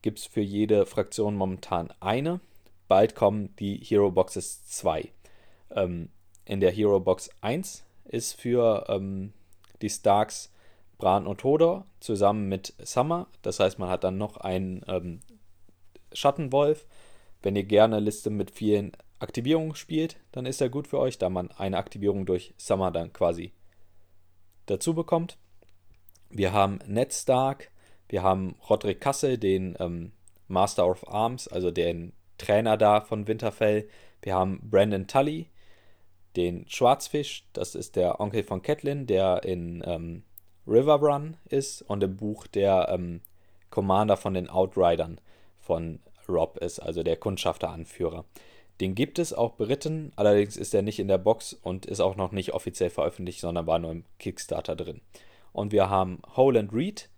Gibt 0.01 0.19
es 0.19 0.25
für 0.25 0.41
jede 0.41 0.85
Fraktion 0.85 1.35
momentan 1.35 1.93
eine. 1.99 2.39
Bald 2.87 3.13
kommen 3.13 3.53
die 3.59 3.77
Hero 3.77 4.09
Boxes 4.09 4.65
2. 4.65 5.09
Ähm, 5.75 6.09
in 6.45 6.59
der 6.59 6.71
Hero 6.71 6.99
Box 6.99 7.29
1 7.41 7.85
ist 8.09 8.39
für 8.39 8.85
ähm, 8.89 9.31
die 9.81 9.89
Starks 9.89 10.51
Bran 10.97 11.25
und 11.25 11.43
Hodor 11.45 11.85
zusammen 12.01 12.49
mit 12.49 12.73
Summer. 12.83 13.27
Das 13.41 13.61
heißt, 13.61 13.79
man 13.79 13.89
hat 13.89 14.03
dann 14.03 14.17
noch 14.17 14.35
einen 14.37 14.83
ähm, 14.87 15.21
Schattenwolf 16.11 16.85
wenn 17.41 17.55
ihr 17.55 17.63
gerne 17.63 17.99
Liste 17.99 18.29
mit 18.29 18.51
vielen 18.51 18.91
Aktivierungen 19.19 19.75
spielt, 19.75 20.17
dann 20.31 20.45
ist 20.45 20.61
er 20.61 20.69
gut 20.69 20.87
für 20.87 20.99
euch, 20.99 21.17
da 21.17 21.29
man 21.29 21.51
eine 21.51 21.77
Aktivierung 21.77 22.25
durch 22.25 22.53
Summer 22.57 22.91
dann 22.91 23.13
quasi 23.13 23.53
dazu 24.65 24.93
bekommt. 24.93 25.37
Wir 26.29 26.53
haben 26.53 26.79
Ned 26.85 27.13
Stark, 27.13 27.71
wir 28.07 28.23
haben 28.23 28.55
Roderick 28.69 29.01
Kassel, 29.01 29.37
den 29.37 29.75
ähm, 29.79 30.11
Master 30.47 30.87
of 30.87 31.07
Arms, 31.07 31.47
also 31.47 31.71
den 31.71 32.13
Trainer 32.37 32.77
da 32.77 33.01
von 33.01 33.27
Winterfell. 33.27 33.87
Wir 34.21 34.35
haben 34.35 34.59
Brandon 34.69 35.07
Tully, 35.07 35.49
den 36.39 36.65
Schwarzfisch, 36.69 37.43
das 37.51 37.75
ist 37.75 37.97
der 37.97 38.21
Onkel 38.21 38.43
von 38.43 38.61
Catelyn, 38.61 39.05
der 39.07 39.43
in 39.43 39.83
ähm, 39.85 40.23
Riverrun 40.65 41.35
ist 41.49 41.81
und 41.81 42.01
im 42.01 42.15
Buch 42.15 42.47
der 42.47 42.87
ähm, 42.89 43.19
Commander 43.69 44.15
von 44.15 44.33
den 44.33 44.49
Outridern 44.49 45.19
von 45.59 45.99
Rob 46.29 46.57
ist, 46.57 46.79
also 46.79 47.03
der 47.03 47.17
Kundschafteranführer. 47.17 48.23
Den 48.79 48.95
gibt 48.95 49.19
es 49.19 49.33
auch 49.33 49.55
beritten, 49.55 50.13
allerdings 50.15 50.55
ist 50.55 50.73
er 50.73 50.81
nicht 50.81 50.99
in 50.99 51.09
der 51.09 51.17
Box 51.17 51.53
und 51.53 51.85
ist 51.85 51.99
auch 51.99 52.15
noch 52.15 52.31
nicht 52.31 52.53
offiziell 52.53 52.89
veröffentlicht, 52.89 53.41
sondern 53.41 53.67
war 53.67 53.79
nur 53.79 53.91
im 53.91 54.05
Kickstarter 54.17 54.77
drin. 54.77 55.01
Und 55.51 55.73
wir 55.73 55.89
haben 55.89 56.21
Howland 56.37 56.71
Reed, 56.71 57.09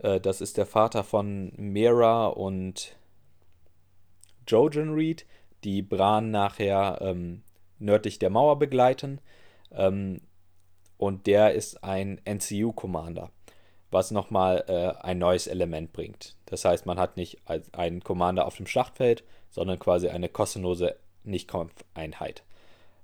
äh, 0.00 0.18
das 0.18 0.40
ist 0.40 0.56
der 0.56 0.66
Vater 0.66 1.04
von 1.04 1.52
Mera 1.56 2.26
und 2.26 2.96
Jojen 4.48 4.94
Reed, 4.94 5.26
die 5.62 5.82
Bran 5.82 6.32
nachher 6.32 6.98
ähm, 7.00 7.42
nördlich 7.78 8.18
der 8.18 8.30
Mauer 8.30 8.58
begleiten. 8.58 9.20
Ähm, 9.72 10.20
und 10.96 11.26
der 11.26 11.54
ist 11.54 11.84
ein 11.84 12.20
NCU-Commander 12.24 13.30
was 13.90 14.10
nochmal 14.10 14.64
äh, 14.68 15.04
ein 15.04 15.18
neues 15.18 15.46
Element 15.46 15.92
bringt. 15.92 16.36
Das 16.46 16.64
heißt, 16.64 16.86
man 16.86 16.98
hat 16.98 17.16
nicht 17.16 17.40
einen 17.72 18.02
Commander 18.02 18.46
auf 18.46 18.56
dem 18.56 18.66
Schlachtfeld, 18.66 19.24
sondern 19.50 19.78
quasi 19.78 20.08
eine 20.08 20.28
kostenlose 20.28 20.96
Nicht-Kampfeinheit. 21.24 22.44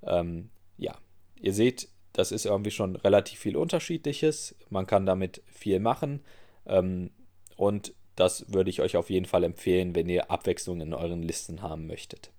Ähm, 0.02 0.50
ja, 0.76 0.96
ihr 1.40 1.54
seht, 1.54 1.88
das 2.12 2.32
ist 2.32 2.44
irgendwie 2.46 2.70
schon 2.70 2.96
relativ 2.96 3.38
viel 3.38 3.56
Unterschiedliches. 3.56 4.54
Man 4.68 4.86
kann 4.86 5.06
damit 5.06 5.42
viel 5.46 5.80
machen. 5.80 6.22
Ähm, 6.66 7.10
und 7.56 7.94
das 8.16 8.52
würde 8.52 8.70
ich 8.70 8.80
euch 8.80 8.96
auf 8.96 9.10
jeden 9.10 9.26
Fall 9.26 9.42
empfehlen, 9.42 9.94
wenn 9.94 10.08
ihr 10.08 10.30
Abwechslung 10.30 10.80
in 10.80 10.94
euren 10.94 11.22
Listen 11.22 11.62
haben 11.62 11.86
möchtet. 11.86 12.30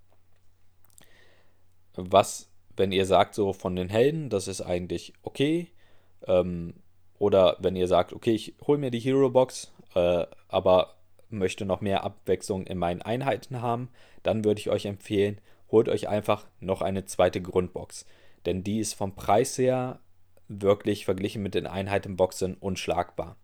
Was, 1.96 2.50
wenn 2.76 2.92
ihr 2.92 3.06
sagt, 3.06 3.36
so 3.36 3.54
von 3.54 3.76
den 3.76 3.90
Helden, 3.90 4.30
das 4.30 4.48
ist 4.48 4.62
eigentlich 4.62 5.14
okay. 5.24 5.72
Ähm, 6.28 6.76
oder 7.18 7.58
wenn 7.60 7.76
ihr 7.76 7.88
sagt, 7.88 8.14
okay, 8.14 8.34
ich 8.34 8.56
hole 8.66 8.78
mir 8.78 8.92
die 8.92 9.00
Hero 9.00 9.30
Box, 9.30 9.74
äh, 9.96 10.26
aber 10.48 10.96
möchte 11.30 11.66
noch 11.66 11.82
mehr 11.82 12.04
Abwechslung 12.04 12.68
in 12.68 12.78
meinen 12.78 13.02
Einheiten 13.02 13.62
haben, 13.62 13.90
dann 14.24 14.44
würde 14.44 14.60
ich 14.60 14.70
euch 14.70 14.86
empfehlen, 14.86 15.40
holt 15.72 15.90
euch 15.90 16.08
einfach 16.08 16.46
noch 16.60 16.82
eine 16.82 17.06
zweite 17.06 17.42
Grundbox. 17.42 18.06
Denn 18.46 18.64
die 18.64 18.80
ist 18.80 18.94
vom 18.94 19.16
Preis 19.16 19.58
her 19.58 20.00
wirklich 20.48 21.06
verglichen 21.06 21.42
mit 21.42 21.56
den 21.56 21.68
Einheitenboxen 21.68 22.56
unschlagbar. 22.56 23.38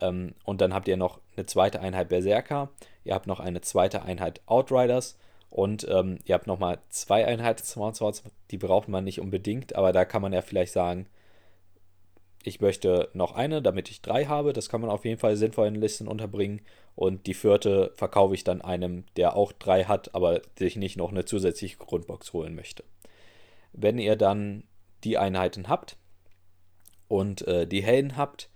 Ähm, 0.00 0.34
und 0.44 0.60
dann 0.60 0.74
habt 0.74 0.88
ihr 0.88 0.96
noch 0.96 1.20
eine 1.36 1.46
zweite 1.46 1.80
Einheit 1.80 2.08
Berserker, 2.08 2.70
ihr 3.04 3.14
habt 3.14 3.26
noch 3.26 3.40
eine 3.40 3.60
zweite 3.60 4.02
Einheit 4.02 4.40
Outriders 4.46 5.18
und 5.56 5.88
ähm, 5.88 6.18
ihr 6.26 6.34
habt 6.34 6.46
nochmal 6.46 6.80
zwei 6.90 7.26
Einheiten 7.26 7.64
Swords, 7.64 8.22
die 8.50 8.58
braucht 8.58 8.88
man 8.88 9.04
nicht 9.04 9.22
unbedingt, 9.22 9.74
aber 9.74 9.94
da 9.94 10.04
kann 10.04 10.20
man 10.20 10.34
ja 10.34 10.42
vielleicht 10.42 10.74
sagen, 10.74 11.06
ich 12.42 12.60
möchte 12.60 13.08
noch 13.14 13.32
eine, 13.34 13.62
damit 13.62 13.90
ich 13.90 14.02
drei 14.02 14.26
habe. 14.26 14.52
Das 14.52 14.68
kann 14.68 14.82
man 14.82 14.90
auf 14.90 15.06
jeden 15.06 15.18
Fall 15.18 15.34
sinnvoll 15.34 15.68
in 15.68 15.74
Listen 15.74 16.08
unterbringen. 16.08 16.60
Und 16.94 17.26
die 17.26 17.32
vierte 17.32 17.90
verkaufe 17.96 18.34
ich 18.34 18.44
dann 18.44 18.60
einem, 18.60 19.04
der 19.16 19.34
auch 19.34 19.50
drei 19.50 19.84
hat, 19.84 20.14
aber 20.14 20.42
sich 20.58 20.76
nicht 20.76 20.98
noch 20.98 21.10
eine 21.10 21.24
zusätzliche 21.24 21.78
Grundbox 21.78 22.34
holen 22.34 22.54
möchte. 22.54 22.84
Wenn 23.72 23.96
ihr 23.96 24.16
dann 24.16 24.62
die 25.04 25.16
Einheiten 25.16 25.70
habt 25.70 25.96
und 27.08 27.48
äh, 27.48 27.66
die 27.66 27.82
Helden 27.82 28.18
habt 28.18 28.50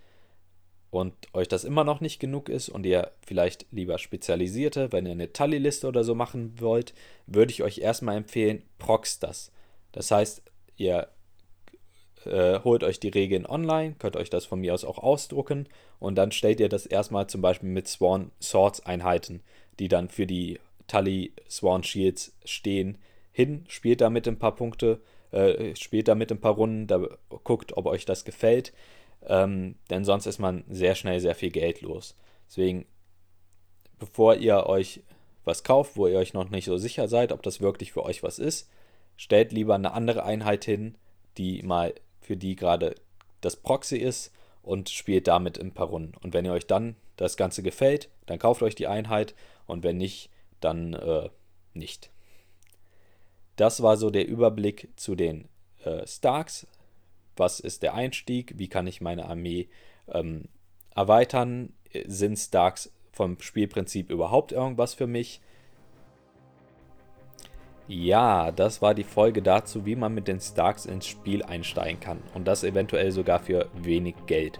und 0.91 1.13
euch 1.33 1.47
das 1.47 1.63
immer 1.63 1.85
noch 1.85 2.01
nicht 2.01 2.19
genug 2.19 2.49
ist 2.49 2.69
und 2.69 2.85
ihr 2.85 3.11
vielleicht 3.25 3.65
lieber 3.71 3.97
spezialisierte, 3.97 4.91
wenn 4.91 5.05
ihr 5.05 5.13
eine 5.13 5.31
Tally-Liste 5.31 5.87
oder 5.87 6.03
so 6.03 6.13
machen 6.13 6.53
wollt, 6.59 6.93
würde 7.25 7.51
ich 7.51 7.63
euch 7.63 7.79
erstmal 7.79 8.17
empfehlen, 8.17 8.61
prox 8.77 9.17
das. 9.17 9.51
Das 9.93 10.11
heißt, 10.11 10.43
ihr 10.75 11.07
äh, 12.25 12.59
holt 12.63 12.83
euch 12.83 12.99
die 12.99 13.09
Regeln 13.09 13.45
online, 13.45 13.95
könnt 13.97 14.17
euch 14.17 14.29
das 14.29 14.45
von 14.45 14.59
mir 14.59 14.73
aus 14.73 14.83
auch 14.83 14.99
ausdrucken 14.99 15.67
und 15.99 16.15
dann 16.15 16.33
stellt 16.33 16.59
ihr 16.59 16.69
das 16.69 16.85
erstmal 16.85 17.27
zum 17.27 17.41
Beispiel 17.41 17.69
mit 17.69 17.87
Sworn 17.87 18.31
Swords 18.41 18.85
Einheiten, 18.85 19.41
die 19.79 19.87
dann 19.87 20.09
für 20.09 20.27
die 20.27 20.59
Tully 20.87 21.31
Sworn 21.49 21.83
Shields 21.83 22.35
stehen, 22.43 22.97
hin, 23.31 23.63
spielt 23.69 24.01
damit 24.01 24.27
ein 24.27 24.39
paar 24.39 24.55
Punkte, 24.55 24.99
äh, 25.31 25.73
spielt 25.77 26.09
damit 26.09 26.31
ein 26.31 26.41
paar 26.41 26.55
Runden, 26.55 26.87
da 26.87 26.99
guckt, 27.45 27.77
ob 27.77 27.85
euch 27.85 28.03
das 28.03 28.25
gefällt, 28.25 28.73
ähm, 29.27 29.75
denn 29.89 30.05
sonst 30.05 30.25
ist 30.25 30.39
man 30.39 30.63
sehr 30.69 30.95
schnell 30.95 31.19
sehr 31.19 31.35
viel 31.35 31.51
Geld 31.51 31.81
los. 31.81 32.15
Deswegen, 32.47 32.85
bevor 33.99 34.35
ihr 34.35 34.65
euch 34.65 35.01
was 35.43 35.63
kauft, 35.63 35.97
wo 35.97 36.07
ihr 36.07 36.19
euch 36.19 36.33
noch 36.33 36.49
nicht 36.49 36.65
so 36.65 36.77
sicher 36.77 37.07
seid, 37.07 37.31
ob 37.31 37.41
das 37.43 37.61
wirklich 37.61 37.91
für 37.91 38.03
euch 38.03 38.23
was 38.23 38.39
ist, 38.39 38.69
stellt 39.17 39.51
lieber 39.51 39.75
eine 39.75 39.93
andere 39.93 40.23
Einheit 40.23 40.65
hin, 40.65 40.95
die 41.37 41.61
mal 41.63 41.93
für 42.19 42.37
die 42.37 42.55
gerade 42.55 42.95
das 43.41 43.55
Proxy 43.55 43.97
ist 43.97 44.31
und 44.61 44.89
spielt 44.89 45.27
damit 45.27 45.59
ein 45.59 45.73
paar 45.73 45.87
Runden. 45.87 46.13
Und 46.21 46.33
wenn 46.33 46.45
ihr 46.45 46.53
euch 46.53 46.67
dann 46.67 46.95
das 47.17 47.37
Ganze 47.37 47.63
gefällt, 47.63 48.09
dann 48.25 48.39
kauft 48.39 48.61
euch 48.61 48.75
die 48.75 48.87
Einheit 48.87 49.35
und 49.65 49.83
wenn 49.83 49.97
nicht, 49.97 50.29
dann 50.59 50.93
äh, 50.93 51.29
nicht. 51.73 52.11
Das 53.55 53.81
war 53.81 53.97
so 53.97 54.09
der 54.09 54.27
Überblick 54.27 54.89
zu 54.95 55.15
den 55.15 55.47
äh, 55.83 56.05
Starks. 56.07 56.67
Was 57.37 57.59
ist 57.59 57.83
der 57.83 57.93
Einstieg? 57.93 58.53
Wie 58.57 58.67
kann 58.67 58.87
ich 58.87 59.01
meine 59.01 59.25
Armee 59.25 59.69
ähm, 60.07 60.45
erweitern? 60.95 61.73
Sind 62.05 62.37
Starks 62.37 62.91
vom 63.11 63.39
Spielprinzip 63.39 64.09
überhaupt 64.09 64.51
irgendwas 64.51 64.93
für 64.93 65.07
mich? 65.07 65.41
Ja, 67.87 68.51
das 68.51 68.81
war 68.81 68.93
die 68.93 69.03
Folge 69.03 69.41
dazu, 69.41 69.85
wie 69.85 69.97
man 69.97 70.13
mit 70.13 70.27
den 70.29 70.39
Starks 70.39 70.85
ins 70.85 71.07
Spiel 71.07 71.43
einsteigen 71.43 71.99
kann 71.99 72.21
und 72.33 72.47
das 72.47 72.63
eventuell 72.63 73.11
sogar 73.11 73.39
für 73.39 73.67
wenig 73.73 74.15
Geld. 74.27 74.59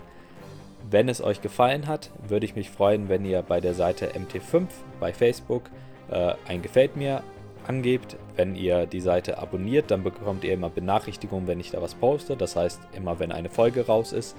Wenn 0.89 1.07
es 1.07 1.21
euch 1.21 1.41
gefallen 1.41 1.87
hat, 1.87 2.11
würde 2.27 2.45
ich 2.45 2.55
mich 2.55 2.69
freuen, 2.69 3.07
wenn 3.07 3.23
ihr 3.23 3.41
bei 3.41 3.61
der 3.61 3.73
Seite 3.73 4.11
MT5 4.11 4.67
bei 4.99 5.13
Facebook 5.13 5.69
äh, 6.09 6.33
ein 6.47 6.61
Gefällt 6.61 6.97
mir 6.97 7.23
angebt. 7.67 8.17
Wenn 8.35 8.55
ihr 8.55 8.85
die 8.85 9.01
Seite 9.01 9.37
abonniert, 9.37 9.91
dann 9.91 10.03
bekommt 10.03 10.43
ihr 10.43 10.53
immer 10.53 10.69
Benachrichtigungen, 10.69 11.47
wenn 11.47 11.59
ich 11.59 11.71
da 11.71 11.81
was 11.81 11.95
poste. 11.95 12.35
Das 12.35 12.55
heißt, 12.55 12.79
immer 12.95 13.19
wenn 13.19 13.31
eine 13.31 13.49
Folge 13.49 13.85
raus 13.85 14.13
ist. 14.13 14.35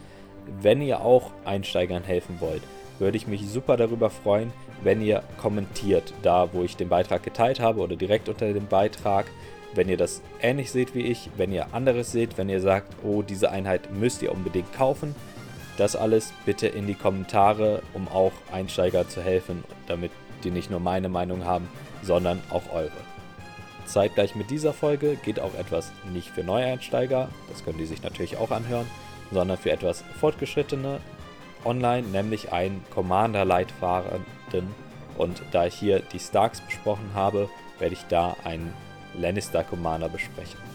Wenn 0.61 0.83
ihr 0.83 1.01
auch 1.01 1.31
Einsteigern 1.45 2.03
helfen 2.03 2.37
wollt, 2.41 2.63
würde 2.99 3.17
ich 3.17 3.27
mich 3.27 3.49
super 3.49 3.77
darüber 3.77 4.11
freuen, 4.11 4.53
wenn 4.83 5.01
ihr 5.03 5.23
kommentiert, 5.41 6.13
da 6.23 6.53
wo 6.53 6.63
ich 6.63 6.77
den 6.77 6.89
Beitrag 6.89 7.23
geteilt 7.23 7.61
habe 7.61 7.81
oder 7.81 7.97
direkt 7.97 8.29
unter 8.29 8.53
dem 8.53 8.67
Beitrag. 8.67 9.27
Wenn 9.75 9.89
ihr 9.89 9.97
das 9.97 10.21
ähnlich 10.41 10.71
seht 10.71 10.95
wie 10.95 11.03
ich, 11.03 11.31
wenn 11.37 11.53
ihr 11.53 11.73
anderes 11.73 12.13
seht, 12.13 12.37
wenn 12.37 12.49
ihr 12.49 12.61
sagt, 12.61 12.93
oh, 13.05 13.23
diese 13.23 13.51
Einheit 13.51 13.93
müsst 13.93 14.23
ihr 14.23 14.33
unbedingt 14.33 14.73
kaufen, 14.75 15.15
das 15.79 15.97
alles 15.97 16.33
bitte 16.45 16.67
in 16.67 16.87
die 16.87 16.95
Kommentare, 16.95 17.83
um 17.95 18.09
auch 18.09 18.33
Einsteiger 18.53 19.09
zu 19.09 19.23
helfen, 19.23 19.65
damit 19.87 20.11
die 20.45 20.51
nicht 20.51 20.71
nur 20.71 20.81
meine 20.81 21.09
Meinung 21.09 21.45
haben, 21.45 21.69
sondern 22.03 22.41
auch 22.51 22.73
eure. 22.73 22.91
Zeitgleich 23.87 24.35
mit 24.35 24.51
dieser 24.51 24.73
Folge 24.73 25.17
geht 25.17 25.41
auch 25.41 25.55
etwas 25.55 25.93
nicht 26.13 26.29
für 26.29 26.45
Neueinsteiger, 26.45 27.29
das 27.49 27.65
können 27.65 27.79
die 27.79 27.87
sich 27.87 28.03
natürlich 28.03 28.37
auch 28.37 28.51
anhören, 28.51 28.87
sondern 29.31 29.59
für 29.59 29.71
etwas 29.71 30.05
fortgeschrittene 30.21 31.01
online, 31.65 32.07
nämlich 32.09 32.53
einen 32.53 32.85
Commander-Leitfahrenden. 32.91 34.75
Und 35.19 35.43
da 35.53 35.67
ich 35.67 35.75
hier 35.75 36.01
die 36.01 36.19
Starks 36.19 36.61
besprochen 36.61 37.11
habe, 37.15 37.49
werde 37.79 37.95
ich 37.95 38.05
da 38.09 38.37
einen 38.45 38.73
Lannister 39.15 39.63
Commander 39.63 40.09
besprechen. 40.09 40.72